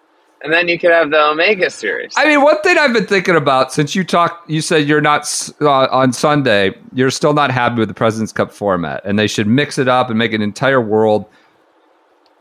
and 0.43 0.52
then 0.52 0.67
you 0.67 0.78
could 0.78 0.91
have 0.91 1.10
the 1.10 1.30
Omega 1.30 1.69
series. 1.69 2.13
I 2.17 2.26
mean, 2.26 2.41
one 2.41 2.62
thing 2.62 2.78
I've 2.78 2.91
been 2.91 3.08
thinking 3.08 3.36
about 3.36 3.71
since 3.71 3.95
you 3.95 4.04
talked, 4.04 4.50
you 4.50 4.62
said 4.62 4.88
you're 4.88 5.02
not 5.02 5.50
uh, 5.62 5.88
on 5.89 6.12
Sunday, 6.12 6.76
you're 6.93 7.12
still 7.12 7.34
not 7.34 7.50
happy 7.50 7.80
with 7.80 7.88
the 7.88 7.93
President's 7.93 8.34
Cup 8.34 8.52
format, 8.52 9.02
and 9.06 9.17
they 9.17 9.28
should 9.28 9.48
mix 9.48 9.78
it 9.78 9.88
up 9.88 10.10
and 10.10 10.19
make 10.19 10.34
an 10.34 10.41
entire 10.41 10.82
world. 10.82 11.26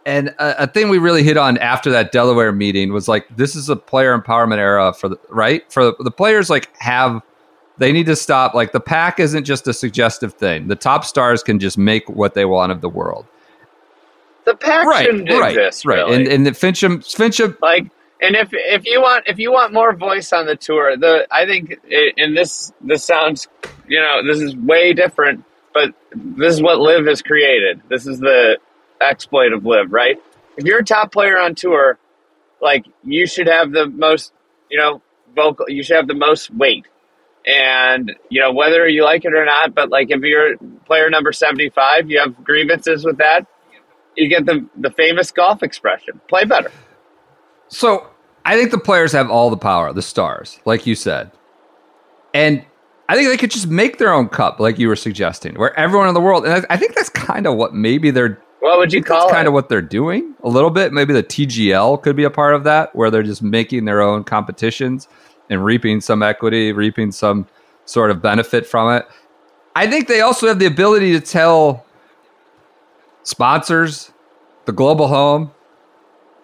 And 0.04 0.28
a, 0.38 0.64
a 0.64 0.66
thing 0.66 0.88
we 0.88 0.98
really 0.98 1.22
hit 1.22 1.36
on 1.36 1.56
after 1.58 1.90
that 1.92 2.10
Delaware 2.10 2.52
meeting 2.52 2.92
was 2.92 3.06
like, 3.06 3.26
this 3.36 3.54
is 3.54 3.68
a 3.68 3.76
player 3.76 4.18
empowerment 4.18 4.58
era 4.58 4.92
for 4.92 5.08
the 5.08 5.18
right 5.30 5.62
for 5.72 5.84
the, 5.84 5.94
the 6.00 6.10
players. 6.10 6.50
Like, 6.50 6.76
have 6.78 7.22
they 7.78 7.92
need 7.92 8.06
to 8.06 8.16
stop? 8.16 8.52
Like, 8.52 8.72
the 8.72 8.80
pack 8.80 9.20
isn't 9.20 9.44
just 9.44 9.68
a 9.68 9.72
suggestive 9.72 10.34
thing. 10.34 10.66
The 10.66 10.76
top 10.76 11.04
stars 11.04 11.42
can 11.44 11.60
just 11.60 11.78
make 11.78 12.08
what 12.08 12.34
they 12.34 12.44
want 12.44 12.72
of 12.72 12.80
the 12.80 12.88
world. 12.88 13.26
The 14.44 14.54
pack 14.56 14.86
Right, 14.86 15.06
shouldn't 15.06 15.30
right, 15.30 15.56
exist, 15.56 15.84
right. 15.86 15.96
really. 15.98 16.16
And 16.16 16.28
and 16.28 16.46
the 16.46 16.50
Fincham 16.50 16.98
Fincham 16.98 17.58
like, 17.60 17.90
and 18.20 18.36
if 18.36 18.50
if 18.52 18.84
you 18.86 19.00
want 19.00 19.24
if 19.26 19.38
you 19.38 19.52
want 19.52 19.72
more 19.72 19.94
voice 19.94 20.32
on 20.32 20.46
the 20.46 20.56
tour, 20.56 20.96
the 20.96 21.26
I 21.30 21.46
think 21.46 21.78
i 21.90 22.12
and 22.18 22.36
this 22.36 22.72
this 22.80 23.04
sounds, 23.04 23.48
you 23.88 24.00
know, 24.00 24.22
this 24.26 24.40
is 24.40 24.54
way 24.56 24.92
different, 24.92 25.44
but 25.72 25.94
this 26.14 26.54
is 26.54 26.62
what 26.62 26.78
LIV 26.78 27.06
has 27.06 27.22
created. 27.22 27.82
This 27.88 28.06
is 28.06 28.20
the 28.20 28.58
exploit 29.00 29.52
of 29.52 29.64
LIV, 29.64 29.92
right? 29.92 30.16
If 30.56 30.64
you're 30.64 30.80
a 30.80 30.84
top 30.84 31.12
player 31.12 31.38
on 31.38 31.54
tour, 31.54 31.98
like 32.60 32.86
you 33.02 33.26
should 33.26 33.48
have 33.48 33.72
the 33.72 33.86
most, 33.86 34.32
you 34.70 34.78
know, 34.78 35.02
vocal. 35.34 35.66
You 35.68 35.82
should 35.82 35.96
have 35.96 36.06
the 36.06 36.14
most 36.14 36.50
weight, 36.54 36.86
and 37.46 38.14
you 38.30 38.40
know 38.40 38.52
whether 38.52 38.86
you 38.88 39.04
like 39.04 39.24
it 39.24 39.34
or 39.34 39.44
not. 39.44 39.74
But 39.74 39.90
like 39.90 40.10
if 40.10 40.20
you're 40.22 40.56
player 40.86 41.10
number 41.10 41.32
seventy 41.32 41.70
five, 41.70 42.10
you 42.10 42.18
have 42.20 42.44
grievances 42.44 43.04
with 43.04 43.18
that. 43.18 43.46
You 44.16 44.28
get 44.28 44.46
the 44.46 44.66
the 44.76 44.90
famous 44.90 45.30
golf 45.30 45.62
expression: 45.62 46.20
"Play 46.28 46.44
better." 46.44 46.70
So 47.68 48.08
I 48.44 48.56
think 48.56 48.70
the 48.70 48.78
players 48.78 49.12
have 49.12 49.30
all 49.30 49.50
the 49.50 49.56
power, 49.56 49.92
the 49.92 50.02
stars, 50.02 50.60
like 50.64 50.86
you 50.86 50.94
said. 50.94 51.30
And 52.32 52.64
I 53.08 53.14
think 53.16 53.28
they 53.28 53.36
could 53.36 53.50
just 53.50 53.68
make 53.68 53.98
their 53.98 54.12
own 54.12 54.28
cup, 54.28 54.60
like 54.60 54.78
you 54.78 54.88
were 54.88 54.96
suggesting, 54.96 55.54
where 55.56 55.78
everyone 55.78 56.08
in 56.08 56.14
the 56.14 56.20
world, 56.20 56.44
and 56.44 56.52
I, 56.54 56.74
I 56.74 56.76
think 56.76 56.94
that's 56.94 57.08
kind 57.08 57.46
of 57.46 57.56
what 57.56 57.74
maybe 57.74 58.10
they're 58.10 58.40
What 58.60 58.78
would 58.78 58.92
you 58.92 59.02
call 59.02 59.28
it? 59.28 59.32
kind 59.32 59.46
of 59.46 59.54
what 59.54 59.68
they're 59.68 59.82
doing 59.82 60.34
a 60.42 60.48
little 60.48 60.70
bit. 60.70 60.92
Maybe 60.92 61.12
the 61.12 61.22
TGL 61.22 62.02
could 62.02 62.16
be 62.16 62.24
a 62.24 62.30
part 62.30 62.54
of 62.54 62.64
that, 62.64 62.94
where 62.94 63.10
they're 63.10 63.22
just 63.22 63.42
making 63.42 63.84
their 63.84 64.00
own 64.00 64.24
competitions 64.24 65.08
and 65.50 65.64
reaping 65.64 66.00
some 66.00 66.22
equity, 66.22 66.72
reaping 66.72 67.12
some 67.12 67.46
sort 67.84 68.10
of 68.10 68.22
benefit 68.22 68.66
from 68.66 68.90
it. 68.96 69.06
I 69.76 69.86
think 69.88 70.08
they 70.08 70.20
also 70.20 70.46
have 70.48 70.58
the 70.58 70.66
ability 70.66 71.12
to 71.12 71.20
tell 71.20 71.84
sponsors, 73.24 74.12
the 74.66 74.72
global 74.72 75.08
home, 75.08 75.50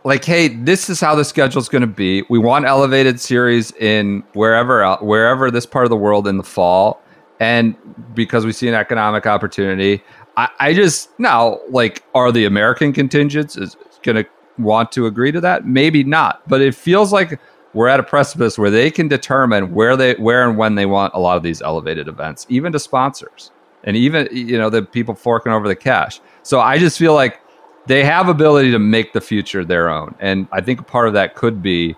like, 0.03 0.25
hey, 0.25 0.49
this 0.49 0.91
is 0.91 1.01
how 1.01 1.15
the 1.15 1.25
schedule's 1.25 1.69
going 1.69 1.83
to 1.83 1.87
be. 1.87 2.25
We 2.29 2.39
want 2.39 2.65
elevated 2.65 3.21
series 3.21 3.71
in 3.73 4.25
wherever 4.33 4.97
wherever 4.97 5.51
this 5.51 5.67
part 5.67 5.85
of 5.85 5.91
the 5.91 5.97
world 5.97 6.27
in 6.27 6.39
the 6.39 6.43
fall, 6.43 7.03
and 7.39 7.77
because 8.15 8.45
we 8.45 8.53
see 8.53 8.67
an 8.69 8.75
economic 8.75 9.27
opportunity, 9.27 10.03
I, 10.37 10.49
I 10.59 10.75
just 10.75 11.11
now 11.19 11.61
like, 11.69 12.03
are 12.15 12.33
the 12.33 12.47
American 12.47 12.93
contingents 12.93 13.57
is 13.57 13.77
going 14.03 14.17
to 14.17 14.31
want 14.59 14.91
to 14.93 15.07
agree 15.07 15.33
to 15.33 15.41
that? 15.43 15.67
Maybe 15.67 16.03
not. 16.03 16.47
But 16.49 16.63
it 16.63 16.75
feels 16.75 17.13
like 17.13 17.39
we're 17.75 17.89
at 17.89 18.01
a 18.01 18.03
precipice 18.03 18.59
where 18.59 18.71
they 18.71 18.91
can 18.91 19.07
determine 19.07 19.75
where 19.75 19.97
they 19.97 20.15
where 20.15 20.49
and 20.49 20.57
when 20.57 20.77
they 20.77 20.87
want 20.87 21.13
a 21.15 21.21
lot 21.21 21.37
of 21.37 21.43
these 21.43 21.61
elevated 21.61 22.09
events, 22.09 22.47
even 22.49 22.73
to 22.73 22.79
sponsors 22.79 23.51
and 23.85 23.97
even 23.97 24.29
you 24.33 24.59
know 24.59 24.71
the 24.71 24.83
people 24.83 25.15
forking 25.15 25.53
over 25.53 25.69
the 25.69 25.77
cash. 25.77 26.21
So 26.43 26.61
I 26.61 26.79
just 26.79 26.99
feel 26.99 27.15
like 27.15 27.41
they 27.87 28.05
have 28.05 28.29
ability 28.29 28.71
to 28.73 28.79
make 28.79 29.13
the 29.13 29.21
future 29.21 29.65
their 29.65 29.89
own, 29.89 30.15
and 30.21 30.49
I 30.53 30.61
think 30.61 30.87
part 30.87 31.09
of 31.09 31.15
that 31.15 31.35
could 31.35 31.63
be 31.63 31.97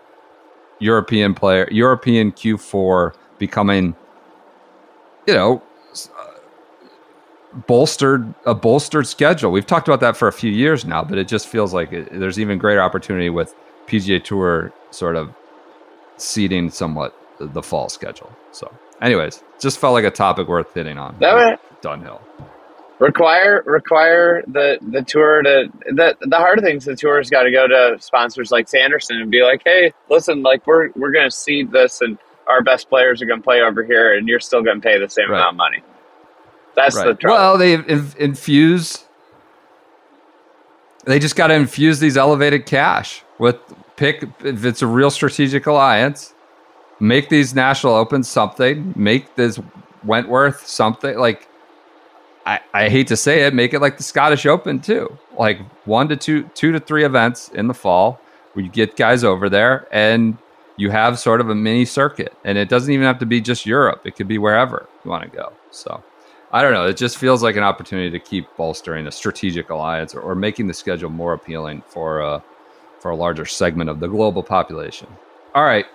European 0.78 1.34
player, 1.34 1.68
European 1.70 2.32
Q4 2.32 3.14
becoming, 3.38 3.94
you 5.26 5.34
know, 5.34 5.62
uh, 6.18 7.58
bolstered 7.66 8.34
a 8.46 8.54
bolstered 8.54 9.06
schedule. 9.06 9.52
We've 9.52 9.66
talked 9.66 9.88
about 9.88 10.00
that 10.00 10.16
for 10.16 10.28
a 10.28 10.32
few 10.32 10.50
years 10.50 10.84
now, 10.84 11.04
but 11.04 11.18
it 11.18 11.28
just 11.28 11.48
feels 11.48 11.72
like 11.72 11.92
it, 11.92 12.08
there's 12.18 12.38
even 12.38 12.58
greater 12.58 12.82
opportunity 12.82 13.30
with 13.30 13.54
PGA 13.86 14.22
Tour 14.22 14.72
sort 14.90 15.16
of 15.16 15.32
ceding 16.16 16.70
somewhat 16.70 17.16
the 17.38 17.62
fall 17.62 17.88
schedule. 17.88 18.30
So, 18.52 18.72
anyways, 19.00 19.42
just 19.60 19.78
felt 19.78 19.92
like 19.92 20.04
a 20.04 20.10
topic 20.10 20.48
worth 20.48 20.72
hitting 20.74 20.98
on. 20.98 21.16
That 21.20 21.34
Dunhill. 21.82 22.20
require 22.98 23.62
require 23.66 24.42
the 24.46 24.78
the 24.80 25.02
tour 25.02 25.42
to 25.42 25.68
the 25.86 26.16
the 26.20 26.36
hard 26.36 26.60
things 26.60 26.84
the 26.84 26.94
tour's 26.96 27.28
got 27.30 27.42
to 27.42 27.50
go 27.50 27.66
to 27.66 27.96
sponsors 28.00 28.50
like 28.50 28.68
Sanderson 28.68 29.20
and 29.20 29.30
be 29.30 29.42
like, 29.42 29.62
hey, 29.64 29.92
listen, 30.08 30.42
like 30.42 30.66
we're 30.66 30.90
we're 30.96 31.10
gonna 31.12 31.30
cede 31.30 31.70
this 31.72 32.00
and 32.00 32.16
our 32.48 32.62
best 32.62 32.88
players 32.88 33.20
are 33.22 33.26
gonna 33.26 33.42
play 33.42 33.60
over 33.60 33.82
here 33.84 34.14
and 34.16 34.28
you're 34.28 34.40
still 34.40 34.62
gonna 34.62 34.80
pay 34.80 34.98
the 34.98 35.08
same 35.08 35.30
Right. 35.30 35.38
amount 35.38 35.50
of 35.54 35.56
money. 35.56 35.82
That's 36.74 36.96
the 36.96 37.08
Right. 37.10 37.20
trouble. 37.20 37.36
Well, 37.38 37.58
they 37.58 37.74
in- 37.74 38.12
infuse. 38.18 39.04
They 41.04 41.18
just 41.18 41.34
got 41.34 41.48
to 41.48 41.54
infuse 41.54 41.98
these 41.98 42.16
elevated 42.16 42.64
cash 42.64 43.22
with 43.38 43.56
pick 43.96 44.22
if 44.44 44.64
it's 44.64 44.82
a 44.82 44.86
real 44.86 45.10
strategic 45.10 45.66
alliance. 45.66 46.32
Make 47.00 47.28
these 47.28 47.54
national 47.56 47.94
opens 47.94 48.28
something. 48.28 48.92
Make 48.94 49.34
this 49.34 49.58
Wentworth 50.04 50.64
something 50.66 51.18
like. 51.18 51.48
I, 52.44 52.60
I 52.74 52.88
hate 52.88 53.06
to 53.08 53.16
say 53.16 53.44
it, 53.44 53.54
make 53.54 53.72
it 53.74 53.80
like 53.80 53.96
the 53.96 54.02
Scottish 54.02 54.46
Open 54.46 54.80
too. 54.80 55.16
Like 55.38 55.60
one 55.86 56.08
to 56.08 56.16
two, 56.16 56.44
two 56.54 56.72
to 56.72 56.80
three 56.80 57.04
events 57.04 57.48
in 57.50 57.68
the 57.68 57.74
fall 57.74 58.20
where 58.52 58.64
you 58.64 58.70
get 58.70 58.96
guys 58.96 59.24
over 59.24 59.48
there 59.48 59.86
and 59.92 60.36
you 60.76 60.90
have 60.90 61.18
sort 61.18 61.40
of 61.40 61.48
a 61.50 61.54
mini 61.54 61.84
circuit. 61.84 62.34
And 62.44 62.58
it 62.58 62.68
doesn't 62.68 62.92
even 62.92 63.06
have 63.06 63.18
to 63.20 63.26
be 63.26 63.40
just 63.40 63.66
Europe; 63.66 64.02
it 64.04 64.16
could 64.16 64.28
be 64.28 64.38
wherever 64.38 64.88
you 65.04 65.10
want 65.10 65.30
to 65.30 65.36
go. 65.36 65.52
So. 65.70 66.02
I 66.54 66.60
don't 66.60 66.74
know. 66.74 66.86
It 66.86 66.98
just 66.98 67.16
feels 67.16 67.42
like 67.42 67.56
an 67.56 67.62
opportunity 67.62 68.10
to 68.10 68.18
keep 68.18 68.46
bolstering 68.58 69.06
a 69.06 69.10
strategic 69.10 69.70
alliance 69.70 70.14
or, 70.14 70.20
or 70.20 70.34
making 70.34 70.66
the 70.66 70.74
schedule 70.74 71.08
more 71.08 71.32
appealing 71.32 71.82
for 71.86 72.20
uh, 72.20 72.40
for 73.00 73.10
a 73.10 73.16
larger 73.16 73.46
segment 73.46 73.88
of 73.88 74.00
the 74.00 74.06
global 74.06 74.42
population. 74.42 75.08
All 75.54 75.64
right, 75.64 75.86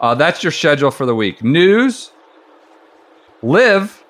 uh, 0.00 0.16
that's 0.16 0.42
your 0.42 0.50
schedule 0.50 0.90
for 0.90 1.06
the 1.06 1.14
week. 1.14 1.44
News: 1.44 2.10
LIV 3.42 4.01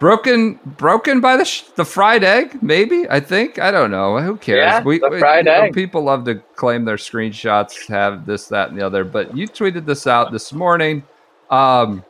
broken 0.00 0.58
broken 0.64 1.20
by 1.20 1.36
the 1.36 1.44
sh- 1.44 1.62
the 1.76 1.84
fried 1.84 2.24
egg. 2.24 2.60
Maybe 2.60 3.06
I 3.08 3.20
think 3.20 3.60
I 3.60 3.70
don't 3.70 3.92
know. 3.92 4.18
Who 4.18 4.36
cares? 4.36 4.58
Yeah, 4.58 4.80
the 4.80 5.16
fried 5.20 5.46
you 5.46 5.52
know, 5.52 5.70
people 5.70 6.02
love 6.02 6.24
to 6.24 6.36
claim 6.56 6.84
their 6.84 6.96
screenshots 6.96 7.86
have 7.86 8.26
this, 8.26 8.48
that, 8.48 8.70
and 8.70 8.78
the 8.78 8.84
other. 8.84 9.04
But 9.04 9.36
you 9.36 9.46
tweeted 9.46 9.86
this 9.86 10.08
out 10.08 10.32
this 10.32 10.52
morning. 10.52 11.04
Um, 11.50 12.04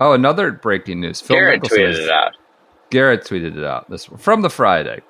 oh, 0.00 0.14
another 0.14 0.52
breaking 0.52 1.00
news. 1.00 1.20
Phil 1.20 1.36
Garrett 1.36 1.60
Mickelson 1.62 1.76
tweeted 1.76 1.88
is- 1.90 1.98
it 1.98 2.10
out. 2.10 2.36
Garrett 2.90 3.24
tweeted 3.24 3.56
it 3.56 3.64
out 3.64 3.90
this 3.90 4.06
from 4.18 4.40
the 4.42 4.50
Friday. 4.50 5.00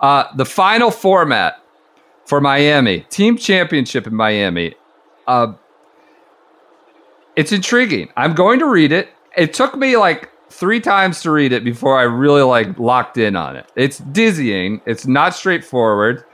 Uh, 0.00 0.24
the 0.36 0.44
final 0.46 0.90
format 0.90 1.60
for 2.24 2.40
Miami 2.40 3.00
team 3.10 3.36
championship 3.36 4.06
in 4.06 4.14
Miami. 4.14 4.74
Uh, 5.26 5.52
it's 7.36 7.52
intriguing. 7.52 8.08
I'm 8.16 8.34
going 8.34 8.58
to 8.60 8.66
read 8.66 8.92
it. 8.92 9.08
It 9.36 9.54
took 9.54 9.76
me 9.76 9.96
like 9.96 10.30
three 10.52 10.80
times 10.80 11.22
to 11.22 11.30
read 11.30 11.52
it 11.52 11.64
before 11.64 11.98
I 11.98 12.02
really 12.02 12.42
like 12.42 12.78
locked 12.78 13.18
in 13.18 13.36
on 13.36 13.56
it. 13.56 13.66
It's 13.74 13.98
dizzying. 13.98 14.80
It's 14.86 15.06
not 15.06 15.34
straightforward. 15.34 16.24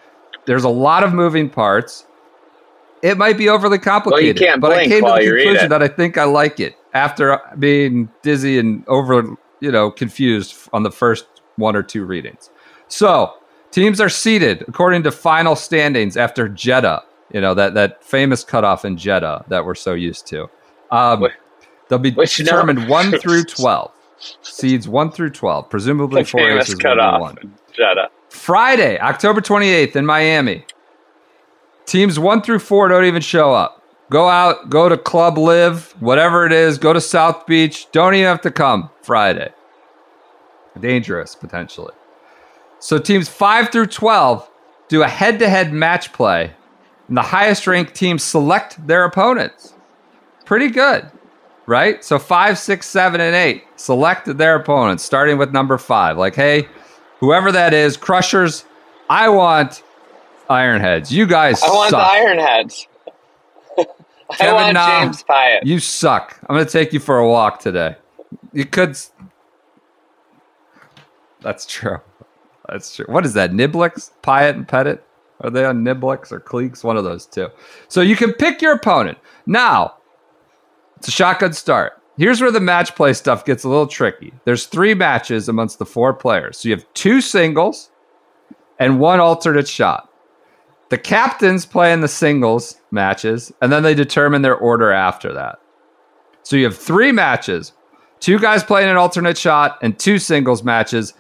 There's 0.47 0.65
a 0.65 0.69
lot 0.69 1.05
of 1.05 1.15
moving 1.15 1.49
parts. 1.49 2.07
It 3.03 3.17
might 3.17 3.39
be 3.39 3.49
overly 3.49 3.79
complicated, 3.79 4.39
can't 4.39 4.61
but 4.61 4.73
I 4.73 4.87
came 4.87 5.05
to 5.05 5.13
the 5.13 5.19
conclusion 5.19 5.69
that 5.71 5.83
I 5.83 5.89
think 5.89 6.19
I 6.19 6.25
like 6.25 6.59
it 6.59 6.75
after 6.95 7.41
being 7.59 8.11
dizzy 8.23 8.59
and 8.59 8.87
over, 8.89 9.37
you 9.61 9.71
know, 9.71 9.91
confused 9.91 10.69
on 10.73 10.83
the 10.83 10.91
first 10.91 11.27
one 11.57 11.77
or 11.77 11.83
two 11.83 12.05
readings. 12.05 12.51
So 12.89 13.35
teams 13.71 14.01
are 14.01 14.09
seated 14.09 14.65
according 14.67 15.05
to 15.05 15.13
final 15.13 15.55
standings 15.55 16.17
after 16.17 16.49
Jeddah. 16.49 17.05
You 17.33 17.41
know 17.41 17.55
that 17.55 17.75
that 17.75 18.03
famous 18.03 18.43
cutoff 18.43 18.85
in 18.85 18.97
Jeddah 18.97 19.45
that 19.49 19.65
we're 19.65 19.75
so 19.75 19.93
used 19.93 20.27
to. 20.29 20.49
Um, 20.91 21.29
they'll 21.89 21.99
be 21.99 22.13
which 22.13 22.37
determined 22.37 22.89
one 22.89 23.13
through 23.21 23.45
twelve. 23.45 23.93
Seeds 24.43 24.89
one 24.89 25.11
through 25.11 25.31
twelve, 25.31 25.71
presumably 25.71 26.23
The 26.23 26.29
four 26.29 26.41
famous 26.41 26.65
aces 26.65 26.75
will 26.75 26.79
be 26.79 26.83
cutoff. 26.85 27.21
one. 27.21 27.55
Jeddah. 27.73 28.11
Friday, 28.31 28.99
October 29.01 29.41
28th 29.41 29.97
in 29.97 30.05
Miami. 30.05 30.65
Teams 31.87 32.19
one 32.19 32.43
through 32.43 32.59
four 32.59 32.89
don't 32.89 33.05
even 33.05 33.23
show 33.23 33.55
up. 33.55 33.83
Go 34.11 34.29
out, 34.29 34.69
go 34.71 34.89
to 34.89 34.97
Club 34.97 35.39
LIV, 35.39 35.95
whatever 36.01 36.45
it 36.47 36.53
is, 36.53 36.79
go 36.79 36.93
to 36.93 37.01
South 37.01 37.47
Beach. 37.47 37.87
Don't 37.93 38.15
even 38.15 38.27
have 38.27 38.41
to 38.43 38.51
come 38.51 38.91
Friday. 39.03 39.53
Dangerous, 40.81 41.35
potentially. 41.35 41.93
So 42.79 42.99
teams 42.99 43.29
five 43.29 43.71
through 43.71 43.87
12 43.87 44.49
do 44.89 45.03
a 45.03 45.09
head 45.09 45.39
to 45.41 45.49
head 45.49 45.73
match 45.73 46.13
play, 46.13 46.53
and 47.09 47.17
the 47.17 47.23
highest 47.23 47.67
ranked 47.67 47.95
teams 47.95 48.23
select 48.23 48.87
their 48.87 49.05
opponents. 49.05 49.75
Pretty 50.47 50.69
good, 50.71 51.11
right? 51.69 52.03
So 52.03 52.19
five, 52.19 52.59
six, 52.59 52.87
seven, 52.87 53.21
and 53.21 53.37
eight 53.37 53.65
selected 53.77 54.39
their 54.39 54.57
opponents, 54.57 55.05
starting 55.05 55.37
with 55.37 55.53
number 55.53 55.77
five. 55.79 56.17
Like, 56.17 56.35
hey, 56.35 56.67
whoever 57.21 57.53
that 57.53 57.75
is, 57.75 57.97
Crushers, 57.97 58.65
I 59.11 59.29
want 59.29 59.83
Ironheads. 60.49 61.13
You 61.13 61.27
guys 61.27 61.63
I 61.63 61.69
want 61.69 61.91
suck. 61.91 62.11
the 62.11 62.19
Ironheads. 62.19 62.87
I 64.31 64.35
Kevin 64.37 64.55
want 64.55 64.75
Na, 64.75 65.01
James 65.03 65.23
Piot. 65.23 65.61
You 65.63 65.79
suck. 65.79 66.39
I'm 66.49 66.57
going 66.57 66.67
to 66.67 66.73
take 66.73 66.93
you 66.93 67.01
for 67.01 67.19
a 67.19 67.29
walk 67.29 67.61
today. 67.61 67.97
You 68.53 68.65
could. 68.65 68.99
That's 71.41 71.67
true. 71.67 71.99
That's 72.69 72.97
true. 72.97 73.07
What 73.09 73.25
is 73.27 73.35
that? 73.35 73.53
Niblicks? 73.53 74.11
Pyatt 74.23 74.55
and 74.55 74.67
Pettit? 74.67 75.05
Are 75.41 75.51
they 75.51 75.65
on 75.65 75.85
Niblicks 75.85 76.33
or 76.33 76.41
Cleeks? 76.41 76.83
One 76.83 76.97
of 76.97 77.05
those 77.05 77.25
two. 77.27 77.49
So 77.89 78.01
you 78.01 78.17
can 78.17 78.33
pick 78.33 78.61
your 78.61 78.73
opponent. 78.73 79.19
Now, 79.47 79.98
it's 80.99 81.09
a 81.09 81.13
shotgun 81.13 81.53
start. 81.53 81.93
Here's 82.17 82.41
where 82.41 82.51
the 82.51 82.61
match 82.61 82.97
play 82.97 83.13
stuff 83.13 83.45
gets 83.45 83.63
a 83.63 83.69
little 83.69 83.87
tricky. 83.87 84.33
There's 84.45 84.67
three 84.67 84.95
matches 84.95 85.49
amongst 85.49 85.79
the 85.79 85.87
four 85.87 86.13
players. 86.13 86.59
So 86.59 86.69
you 86.69 86.75
have 86.75 86.85
two 86.95 87.21
singles 87.21 87.91
and 88.81 88.99
one 88.99 89.21
alternate 89.21 89.69
shot. 89.69 90.13
The 90.89 90.99
captains 90.99 91.65
play 91.65 91.93
in 91.93 92.01
the 92.01 92.09
singles 92.09 92.81
matches, 92.91 93.53
and 93.61 93.71
then 93.71 93.83
they 93.83 93.95
determine 93.95 94.43
their 94.43 94.57
order 94.57 94.91
after 94.91 95.33
that. 95.35 95.61
So 96.43 96.57
you 96.57 96.65
have 96.65 96.77
three 96.77 97.13
matches, 97.13 97.73
two 98.19 98.39
guys 98.39 98.65
playing 98.65 98.89
an 98.89 98.97
alternate 98.97 99.39
shot, 99.39 99.79
and 99.83 99.97
two 99.99 100.19
singles 100.19 100.65
matches. 100.65 101.15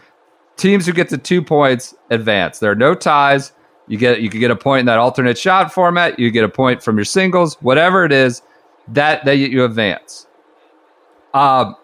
Teams 0.57 0.87
who 0.87 0.93
get 0.93 1.11
to 1.11 1.19
two 1.19 1.43
points 1.43 1.95
advance. 2.11 2.59
There 2.59 2.73
are 2.73 2.75
no 2.75 2.95
ties. 2.95 3.53
You 3.87 3.99
get 3.99 4.21
you 4.21 4.31
can 4.31 4.41
get 4.41 4.51
a 4.51 4.57
point 4.57 4.81
in 4.81 4.87
that 4.87 4.99
alternate 4.99 5.39
shot 5.39 5.73
format. 5.73 6.19
You 6.19 6.31
get 6.33 6.45
a 6.45 6.49
point 6.49 6.83
from 6.83 6.97
your 6.97 7.05
singles, 7.05 7.55
whatever 7.61 8.05
it 8.05 8.11
is. 8.11 8.43
That 8.93 9.25
that 9.25 9.37
you, 9.37 9.65
advance. 9.65 10.27
Um, 11.35 11.77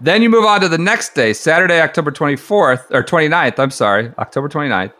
then 0.00 0.22
you 0.22 0.30
move 0.30 0.44
on 0.44 0.60
to 0.60 0.68
the 0.68 0.78
next 0.78 1.14
day, 1.14 1.32
Saturday, 1.32 1.80
October 1.80 2.10
24th 2.10 2.90
or 2.90 3.02
29th. 3.02 3.58
I'm 3.58 3.70
sorry, 3.70 4.12
October 4.18 4.48
29th. 4.48 4.92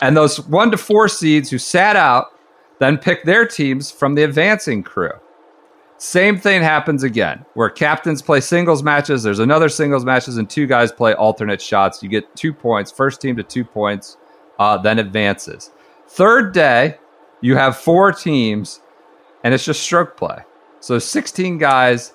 And 0.00 0.16
those 0.16 0.40
one 0.46 0.70
to 0.70 0.76
four 0.76 1.08
seeds 1.08 1.50
who 1.50 1.58
sat 1.58 1.96
out 1.96 2.32
then 2.78 2.96
pick 2.98 3.24
their 3.24 3.46
teams 3.46 3.90
from 3.90 4.14
the 4.14 4.22
advancing 4.22 4.82
crew. 4.82 5.12
Same 5.98 6.38
thing 6.38 6.62
happens 6.62 7.02
again, 7.02 7.44
where 7.54 7.68
captains 7.68 8.22
play 8.22 8.40
singles 8.40 8.84
matches. 8.84 9.24
There's 9.24 9.40
another 9.40 9.68
singles 9.68 10.04
matches, 10.04 10.36
and 10.36 10.48
two 10.48 10.66
guys 10.66 10.92
play 10.92 11.12
alternate 11.14 11.60
shots. 11.60 12.02
You 12.02 12.08
get 12.08 12.36
two 12.36 12.52
points. 12.52 12.92
First 12.92 13.20
team 13.20 13.36
to 13.36 13.42
two 13.42 13.64
points, 13.64 14.16
uh, 14.60 14.78
then 14.78 15.00
advances. 15.00 15.72
Third 16.06 16.54
day, 16.54 16.98
you 17.40 17.56
have 17.56 17.76
four 17.76 18.12
teams, 18.12 18.80
and 19.42 19.52
it's 19.52 19.64
just 19.64 19.82
stroke 19.82 20.16
play. 20.16 20.38
So 20.80 20.98
16 20.98 21.58
guys 21.58 22.12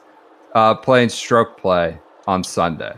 uh, 0.56 0.76
playing 0.76 1.10
stroke 1.10 1.60
play 1.60 2.00
on 2.28 2.44
Sunday. 2.44 2.94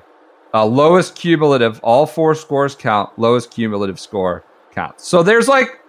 Uh, 0.53 0.65
lowest 0.65 1.15
cumulative, 1.15 1.79
all 1.83 2.05
four 2.05 2.35
scores 2.35 2.75
count. 2.75 3.17
Lowest 3.19 3.51
cumulative 3.51 3.99
score 3.99 4.43
counts. 4.71 5.07
So 5.07 5.23
there's 5.23 5.47
like 5.47 5.79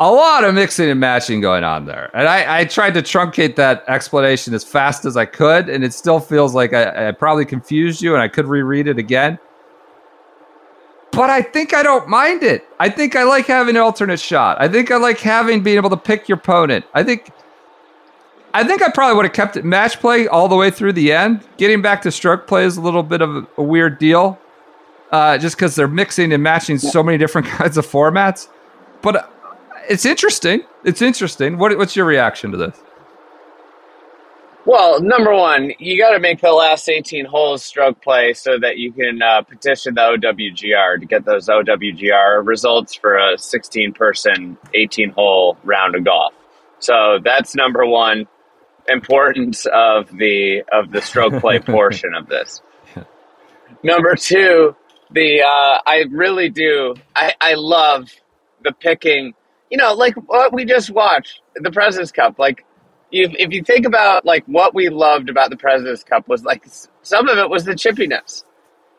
a 0.00 0.10
lot 0.10 0.44
of 0.44 0.54
mixing 0.54 0.90
and 0.90 1.00
matching 1.00 1.40
going 1.40 1.64
on 1.64 1.86
there. 1.86 2.10
And 2.14 2.28
I, 2.28 2.60
I 2.60 2.64
tried 2.66 2.94
to 2.94 3.02
truncate 3.02 3.56
that 3.56 3.84
explanation 3.88 4.54
as 4.54 4.64
fast 4.64 5.04
as 5.04 5.16
I 5.16 5.24
could, 5.24 5.68
and 5.68 5.82
it 5.82 5.92
still 5.94 6.20
feels 6.20 6.54
like 6.54 6.72
I, 6.72 7.08
I 7.08 7.12
probably 7.12 7.44
confused 7.44 8.02
you 8.02 8.12
and 8.14 8.22
I 8.22 8.28
could 8.28 8.46
reread 8.46 8.86
it 8.86 8.98
again. 8.98 9.38
but 11.10 11.30
I 11.30 11.42
think 11.42 11.74
I 11.74 11.82
don't 11.82 12.06
mind 12.08 12.42
it. 12.42 12.64
I 12.78 12.90
think 12.90 13.16
I 13.16 13.24
like 13.24 13.46
having 13.46 13.76
an 13.76 13.82
alternate 13.82 14.20
shot. 14.20 14.60
I 14.60 14.68
think 14.68 14.90
I 14.90 14.96
like 14.98 15.18
having 15.20 15.62
being 15.62 15.76
able 15.78 15.90
to 15.90 15.96
pick 15.96 16.28
your 16.28 16.38
opponent. 16.38 16.84
I 16.94 17.02
think 17.02 17.30
I 18.54 18.64
think 18.64 18.82
I 18.82 18.90
probably 18.90 19.16
would 19.16 19.26
have 19.26 19.34
kept 19.34 19.56
it 19.56 19.64
match 19.64 20.00
play 20.00 20.26
all 20.26 20.48
the 20.48 20.56
way 20.56 20.70
through 20.70 20.94
the 20.94 21.12
end. 21.12 21.46
Getting 21.58 21.82
back 21.82 22.02
to 22.02 22.10
stroke 22.10 22.46
play 22.46 22.64
is 22.64 22.76
a 22.76 22.80
little 22.80 23.02
bit 23.02 23.20
of 23.20 23.46
a, 23.56 23.62
weird 23.62 23.98
deal, 23.98 24.38
uh, 25.12 25.36
just 25.38 25.56
because 25.56 25.74
they're 25.74 25.86
mixing 25.86 26.32
and 26.32 26.42
matching 26.42 26.78
so 26.78 27.02
many 27.02 27.18
different 27.18 27.46
kinds 27.58 27.76
of 27.76 27.86
formats. 27.86 28.48
But 29.02 29.16
uh, 29.16 29.26
it's 29.88 30.06
interesting. 30.06 30.62
It's 30.84 31.02
interesting. 31.02 31.58
What, 31.58 31.76
what's 31.76 31.94
your 31.94 32.06
reaction 32.06 32.50
to 32.52 32.56
this? 32.56 32.80
Well, 34.64 35.00
number 35.00 35.34
one, 35.34 35.72
you 35.78 35.98
got 35.98 36.10
to 36.10 36.18
make 36.18 36.40
the 36.42 36.52
last 36.52 36.88
18 36.88 37.24
holes 37.24 37.64
stroke 37.64 38.02
play 38.02 38.34
so 38.34 38.58
that 38.58 38.76
you 38.76 38.92
can 38.92 39.22
uh, 39.22 39.42
petition 39.42 39.94
the 39.94 40.00
OWGR 40.00 41.00
to 41.00 41.06
get 41.06 41.24
those 41.24 41.48
OWGR 41.48 42.46
results 42.46 42.94
for 42.94 43.16
a 43.16 43.38
16 43.38 43.94
person, 43.94 44.58
18 44.74 45.10
hole 45.10 45.56
round 45.64 45.94
of 45.94 46.04
golf. 46.04 46.34
So 46.80 47.18
that's 47.24 47.54
number 47.54 47.86
one 47.86 48.26
importance 48.88 49.66
of 49.72 50.08
the 50.16 50.62
of 50.72 50.90
the 50.92 51.00
stroke 51.02 51.40
play 51.40 51.58
portion 51.74 52.14
of 52.14 52.28
this. 52.28 52.62
Number 53.82 54.16
two, 54.16 54.74
the 55.10 55.42
uh, 55.42 55.78
I 55.86 56.04
really 56.10 56.48
do 56.48 56.94
I, 57.14 57.34
I 57.40 57.54
love 57.54 58.10
the 58.62 58.72
picking. 58.72 59.34
You 59.70 59.78
know, 59.78 59.92
like 59.94 60.14
what 60.14 60.52
we 60.52 60.64
just 60.64 60.90
watched, 60.90 61.40
the 61.54 61.70
President's 61.70 62.10
Cup. 62.10 62.38
Like, 62.38 62.64
if, 63.12 63.32
if 63.38 63.52
you 63.52 63.62
think 63.62 63.84
about 63.86 64.24
like 64.24 64.44
what 64.46 64.74
we 64.74 64.88
loved 64.88 65.28
about 65.28 65.50
the 65.50 65.56
President's 65.56 66.02
Cup 66.02 66.26
was 66.28 66.42
like 66.44 66.66
some 67.02 67.28
of 67.28 67.38
it 67.38 67.50
was 67.50 67.64
the 67.64 67.72
chippiness, 67.72 68.44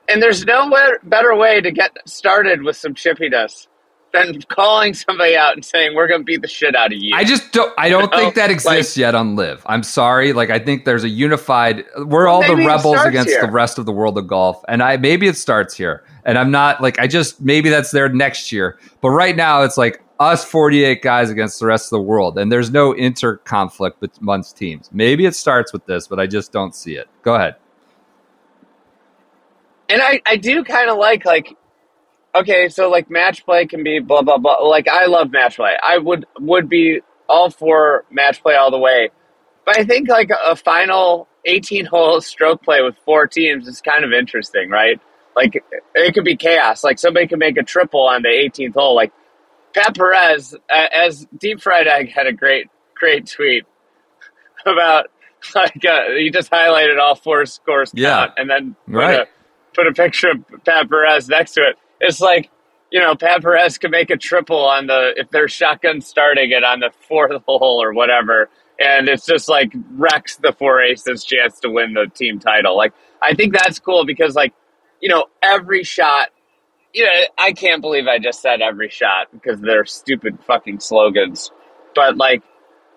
and 0.07 0.21
there's 0.21 0.45
no 0.45 0.71
better 1.03 1.35
way 1.35 1.59
to 1.61 1.71
get 1.71 1.97
started 2.07 2.61
with 2.61 2.77
some 2.77 2.93
chippiness 2.93 3.67
than 4.11 4.41
calling 4.43 4.93
somebody 4.93 5.35
out 5.35 5.53
and 5.53 5.63
saying 5.63 5.95
we're 5.95 6.07
going 6.07 6.21
to 6.21 6.25
beat 6.25 6.41
the 6.41 6.47
shit 6.47 6.75
out 6.75 6.91
of 6.91 6.97
you. 6.99 7.15
I 7.15 7.23
just 7.23 7.51
don't. 7.51 7.73
I 7.77 7.89
don't 7.89 8.01
You 8.03 8.07
know, 8.09 8.17
think 8.17 8.37
oh, 8.37 8.39
that 8.41 8.49
exists 8.51 8.97
like- 8.97 9.01
yet 9.01 9.15
on 9.15 9.35
LIV. 9.35 9.61
I'm 9.65 9.83
sorry. 9.83 10.33
Like 10.33 10.49
I 10.49 10.59
think 10.59 10.85
there's 10.85 11.03
a 11.03 11.09
unified. 11.09 11.85
We're 12.05 12.27
all 12.27 12.41
the 12.45 12.55
rebels 12.55 12.99
against 13.05 13.29
here. 13.29 13.41
the 13.45 13.51
rest 13.51 13.77
of 13.77 13.85
the 13.85 13.91
world 13.91 14.17
of 14.17 14.27
golf, 14.27 14.63
and 14.67 14.81
I 14.81 14.97
maybe 14.97 15.27
it 15.27 15.37
starts 15.37 15.75
here. 15.75 16.03
And 16.25 16.37
I'm 16.37 16.51
not 16.51 16.81
like 16.81 16.99
I 16.99 17.07
just 17.07 17.41
maybe 17.41 17.69
that's 17.69 17.91
there 17.91 18.09
next 18.09 18.51
year. 18.51 18.79
But 19.01 19.09
right 19.11 19.35
now 19.35 19.63
it's 19.63 19.77
like 19.77 20.01
us 20.19 20.43
48 20.43 21.01
guys 21.01 21.29
against 21.29 21.59
the 21.59 21.65
rest 21.65 21.85
of 21.87 21.91
the 21.91 22.01
world, 22.01 22.37
and 22.37 22.51
there's 22.51 22.71
no 22.71 22.91
inter 22.91 23.37
conflict 23.37 24.03
amongst 24.19 24.57
teams. 24.57 24.89
Maybe 24.91 25.25
it 25.25 25.33
starts 25.35 25.71
with 25.71 25.85
this, 25.85 26.07
but 26.07 26.19
I 26.19 26.27
just 26.27 26.51
don't 26.51 26.75
see 26.75 26.95
it. 26.97 27.07
Go 27.21 27.35
ahead. 27.35 27.55
and 29.87 30.01
I, 30.01 30.21
I 30.25 30.35
do 30.35 30.63
kind 30.63 30.89
of 30.89 30.97
like 30.97 31.25
like 31.25 31.55
okay 32.35 32.69
so 32.69 32.89
like 32.89 33.09
match 33.09 33.43
play 33.45 33.65
can 33.65 33.83
be 33.83 33.99
blah 33.99 34.21
blah 34.21 34.37
blah 34.37 34.57
like 34.67 34.87
i 34.87 35.05
love 35.05 35.31
match 35.31 35.55
play 35.57 35.73
i 35.83 35.97
would 35.97 36.25
would 36.39 36.69
be 36.69 36.99
all 37.27 37.49
for 37.49 38.05
match 38.11 38.41
play 38.41 38.55
all 38.55 38.71
the 38.71 38.77
way 38.77 39.09
but 39.65 39.77
i 39.77 39.83
think 39.83 40.07
like 40.09 40.29
a 40.47 40.55
final 40.55 41.27
18 41.45 41.85
hole 41.85 42.21
stroke 42.31 42.61
play 42.63 42.81
with 42.81 42.95
four 43.05 43.27
teams 43.27 43.67
is 43.67 43.81
kind 43.81 44.03
of 44.05 44.11
interesting 44.13 44.69
right 44.69 44.99
like 45.35 45.63
it 45.95 46.13
could 46.13 46.25
be 46.25 46.35
chaos 46.35 46.83
like 46.83 46.99
somebody 46.99 47.27
could 47.27 47.39
make 47.39 47.57
a 47.57 47.63
triple 47.63 48.07
on 48.07 48.21
the 48.21 48.29
18th 48.29 48.73
hole 48.73 48.95
like 48.95 49.11
pat 49.73 49.95
perez 49.95 50.55
as 50.69 51.25
deep 51.39 51.61
fried 51.61 51.87
egg 51.87 52.11
had 52.11 52.27
a 52.27 52.33
great 52.33 52.67
great 52.95 53.25
tweet 53.27 53.65
about 54.65 55.07
like 55.55 55.85
uh, 55.85 56.09
he 56.17 56.29
just 56.29 56.51
highlighted 56.51 56.99
all 56.99 57.15
four 57.15 57.45
scores 57.45 57.91
Yeah. 57.95 58.27
count 58.27 58.31
and 58.37 58.49
then 58.49 58.75
put 58.85 58.93
Right. 58.95 59.19
a 59.21 59.27
put 59.73 59.87
a 59.87 59.93
picture 59.93 60.31
of 60.31 60.65
Pat 60.65 60.89
Perez 60.89 61.29
next 61.29 61.53
to 61.53 61.61
it. 61.61 61.77
It's 61.99 62.21
like, 62.21 62.49
you 62.91 62.99
know, 62.99 63.15
Pat 63.15 63.41
Perez 63.41 63.77
could 63.77 63.91
make 63.91 64.09
a 64.09 64.17
triple 64.17 64.65
on 64.65 64.87
the 64.87 65.13
if 65.17 65.29
they're 65.29 65.47
shotgun 65.47 66.01
starting 66.01 66.51
it 66.51 66.63
on 66.63 66.79
the 66.79 66.91
fourth 67.07 67.41
hole 67.47 67.81
or 67.81 67.93
whatever, 67.93 68.49
and 68.79 69.07
it's 69.09 69.25
just 69.25 69.49
like 69.49 69.73
wrecks 69.91 70.37
the 70.37 70.53
four 70.53 70.81
aces 70.81 71.23
chance 71.23 71.59
to 71.61 71.69
win 71.69 71.93
the 71.93 72.07
team 72.13 72.39
title. 72.39 72.75
Like 72.77 72.93
I 73.21 73.33
think 73.35 73.53
that's 73.53 73.79
cool 73.79 74.05
because 74.05 74.35
like, 74.35 74.53
you 75.01 75.09
know, 75.09 75.25
every 75.43 75.83
shot 75.83 76.29
you 76.93 77.05
know, 77.05 77.11
I 77.37 77.51
can't 77.53 77.81
believe 77.81 78.07
I 78.07 78.17
just 78.19 78.41
said 78.41 78.61
every 78.61 78.89
shot 78.89 79.27
because 79.31 79.61
they're 79.61 79.85
stupid 79.85 80.39
fucking 80.47 80.79
slogans. 80.79 81.51
But 81.95 82.17
like 82.17 82.43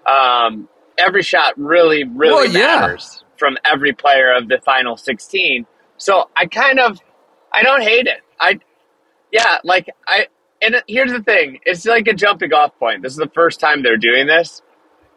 um 0.07 0.69
every 0.99 1.23
shot 1.23 1.59
really, 1.59 2.05
really 2.05 2.33
Well, 2.35 2.47
yeah. 2.47 2.81
matters 2.81 3.25
from 3.39 3.59
every 3.65 3.93
player 3.93 4.33
of 4.33 4.49
the 4.49 4.59
final 4.65 4.97
sixteen. 4.97 5.67
So 5.99 6.31
I 6.37 6.47
kind 6.47 6.79
of 6.79 6.99
I 7.53 7.63
don't 7.63 7.83
hate 7.83 8.07
it. 8.07 8.21
I 8.41 8.61
yeah, 9.33 9.59
like 9.65 9.89
I 10.07 10.27
and 10.63 10.77
here's 10.87 11.13
the 11.13 11.23
thing, 11.23 11.59
it's 11.65 11.85
like 11.85 12.07
a 12.07 12.15
jumping 12.15 12.53
off 12.53 12.79
point. 12.79 13.03
This 13.03 13.13
is 13.13 13.19
the 13.19 13.31
first 13.35 13.59
time 13.59 13.83
they're 13.83 13.97
doing 13.97 14.27
this. 14.27 14.63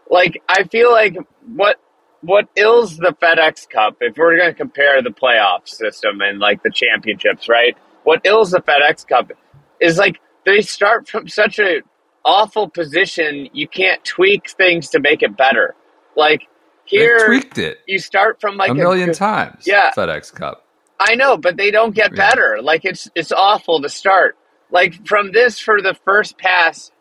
Like 0.10 0.42
I 0.50 0.64
feel 0.64 0.92
like 0.92 1.18
what 1.46 1.78
what 2.22 2.48
ills 2.56 2.98
the 2.98 3.16
FedEx 3.22 3.70
Cup, 3.70 3.98
if 4.02 4.18
we're 4.18 4.38
gonna 4.38 4.54
compare 4.54 5.02
the 5.02 5.12
playoff 5.12 5.68
system 5.68 6.22
and 6.22 6.40
like 6.40 6.64
the 6.64 6.72
championships, 6.72 7.48
right? 7.48 7.78
What 8.04 8.22
ills 8.24 8.52
the 8.52 8.60
FedEx 8.62 9.08
Cup 9.08 9.32
is 9.80 9.98
like 9.98 10.20
they 10.46 10.62
start 10.62 11.08
from 11.08 11.28
such 11.28 11.60
a 11.60 11.82
awful 12.24 12.68
position 12.70 13.48
you 13.54 13.68
can't 13.68 14.04
tweak 14.04 14.50
things 14.52 14.90
to 14.90 15.00
make 15.00 15.22
it 15.22 15.38
better. 15.38 15.76
Like 16.16 16.48
They 16.92 16.98
here 16.98 17.28
tweaked 17.28 17.58
it 17.58 17.80
you 17.88 18.00
start 18.00 18.40
from 18.42 18.58
like 18.58 18.72
a 18.72 18.76
million 18.76 19.12
times. 19.14 19.68
Yeah. 19.68 19.92
FedEx 19.96 20.34
Cup. 20.34 20.65
I 21.00 21.16
know, 21.16 21.38
but 21.38 21.58
they 21.58 21.72
don't 21.72 21.94
get 21.96 22.12
Yeah. 22.12 22.30
better. 22.30 22.60
Like 22.62 22.86
it's 22.86 23.10
it's 23.16 23.32
awful 23.32 23.82
to 23.82 23.90
start. 23.90 24.38
Like 24.72 25.08
from 25.08 25.32
this 25.32 25.60
for 25.60 25.82
the 25.82 25.94
first 26.06 26.38
pass, 26.38 26.92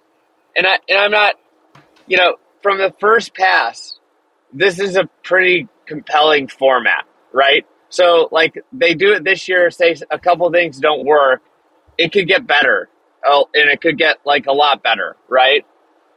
and 0.57 0.66
I 0.66 0.78
and 0.88 0.98
I'm 0.98 1.11
not, 1.11 1.37
you 2.07 2.16
know, 2.16 2.37
from 2.62 2.78
the 2.78 2.92
first 3.00 3.35
pass, 3.35 3.98
this 4.52 4.78
is 4.80 4.96
a 4.96 5.09
pretty 5.22 5.68
compelling 5.87 6.48
format, 6.48 7.04
right? 7.33 7.66
So 7.88 8.28
like 8.33 8.54
they 8.72 8.94
do 8.94 9.12
it 9.12 9.24
this 9.24 9.48
year. 9.48 9.70
Say 9.70 9.96
a 10.11 10.18
couple 10.18 10.50
things 10.50 10.78
don't 10.78 11.04
work, 11.07 11.42
it 11.98 12.12
could 12.12 12.26
get 12.28 12.46
better, 12.46 12.88
oh, 13.26 13.48
and 13.54 13.70
it 13.70 13.80
could 13.80 13.98
get 13.98 14.18
like 14.24 14.46
a 14.46 14.52
lot 14.52 14.83
better, 14.83 15.16
right? 15.28 15.64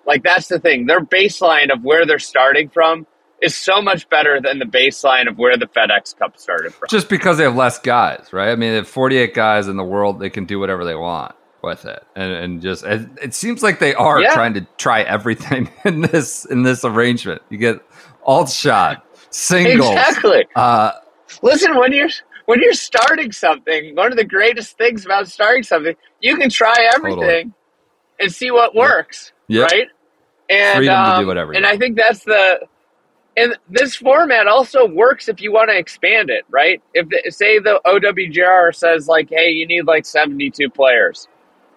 Like 0.06 0.24
that's 0.24 0.48
the 0.48 0.60
thing. 0.60 0.86
Their 0.88 1.02
baseline 1.02 1.72
of 1.72 1.84
where 1.84 2.06
they're 2.06 2.20
starting 2.20 2.70
from 2.70 3.06
is 3.42 3.56
so 3.56 3.82
much 3.82 4.10
better 4.10 4.42
than 4.42 4.60
the 4.60 4.66
baseline 4.66 5.28
of 5.28 5.38
where 5.38 5.58
the 5.58 5.68
FedEx 5.68 6.16
Cup 6.18 6.38
started 6.38 6.74
from. 6.74 6.88
Just 6.90 7.10
because 7.10 7.38
they 7.38 7.44
have 7.44 7.56
less 7.56 7.80
guys, 7.80 8.30
right? 8.34 8.50
I 8.50 8.56
mean, 8.56 8.72
they 8.72 8.76
have 8.78 8.88
48 8.88 9.34
guys 9.34 9.68
in 9.68 9.78
the 9.78 9.84
world, 9.84 10.20
they 10.20 10.30
can 10.30 10.46
do 10.46 10.60
whatever 10.60 10.86
they 10.86 10.96
want 10.96 11.36
with 11.64 11.86
it, 11.86 12.04
and 12.16 12.32
and 12.32 12.62
just 12.62 12.84
it, 12.86 13.10
it 13.22 13.34
seems 13.34 13.64
like 13.64 13.80
they 13.80 13.94
are 13.96 14.22
Yeah. 14.22 14.34
trying 14.34 14.54
to 14.56 14.68
try 14.78 15.02
everything 15.02 15.70
in 15.86 16.02
this 16.02 16.46
in 16.46 16.64
this 16.64 16.86
arrangement. 16.86 17.42
You 17.50 17.58
get 17.58 17.78
alt 18.26 18.50
shot, 18.50 19.04
singles, 19.32 19.98
Exactly. 19.98 20.48
uh, 20.56 20.92
Listen, 21.42 21.78
when 21.78 21.94
you're 21.94 22.10
when 22.46 22.62
you're 22.62 22.74
starting 22.74 23.32
something, 23.32 23.96
one 23.96 24.12
of 24.12 24.18
the 24.18 24.26
greatest 24.26 24.78
things 24.78 25.06
about 25.06 25.28
starting 25.30 25.64
something, 25.64 25.96
you 26.22 26.38
can 26.38 26.50
try 26.50 26.76
everything 26.96 27.16
Totally. 27.20 27.54
and 28.20 28.34
see 28.34 28.52
what 28.52 28.76
works, 28.76 29.34
Yep. 29.50 29.70
right? 29.72 29.88
And 30.50 30.78
Freedom 30.78 31.06
to 31.06 31.12
do 31.14 31.26
um, 31.26 31.28
whatever 31.28 31.54
And 31.54 31.66
I 31.66 31.78
think 31.78 31.98
that's 31.98 32.24
the 32.24 32.68
and 33.38 33.56
this 33.70 33.96
format 33.96 34.48
also 34.48 34.88
works 34.88 35.30
if 35.30 35.42
you 35.42 35.54
want 35.54 35.70
to 35.70 35.78
expand 35.78 36.32
it, 36.32 36.44
right? 36.50 36.82
If 36.96 37.08
the, 37.10 37.32
say 37.32 37.60
the 37.60 37.80
OWGR 37.86 38.76
says 38.76 39.08
like, 39.08 39.30
hey, 39.30 39.52
you 39.52 39.68
need 39.68 39.86
like 39.86 40.08
72 40.08 40.72
players, 40.72 41.28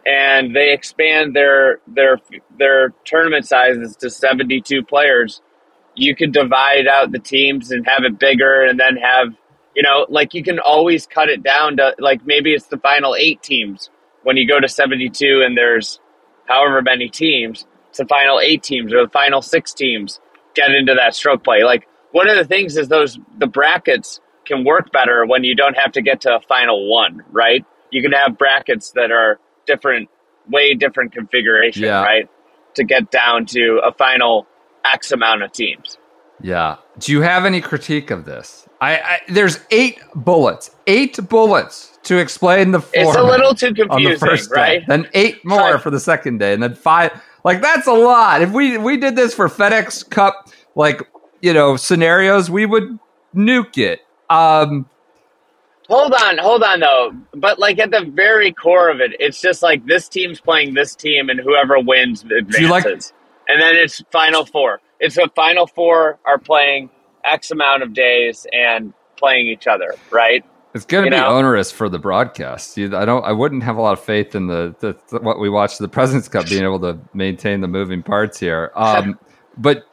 and 0.07 0.57
they 0.57 0.73
expand 0.73 1.37
their 1.37 1.81
their 1.87 2.18
their 2.59 2.94
tournament 3.05 3.46
sizes 3.46 3.94
to 3.96 4.09
72 4.09 4.83
players, 4.85 5.42
you 5.94 6.16
could 6.16 6.33
divide 6.33 6.88
out 6.88 7.12
the 7.12 7.18
teams 7.18 7.70
and 7.70 7.87
have 7.87 8.05
it 8.05 8.18
bigger, 8.18 8.64
and 8.64 8.81
then 8.81 8.96
have 8.96 9.35
you 9.77 9.83
know 9.83 10.07
like 10.09 10.33
you 10.33 10.42
can 10.42 10.59
always 10.61 11.07
cut 11.07 11.29
it 11.29 11.42
down 11.42 11.77
to 11.77 11.94
like 11.99 12.25
maybe 12.25 12.55
it's 12.55 12.68
the 12.68 12.79
final 12.79 13.14
eight 13.16 13.42
teams 13.42 13.90
when 14.23 14.38
you 14.38 14.49
go 14.49 14.61
to 14.61 14.68
72 14.68 15.42
and 15.46 15.57
there's 15.57 16.01
however 16.46 16.83
many 16.83 17.09
teams 17.09 17.66
it's 17.88 17.99
the 17.99 18.07
final 18.07 18.40
eight 18.40 18.62
teams 18.62 18.92
or 18.92 19.05
the 19.05 19.11
final 19.11 19.40
six 19.40 19.73
teams 19.73 20.20
get 20.54 20.70
into 20.72 20.94
that 20.94 21.14
stroke 21.14 21.42
play 21.44 21.62
like 21.64 21.86
one 22.12 22.28
of 22.28 22.36
the 22.36 22.44
things 22.44 22.76
is 22.76 22.88
those 22.88 23.18
the 23.38 23.46
brackets 23.46 24.20
can 24.44 24.64
work 24.64 24.90
better 24.92 25.24
when 25.26 25.44
you 25.44 25.54
don't 25.54 25.76
have 25.76 25.92
to 25.92 26.02
get 26.02 26.20
to 26.22 26.34
a 26.34 26.40
final 26.40 26.90
one 26.90 27.22
right 27.30 27.64
you 27.90 28.02
can 28.02 28.12
have 28.12 28.36
brackets 28.38 28.90
that 28.92 29.10
are 29.12 29.38
different 29.66 30.08
way 30.50 30.74
different 30.74 31.12
configuration 31.12 31.84
Yeah. 31.84 32.02
right 32.02 32.28
to 32.74 32.84
get 32.84 33.10
down 33.10 33.46
to 33.46 33.80
a 33.84 33.92
final 33.92 34.46
x 34.84 35.12
amount 35.12 35.42
of 35.42 35.52
teams 35.52 35.98
Yeah. 36.42 36.76
Do 36.98 37.12
you 37.12 37.20
have 37.20 37.44
any 37.44 37.60
critique 37.60 38.10
of 38.10 38.24
this? 38.24 38.66
I, 38.80 38.96
I 38.96 39.20
there's 39.28 39.60
eight 39.70 40.00
bullets, 40.14 40.70
eight 40.86 41.18
bullets 41.28 41.98
to 42.04 42.16
explain 42.16 42.70
the 42.70 42.80
it's 42.94 43.14
a 43.14 43.22
little 43.22 43.54
too 43.54 43.74
confusing 43.74 44.18
first 44.18 44.50
right 44.50 44.80
day, 44.80 44.84
then 44.88 45.06
eight 45.12 45.44
more 45.44 45.78
for 45.78 45.90
the 45.90 46.00
second 46.00 46.38
day, 46.38 46.54
and 46.54 46.62
then 46.62 46.74
five. 46.74 47.12
Like 47.44 47.62
that's 47.62 47.87
a 47.87 47.92
lot. 47.92 48.42
If 48.42 48.50
we 48.50 48.79
we 48.79 48.96
did 48.96 49.16
this 49.16 49.35
for 49.35 49.48
FedEx 49.48 50.09
Cup, 50.11 50.48
like 50.74 51.03
you 51.40 51.53
know 51.53 51.76
scenarios, 51.76 52.50
we 52.50 52.66
would 52.66 52.98
nuke 53.35 53.79
it. 53.79 54.00
Um, 54.29 54.87
Hold 55.88 56.14
on, 56.14 56.38
hold 56.38 56.62
on 56.62 56.79
though. 56.79 57.12
But 57.35 57.59
like 57.59 57.81
at 57.81 57.90
the 57.90 58.05
very 58.05 58.53
core 58.53 58.90
of 58.90 59.00
it, 59.00 59.11
it's 59.18 59.40
just 59.40 59.61
like 59.61 59.85
this 59.87 60.09
team's 60.09 60.40
playing 60.40 60.74
this 60.74 60.94
team, 60.94 61.29
and 61.29 61.40
whoever 61.40 61.81
wins 61.81 62.22
advances. 62.22 62.70
like- 62.70 62.87
and 63.48 63.61
then 63.61 63.74
it's 63.74 64.00
final 64.12 64.46
four. 64.46 64.81
It's 65.00 65.16
a 65.18 65.29
final 65.35 65.66
four 65.66 66.20
are 66.24 66.38
playing 66.38 66.90
X 67.24 67.50
amount 67.50 67.83
of 67.83 67.92
days 67.92 68.46
and 68.53 68.92
playing 69.16 69.48
each 69.48 69.66
other, 69.66 69.94
right? 70.12 70.44
It's 70.72 70.85
going 70.85 71.04
to 71.04 71.11
be 71.11 71.16
know? 71.16 71.37
onerous 71.37 71.72
for 71.72 71.88
the 71.88 71.98
broadcast. 71.98 72.78
I 72.78 73.04
don't. 73.04 73.24
I 73.24 73.33
wouldn't 73.33 73.64
have 73.64 73.76
a 73.76 73.80
lot 73.80 73.92
of 73.92 74.00
faith 74.00 74.35
in 74.37 74.46
the, 74.46 74.74
the, 74.78 74.96
the 75.09 75.18
what 75.18 75.40
we 75.40 75.48
watched 75.48 75.78
the 75.78 75.88
Presidents 75.98 76.28
Cup 76.28 76.46
being 76.46 76.62
able 76.62 76.80
to 76.80 76.98
maintain 77.12 77.61
the 77.61 77.68
moving 77.68 78.02
parts 78.02 78.38
here. 78.38 78.70
Um, 78.74 79.18
but 79.56 79.85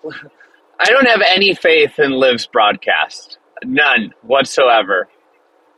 I 0.80 0.86
don't 0.86 1.08
have 1.08 1.22
any 1.26 1.56
faith 1.56 1.98
in 1.98 2.12
LIV's 2.12 2.46
broadcast. 2.46 3.40
None 3.63 4.13
whatsoever. 4.22 5.08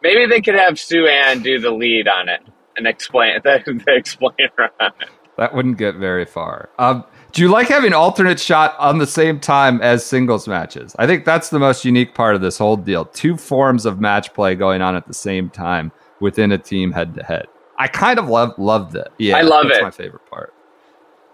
Maybe 0.04 0.26
they 0.26 0.42
could 0.42 0.56
have 0.56 0.78
Sue 0.78 1.08
Ann 1.08 1.42
do 1.42 1.60
the 1.60 1.72
lead 1.72 2.08
on 2.08 2.28
it 2.28 2.42
and 2.76 2.86
explain 2.86 3.40
the, 3.44 3.62
the 3.86 3.96
explainer 3.96 4.72
on 4.80 4.92
it. 5.02 5.10
that 5.38 5.54
wouldn't 5.54 5.78
get 5.78 5.96
very 5.96 6.26
far. 6.26 6.70
Um, 6.78 7.06
do 7.32 7.42
you 7.42 7.50
like 7.50 7.68
having 7.68 7.94
alternate 7.94 8.40
shot 8.40 8.76
on 8.80 8.98
the 8.98 9.08
same 9.08 9.40
time 9.40 9.82
as 9.82 10.06
singles 10.06 10.48
matches? 10.48 10.96
I 10.98 11.06
think 11.08 11.26
that's 11.26 11.50
the 11.50 11.60
most 11.60 11.86
unique 11.86 12.16
part 12.16 12.36
of 12.36 12.42
this 12.42 12.58
whole 12.58 12.78
deal. 12.78 13.06
Two 13.06 13.38
forms 13.38 13.86
of 13.86 14.00
match 14.00 14.34
play 14.34 14.56
going 14.56 14.82
on 14.82 14.96
at 14.96 15.08
the 15.08 15.14
same 15.14 15.50
time 15.50 15.92
within 16.20 16.52
a 16.52 16.58
team 16.58 16.92
head 16.92 17.14
to 17.16 17.24
head. 17.24 17.46
I 17.78 17.88
kind 17.88 18.20
of 18.20 18.28
love 18.28 18.58
loved 18.58 18.96
it. 18.96 19.08
Yeah, 19.18 19.38
I 19.38 19.42
love 19.42 19.66
that's 19.68 19.80
it. 19.80 19.84
my 19.84 19.92
favorite 19.92 20.26
part. 20.30 20.54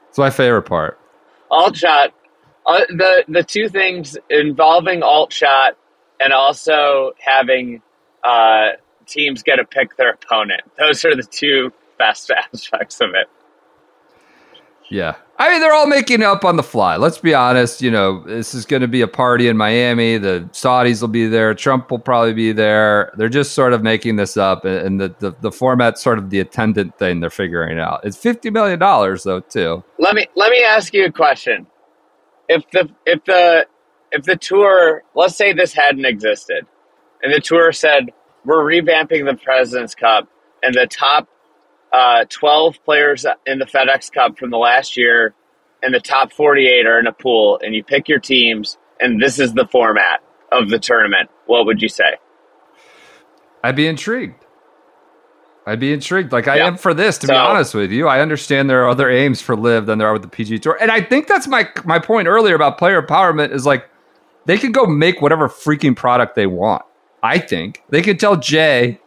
It's 0.09 0.17
my 0.17 0.29
favorite 0.29 0.63
part. 0.63 0.99
alt 1.51 1.75
shot 1.75 2.13
uh, 2.65 2.81
the 2.89 3.23
the 3.27 3.43
two 3.43 3.69
things 3.69 4.17
involving 4.29 5.03
alt 5.03 5.31
shot 5.31 5.77
and 6.19 6.33
also 6.33 7.11
having 7.19 7.81
uh, 8.23 8.69
teams 9.05 9.43
get 9.43 9.57
to 9.57 9.65
pick 9.65 9.95
their 9.97 10.11
opponent 10.11 10.61
those 10.79 11.03
are 11.05 11.15
the 11.15 11.23
two 11.23 11.71
best 11.99 12.31
aspects 12.53 13.01
of 13.01 13.09
it 13.11 13.27
Yeah. 14.89 15.15
I 15.37 15.51
mean, 15.51 15.59
they're 15.59 15.73
all 15.73 15.87
making 15.87 16.23
up 16.23 16.45
on 16.45 16.55
the 16.55 16.63
fly. 16.63 16.95
Let's 16.95 17.17
be 17.17 17.33
honest. 17.33 17.81
You 17.81 17.91
know, 17.91 18.23
this 18.23 18.53
is 18.53 18.65
going 18.65 18.81
to 18.81 18.87
be 18.87 19.01
a 19.01 19.07
party 19.07 19.49
in 19.49 19.57
Miami. 19.57 20.17
The 20.17 20.47
Saudis 20.53 21.01
will 21.01 21.09
be 21.09 21.27
there. 21.27 21.53
Trump 21.53 21.91
will 21.91 21.99
probably 21.99 22.33
be 22.33 22.53
there. 22.53 23.11
They're 23.17 23.27
just 23.27 23.53
sort 23.53 23.73
of 23.73 23.83
making 23.83 24.15
this 24.15 24.37
up. 24.37 24.63
And 24.63 25.01
the, 25.01 25.13
the, 25.19 25.35
the 25.41 25.51
format's 25.51 26.01
sort 26.01 26.19
of 26.19 26.29
the 26.29 26.39
attendant 26.39 26.97
thing 26.97 27.19
they're 27.19 27.29
figuring 27.29 27.79
out. 27.79 28.01
It's 28.05 28.17
$50 28.17 28.53
million, 28.53 28.79
though, 28.79 29.41
too. 29.41 29.83
let 29.99 30.15
me 30.15 30.25
let 30.35 30.51
me 30.51 30.63
ask 30.63 30.93
you 30.93 31.05
a 31.05 31.11
question 31.11 31.67
if 32.47 32.63
the 32.71 32.89
if 33.05 33.23
the 33.25 33.65
if 34.11 34.23
the 34.23 34.35
tour 34.35 35.03
let's 35.15 35.35
say 35.35 35.53
this 35.53 35.73
hadn't 35.73 36.05
existed 36.05 36.65
and 37.23 37.33
the 37.33 37.39
tour 37.39 37.71
said 37.71 38.11
we're 38.45 38.63
revamping 38.63 39.25
the 39.25 39.37
president's 39.43 39.95
cup 39.95 40.27
and 40.63 40.73
the 40.73 40.87
top 40.87 41.27
uh, 41.95 42.25
12 42.29 42.83
players 42.85 43.25
in 43.45 43.59
the 43.59 43.65
FedEx 43.65 44.11
Cup 44.11 44.37
from 44.37 44.51
the 44.51 44.57
last 44.57 44.97
year 44.97 45.33
and 45.83 45.93
the 45.93 46.01
top 46.01 46.33
48 46.33 46.85
are 46.87 46.99
in 46.99 47.07
a 47.07 47.13
pool 47.13 47.59
and 47.63 47.75
you 47.75 47.83
pick 47.85 48.09
your 48.09 48.19
teams 48.19 48.77
and 48.99 49.21
this 49.21 49.39
is 49.39 49.53
the 49.53 49.67
format 49.71 50.21
of 50.51 50.69
the 50.69 50.79
tournament 50.79 51.29
what 51.47 51.65
would 51.67 51.81
you 51.81 51.89
say 51.89 52.15
I'd 53.63 53.75
be 53.75 53.87
intrigued. 53.87 54.45
I'd 55.65 55.79
be 55.79 55.93
intrigued. 55.93 56.31
Like 56.31 56.47
I 56.47 56.57
Yeah. 56.57 56.67
am 56.67 56.77
for 56.77 56.93
this, 56.93 57.17
to 57.19 57.27
be 57.27 57.33
honest 57.33 57.73
with 57.73 57.91
you. 57.91 58.07
I 58.07 58.21
understand 58.21 58.69
there 58.69 58.83
are 58.83 58.89
other 58.89 59.09
aims 59.09 59.41
for 59.41 59.55
LIV 59.55 59.87
than 59.87 59.97
there 59.97 60.07
are 60.07 60.13
with 60.13 60.21
the 60.21 60.27
PG 60.27 60.59
Tour, 60.59 60.77
and 60.79 60.91
I 60.91 61.01
think 61.01 61.27
that's 61.27 61.47
my 61.47 61.67
my 61.85 61.97
point 61.99 62.27
earlier 62.27 62.55
about 62.55 62.77
player 62.77 63.01
empowerment 63.01 63.51
is 63.51 63.65
like 63.65 63.89
they 64.45 64.59
can 64.59 64.71
go 64.71 64.85
make 64.85 65.21
whatever 65.21 65.49
freaking 65.49 65.95
product 65.95 66.35
they 66.35 66.45
want. 66.45 66.83
I 67.23 67.39
think 67.39 67.81
they 67.89 68.03
could 68.03 68.19
tell 68.19 68.35
Jay 68.35 69.01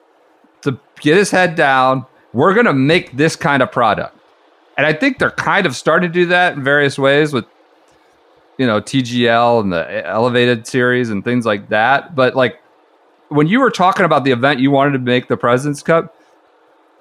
to 0.63 0.81
get 1.01 1.17
his 1.17 1.31
head 1.31 1.55
down. 1.55 2.08
We're 2.33 2.55
gonna 2.55 2.75
make 2.75 3.17
this 3.17 3.37
kind 3.37 3.63
of 3.63 3.73
product, 3.73 4.17
and 4.77 4.87
I 4.87 4.93
think 4.93 5.19
they're 5.19 5.31
kind 5.31 5.67
of 5.67 5.75
starting 5.77 6.09
to 6.11 6.13
do 6.13 6.27
that 6.27 6.55
in 6.55 6.63
various 6.65 6.99
ways 6.99 7.33
with 7.33 7.45
you 8.59 8.67
know 8.67 8.81
TGL 8.81 9.61
and 9.63 9.73
the 9.73 10.07
elevated 10.07 10.67
series 10.67 11.11
and 11.11 11.25
things 11.25 11.47
like 11.47 11.69
that. 11.71 12.15
But 12.15 12.35
like 12.37 12.61
when 13.29 13.47
you 13.47 13.61
were 13.61 13.71
talking 13.71 14.05
about 14.05 14.25
the 14.25 14.31
event 14.33 14.61
you 14.61 14.71
wanted 14.71 14.93
to 14.93 14.99
make 14.99 15.29
the 15.29 15.37
President's 15.37 15.83
Cup, 15.83 16.15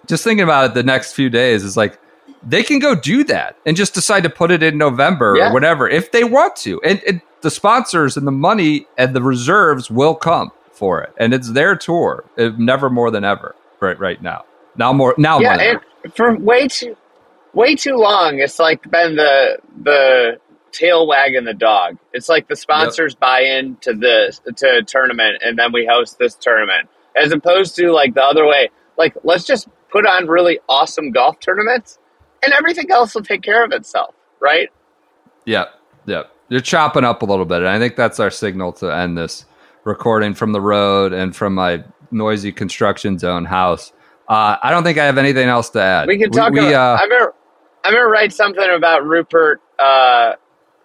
just 0.06 0.24
thinking 0.24 0.44
about 0.44 0.66
it 0.66 0.74
the 0.74 0.84
next 0.84 1.14
few 1.14 1.30
days 1.30 1.64
is 1.64 1.76
like 1.78 2.00
they 2.44 2.64
can 2.64 2.80
go 2.80 2.96
do 2.96 3.24
that 3.26 3.58
and 3.66 3.76
just 3.76 3.94
decide 3.94 4.24
to 4.24 4.30
put 4.30 4.52
it 4.52 4.62
in 4.64 4.78
November 4.78 5.36
Yeah. 5.38 5.50
or 5.50 5.54
whatever 5.54 5.90
if 5.90 6.12
they 6.12 6.24
want 6.24 6.56
to. 6.58 6.80
And, 6.84 7.02
and 7.08 7.22
the 7.42 7.50
sponsors 7.52 8.16
and 8.16 8.26
the 8.28 8.32
money 8.32 8.88
and 8.98 9.16
the 9.16 9.22
reserves 9.22 9.90
will 9.92 10.16
come 10.16 10.52
for 10.72 11.02
it. 11.02 11.14
And 11.18 11.34
it's 11.34 11.52
their 11.52 11.76
tour, 11.76 12.24
never 12.38 12.90
more 12.90 13.10
than 13.12 13.24
ever 13.24 13.56
right 13.80 14.00
right 14.00 14.22
now. 14.22 14.46
Now 14.78 14.94
more 14.94 15.16
now 15.18 15.40
yeah 15.40 15.56
more 15.56 15.84
and 16.06 16.16
for 16.16 16.38
way 16.38 16.68
too 16.68 16.96
way 17.54 17.76
too 17.76 17.96
long 17.96 18.40
it's 18.40 18.60
like 18.60 18.90
been 18.90 19.16
the 19.16 19.60
the 19.84 20.40
tail 20.72 21.08
wagging 21.08 21.46
the 21.46 21.54
dog 21.54 21.98
it's 22.14 22.30
like 22.30 22.48
the 22.48 22.56
sponsors 22.56 23.16
buy 23.16 23.42
in 23.42 23.76
to 23.78 23.94
this 23.94 24.42
to 24.56 24.78
a 24.78 24.84
tournament 24.84 25.42
and 25.44 25.58
then 25.58 25.72
we 25.74 25.88
host 25.90 26.20
this 26.20 26.36
tournament 26.36 26.90
as 27.16 27.32
opposed 27.32 27.76
to 27.76 27.92
like 27.92 28.14
the 28.14 28.24
other 28.24 28.46
way 28.46 28.70
like 28.98 29.16
let's 29.24 29.46
just 29.46 29.68
put 29.90 30.06
on 30.06 30.28
really 30.28 30.60
awesome 30.70 31.12
golf 31.12 31.40
tournaments 31.40 31.98
and 32.44 32.54
everything 32.54 32.92
else 32.92 33.16
will 33.16 33.24
take 33.24 33.42
care 33.42 33.64
of 33.66 33.72
itself 33.72 34.14
right 34.40 34.70
Yep. 35.48 35.74
Yep. 36.06 36.32
You're 36.50 36.62
chopping 36.62 37.06
up 37.06 37.22
a 37.24 37.26
little 37.26 37.46
bit. 37.46 37.60
And 37.60 37.70
I 37.70 37.80
think 37.80 37.96
that's 37.96 38.20
our 38.20 38.30
signal 38.30 38.74
to 38.74 38.94
end 38.94 39.18
this 39.18 39.46
recording 39.86 40.34
from 40.34 40.52
the 40.52 40.62
road 40.62 41.14
and 41.14 41.36
from 41.36 41.56
my 41.56 41.84
noisy 42.12 42.52
construction 42.52 43.18
zone 43.18 43.46
house. 43.46 43.94
Uh, 44.28 44.58
I 44.62 44.72
don't 44.72 44.84
think 44.84 44.98
I 44.98 45.06
have 45.06 45.18
anything 45.18 45.48
else 45.48 45.70
to 45.72 45.82
add. 45.82 46.08
we 46.08 46.18
can 46.18 46.32
talk 46.32 46.52
We, 46.52 46.60
about, 46.60 46.74
uh, 46.74 47.02
i'm 47.02 47.10
gonna 47.10 47.28
i'm 47.86 47.94
gonna 47.94 48.08
write 48.08 48.34
something 48.34 48.70
about 48.76 49.06
Rupert 49.06 49.62
uh 49.80 50.34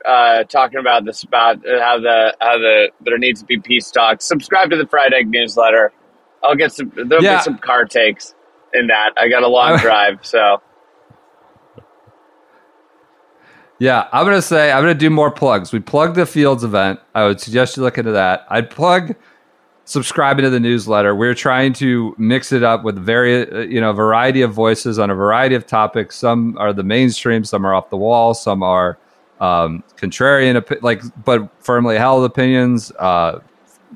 uh, 0.04 0.42
talking 0.44 0.80
about 0.80 1.04
this 1.04 1.22
about 1.22 1.56
how 1.64 1.98
the 2.00 2.36
how 2.40 2.58
the 2.58 2.88
there 3.02 3.18
needs 3.18 3.38
to 3.40 3.46
be 3.46 3.60
peace 3.60 3.88
talks. 3.88 4.24
Subscribe 4.24 4.68
to 4.70 4.76
the 4.76 4.84
Fried 4.88 5.14
Egg 5.14 5.28
newsletter. 5.28 5.92
I'll 6.42 6.56
get 6.56 6.72
some. 6.72 6.90
There'll 6.96 7.22
Yeah. 7.22 7.36
be 7.36 7.42
some 7.44 7.56
car 7.58 7.84
takes 7.84 8.34
in 8.74 8.88
that. 8.88 9.10
I 9.16 9.28
got 9.28 9.44
a 9.44 9.48
long 9.48 9.78
drive, 9.80 10.18
so 10.26 10.60
Yeah, 13.78 14.08
I'm 14.12 14.24
gonna 14.24 14.42
say 14.42 14.72
I'm 14.72 14.82
gonna 14.82 14.94
do 14.94 15.08
more 15.10 15.30
plugs. 15.30 15.72
We 15.72 15.80
plugged 15.80 16.16
the 16.16 16.26
Fields 16.26 16.64
event. 16.64 16.98
I 17.14 17.24
would 17.24 17.40
suggest 17.40 17.76
you 17.76 17.82
look 17.84 17.96
into 17.98 18.12
that. 18.12 18.44
I'd 18.50 18.70
plug 18.70 19.14
subscribing 19.92 20.42
to 20.44 20.50
the 20.50 20.60
newsletter. 20.60 21.14
We're 21.14 21.34
trying 21.34 21.72
to 21.74 22.14
mix 22.18 22.52
it 22.52 22.62
up 22.62 22.82
with 22.82 22.96
very 22.96 23.70
you 23.72 23.80
know 23.80 23.92
variety 23.92 24.42
of 24.42 24.52
voices 24.52 24.98
on 24.98 25.10
a 25.10 25.14
variety 25.14 25.54
of 25.54 25.66
topics. 25.66 26.16
Some 26.16 26.56
are 26.58 26.72
the 26.72 26.82
mainstream, 26.82 27.44
some 27.44 27.66
are 27.66 27.74
off 27.74 27.90
the 27.90 27.96
wall, 27.96 28.34
some 28.34 28.62
are 28.62 28.98
um, 29.40 29.84
contrarian, 29.96 30.82
like 30.82 31.02
but 31.24 31.48
firmly 31.62 31.96
held 31.96 32.24
opinions. 32.24 32.90
Uh, 32.98 33.40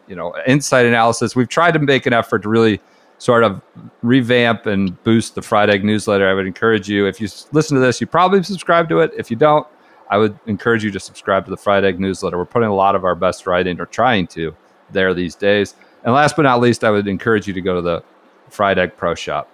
you 0.06 0.14
know, 0.14 0.34
insight 0.46 0.86
analysis. 0.86 1.34
We've 1.34 1.48
tried 1.48 1.72
to 1.72 1.78
make 1.78 2.06
an 2.06 2.12
effort 2.12 2.42
to 2.42 2.48
really 2.48 2.80
sort 3.18 3.44
of 3.44 3.62
revamp 4.02 4.66
and 4.66 5.02
boost 5.02 5.34
the 5.34 5.42
Fried 5.42 5.70
Egg 5.70 5.84
newsletter. 5.84 6.28
I 6.28 6.34
would 6.34 6.46
encourage 6.46 6.88
you, 6.88 7.06
if 7.06 7.20
you 7.20 7.28
listen 7.52 7.74
to 7.74 7.80
this, 7.80 8.00
you 8.00 8.06
probably 8.06 8.42
subscribe 8.42 8.88
to 8.90 9.00
it. 9.00 9.10
If 9.16 9.30
you 9.30 9.36
don't, 9.36 9.66
I 10.10 10.18
would 10.18 10.38
encourage 10.46 10.84
you 10.84 10.90
to 10.92 11.00
subscribe 11.00 11.44
to 11.46 11.50
the 11.50 11.56
Fried 11.56 11.84
Egg 11.84 11.98
newsletter. 11.98 12.36
We're 12.38 12.44
putting 12.44 12.68
a 12.68 12.74
lot 12.74 12.94
of 12.94 13.04
our 13.04 13.14
best 13.14 13.46
writing, 13.46 13.80
or 13.80 13.86
trying 13.86 14.26
to, 14.28 14.54
there 14.90 15.12
these 15.14 15.34
days. 15.34 15.74
And 16.06 16.14
last 16.14 16.36
but 16.36 16.42
not 16.42 16.60
least, 16.60 16.84
I 16.84 16.90
would 16.90 17.08
encourage 17.08 17.46
you 17.46 17.52
to 17.52 17.60
go 17.60 17.74
to 17.74 17.82
the 17.82 18.02
Fried 18.48 18.78
Egg 18.78 18.96
Pro 18.96 19.14
Shop. 19.14 19.50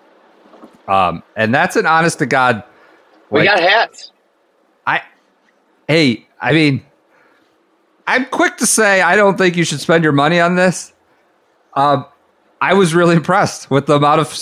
Um, 0.87 1.23
and 1.35 1.53
that's 1.53 1.77
an 1.77 1.87
honest 1.87 2.19
to 2.19 2.27
God. 2.27 2.63
we 3.31 3.41
like, 3.41 3.49
got 3.49 3.61
hats. 3.61 4.13
I, 4.87 5.03
hey, 5.89 6.29
I 6.41 6.53
mean, 6.53 6.85
I'm 8.07 8.27
quick 8.27 8.59
to 8.59 8.67
say 8.67 9.01
I 9.01 9.17
don't 9.17 9.39
think 9.39 9.57
you 9.57 9.65
should 9.65 9.81
spend 9.81 10.05
your 10.05 10.13
money 10.13 10.41
on 10.41 10.55
this. 10.55 10.93
Um, 11.75 12.05
I 12.61 12.75
was 12.75 12.95
really 12.95 13.17
impressed 13.17 13.71
with 13.71 13.87
the 13.87 13.97
amount 13.97 14.21
of 14.21 14.37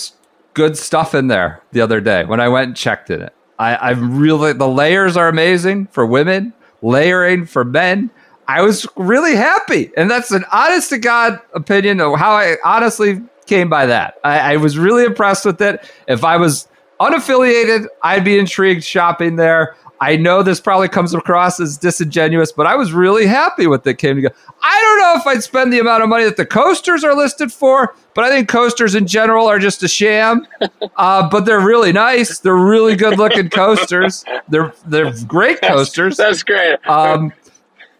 good 0.53 0.77
stuff 0.77 1.15
in 1.15 1.27
there 1.27 1.63
the 1.71 1.79
other 1.79 2.01
day 2.01 2.25
when 2.25 2.41
I 2.41 2.49
went 2.49 2.67
and 2.67 2.75
checked 2.75 3.09
in 3.09 3.21
it. 3.21 3.33
I, 3.57 3.91
I'm 3.91 4.19
really 4.19 4.53
the 4.53 4.67
layers 4.67 5.15
are 5.15 5.29
amazing 5.29 5.87
for 5.87 6.05
women, 6.05 6.53
layering 6.81 7.45
for 7.45 7.63
men. 7.63 8.09
I 8.51 8.61
was 8.63 8.85
really 8.97 9.33
happy, 9.33 9.91
and 9.95 10.11
that's 10.11 10.31
an 10.31 10.43
honest 10.51 10.89
to 10.89 10.97
God 10.97 11.39
opinion 11.53 12.01
of 12.01 12.19
how 12.19 12.33
I 12.33 12.57
honestly 12.65 13.21
came 13.45 13.69
by 13.69 13.85
that. 13.85 14.15
I, 14.25 14.53
I 14.53 14.57
was 14.57 14.77
really 14.77 15.05
impressed 15.05 15.45
with 15.45 15.61
it. 15.61 15.89
If 16.05 16.25
I 16.25 16.35
was 16.35 16.67
unaffiliated, 16.99 17.85
I'd 18.03 18.25
be 18.25 18.37
intrigued 18.37 18.83
shopping 18.83 19.37
there. 19.37 19.77
I 20.01 20.17
know 20.17 20.43
this 20.43 20.59
probably 20.59 20.89
comes 20.89 21.13
across 21.13 21.61
as 21.61 21.77
disingenuous, 21.77 22.51
but 22.51 22.67
I 22.67 22.75
was 22.75 22.91
really 22.91 23.25
happy 23.25 23.67
with 23.67 23.87
it 23.87 23.99
came 23.99 24.15
together. 24.17 24.35
I 24.61 24.81
don't 24.81 24.99
know 24.99 25.21
if 25.21 25.27
I'd 25.27 25.43
spend 25.43 25.71
the 25.71 25.79
amount 25.79 26.03
of 26.03 26.09
money 26.09 26.25
that 26.25 26.35
the 26.35 26.45
coasters 26.45 27.05
are 27.05 27.15
listed 27.15 27.53
for, 27.53 27.95
but 28.15 28.25
I 28.25 28.29
think 28.29 28.49
coasters 28.49 28.95
in 28.95 29.07
general 29.07 29.47
are 29.47 29.59
just 29.59 29.81
a 29.83 29.87
sham. 29.87 30.45
Uh, 30.97 31.27
but 31.29 31.45
they're 31.45 31.65
really 31.65 31.91
nice. 31.91 32.39
They're 32.39 32.55
really 32.55 32.95
good 32.95 33.17
looking 33.17 33.49
coasters. 33.51 34.23
They're 34.49 34.73
they're 34.85 35.13
great 35.25 35.59
coasters. 35.61 36.17
That's 36.17 36.43
great. 36.43 36.77
Um, 36.87 37.33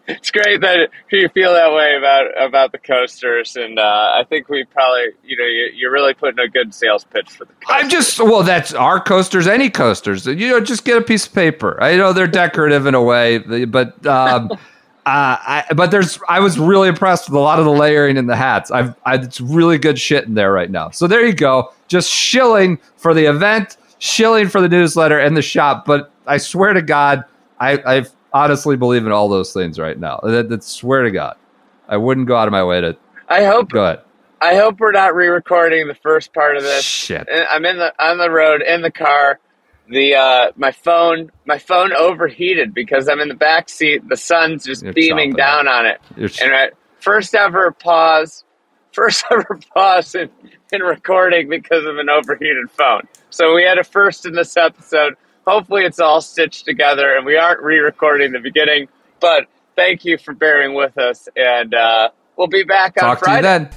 it's 0.06 0.30
great 0.30 0.60
that 0.60 0.90
you 1.10 1.28
feel 1.28 1.52
that 1.52 1.72
way 1.72 1.96
about 1.96 2.26
about 2.42 2.72
the 2.72 2.78
coasters, 2.78 3.56
and 3.56 3.78
uh, 3.78 4.12
I 4.14 4.24
think 4.28 4.48
we 4.48 4.64
probably, 4.64 5.06
you 5.24 5.36
know, 5.36 5.44
you, 5.44 5.70
you're 5.74 5.92
really 5.92 6.14
putting 6.14 6.38
a 6.40 6.48
good 6.48 6.74
sales 6.74 7.04
pitch 7.04 7.30
for 7.30 7.44
the. 7.44 7.52
Coasters. 7.52 7.68
I'm 7.68 7.88
just 7.88 8.18
well, 8.18 8.42
that's 8.42 8.74
our 8.74 9.00
coasters, 9.00 9.46
any 9.46 9.70
coasters. 9.70 10.26
You 10.26 10.48
know, 10.48 10.60
just 10.60 10.84
get 10.84 10.98
a 10.98 11.02
piece 11.02 11.26
of 11.26 11.34
paper. 11.34 11.80
I 11.82 11.96
know 11.96 12.12
they're 12.12 12.26
decorative 12.26 12.86
in 12.86 12.94
a 12.94 13.02
way, 13.02 13.38
but 13.38 14.04
um, 14.06 14.50
uh, 14.52 14.58
I 15.06 15.64
but 15.74 15.90
there's 15.90 16.18
I 16.28 16.40
was 16.40 16.58
really 16.58 16.88
impressed 16.88 17.28
with 17.28 17.36
a 17.36 17.40
lot 17.40 17.58
of 17.58 17.64
the 17.64 17.72
layering 17.72 18.16
in 18.16 18.26
the 18.26 18.36
hats. 18.36 18.70
I've 18.70 18.94
I, 19.04 19.16
it's 19.16 19.40
really 19.40 19.78
good 19.78 19.98
shit 19.98 20.24
in 20.24 20.34
there 20.34 20.52
right 20.52 20.70
now. 20.70 20.90
So 20.90 21.06
there 21.06 21.24
you 21.24 21.34
go, 21.34 21.72
just 21.88 22.10
shilling 22.10 22.78
for 22.96 23.14
the 23.14 23.26
event, 23.26 23.76
shilling 23.98 24.48
for 24.48 24.60
the 24.60 24.68
newsletter 24.68 25.18
and 25.18 25.36
the 25.36 25.42
shop. 25.42 25.84
But 25.86 26.10
I 26.26 26.38
swear 26.38 26.72
to 26.72 26.82
God, 26.82 27.24
I 27.60 27.98
I 27.98 28.06
honestly 28.32 28.76
believe 28.76 29.06
in 29.06 29.12
all 29.12 29.28
those 29.28 29.52
things 29.52 29.78
right 29.78 29.98
now. 29.98 30.20
That, 30.22 30.48
that 30.48 30.64
swear 30.64 31.02
to 31.02 31.10
God, 31.10 31.36
I 31.88 31.96
wouldn't 31.96 32.26
go 32.26 32.36
out 32.36 32.48
of 32.48 32.52
my 32.52 32.64
way 32.64 32.80
to. 32.80 32.96
I 33.28 33.44
hope. 33.44 33.70
Go 33.70 33.84
ahead. 33.84 34.02
I 34.42 34.56
hope 34.56 34.80
we're 34.80 34.90
not 34.90 35.14
re-recording 35.14 35.86
the 35.86 35.94
first 35.94 36.34
part 36.34 36.56
of 36.56 36.64
this. 36.64 36.82
Shit. 36.82 37.28
I'm 37.48 37.64
in 37.64 37.78
the 37.78 37.94
on 38.04 38.18
the 38.18 38.28
road 38.28 38.60
in 38.60 38.82
the 38.82 38.90
car. 38.90 39.38
The 39.88 40.16
uh, 40.16 40.52
my 40.56 40.72
phone 40.72 41.30
my 41.46 41.58
phone 41.58 41.92
overheated 41.92 42.74
because 42.74 43.08
I'm 43.08 43.20
in 43.20 43.28
the 43.28 43.36
back 43.36 43.68
seat. 43.68 44.08
The 44.08 44.16
sun's 44.16 44.64
just 44.64 44.82
You're 44.82 44.92
beaming 44.94 45.34
down 45.34 45.68
on 45.68 45.86
it. 45.86 46.00
You're 46.16 46.28
And 46.42 46.50
right, 46.50 46.72
first 46.98 47.36
ever 47.36 47.70
pause, 47.70 48.44
first 48.92 49.24
ever 49.30 49.60
pause 49.74 50.14
in, 50.16 50.28
in 50.72 50.82
recording 50.82 51.48
because 51.48 51.84
of 51.84 51.98
an 51.98 52.10
overheated 52.10 52.68
phone. 52.70 53.02
So 53.30 53.54
we 53.54 53.62
had 53.62 53.78
a 53.78 53.84
first 53.84 54.26
in 54.26 54.34
this 54.34 54.56
episode. 54.56 55.14
Hopefully, 55.46 55.84
it's 55.84 56.00
all 56.00 56.20
stitched 56.20 56.64
together 56.64 57.16
and 57.16 57.26
we 57.26 57.36
aren't 57.36 57.60
re-recording 57.60 58.32
the 58.32 58.40
beginning. 58.40 58.88
But 59.20 59.46
thank 59.76 60.04
you 60.04 60.18
for 60.18 60.34
bearing 60.34 60.74
with 60.74 60.96
us, 60.98 61.28
and 61.36 61.74
uh, 61.74 62.10
we'll 62.36 62.48
be 62.48 62.64
back 62.64 62.94
on 63.02 63.08
Talk 63.08 63.18
to 63.18 63.24
Friday. 63.24 63.38
you 63.38 63.42
then. 63.42 63.70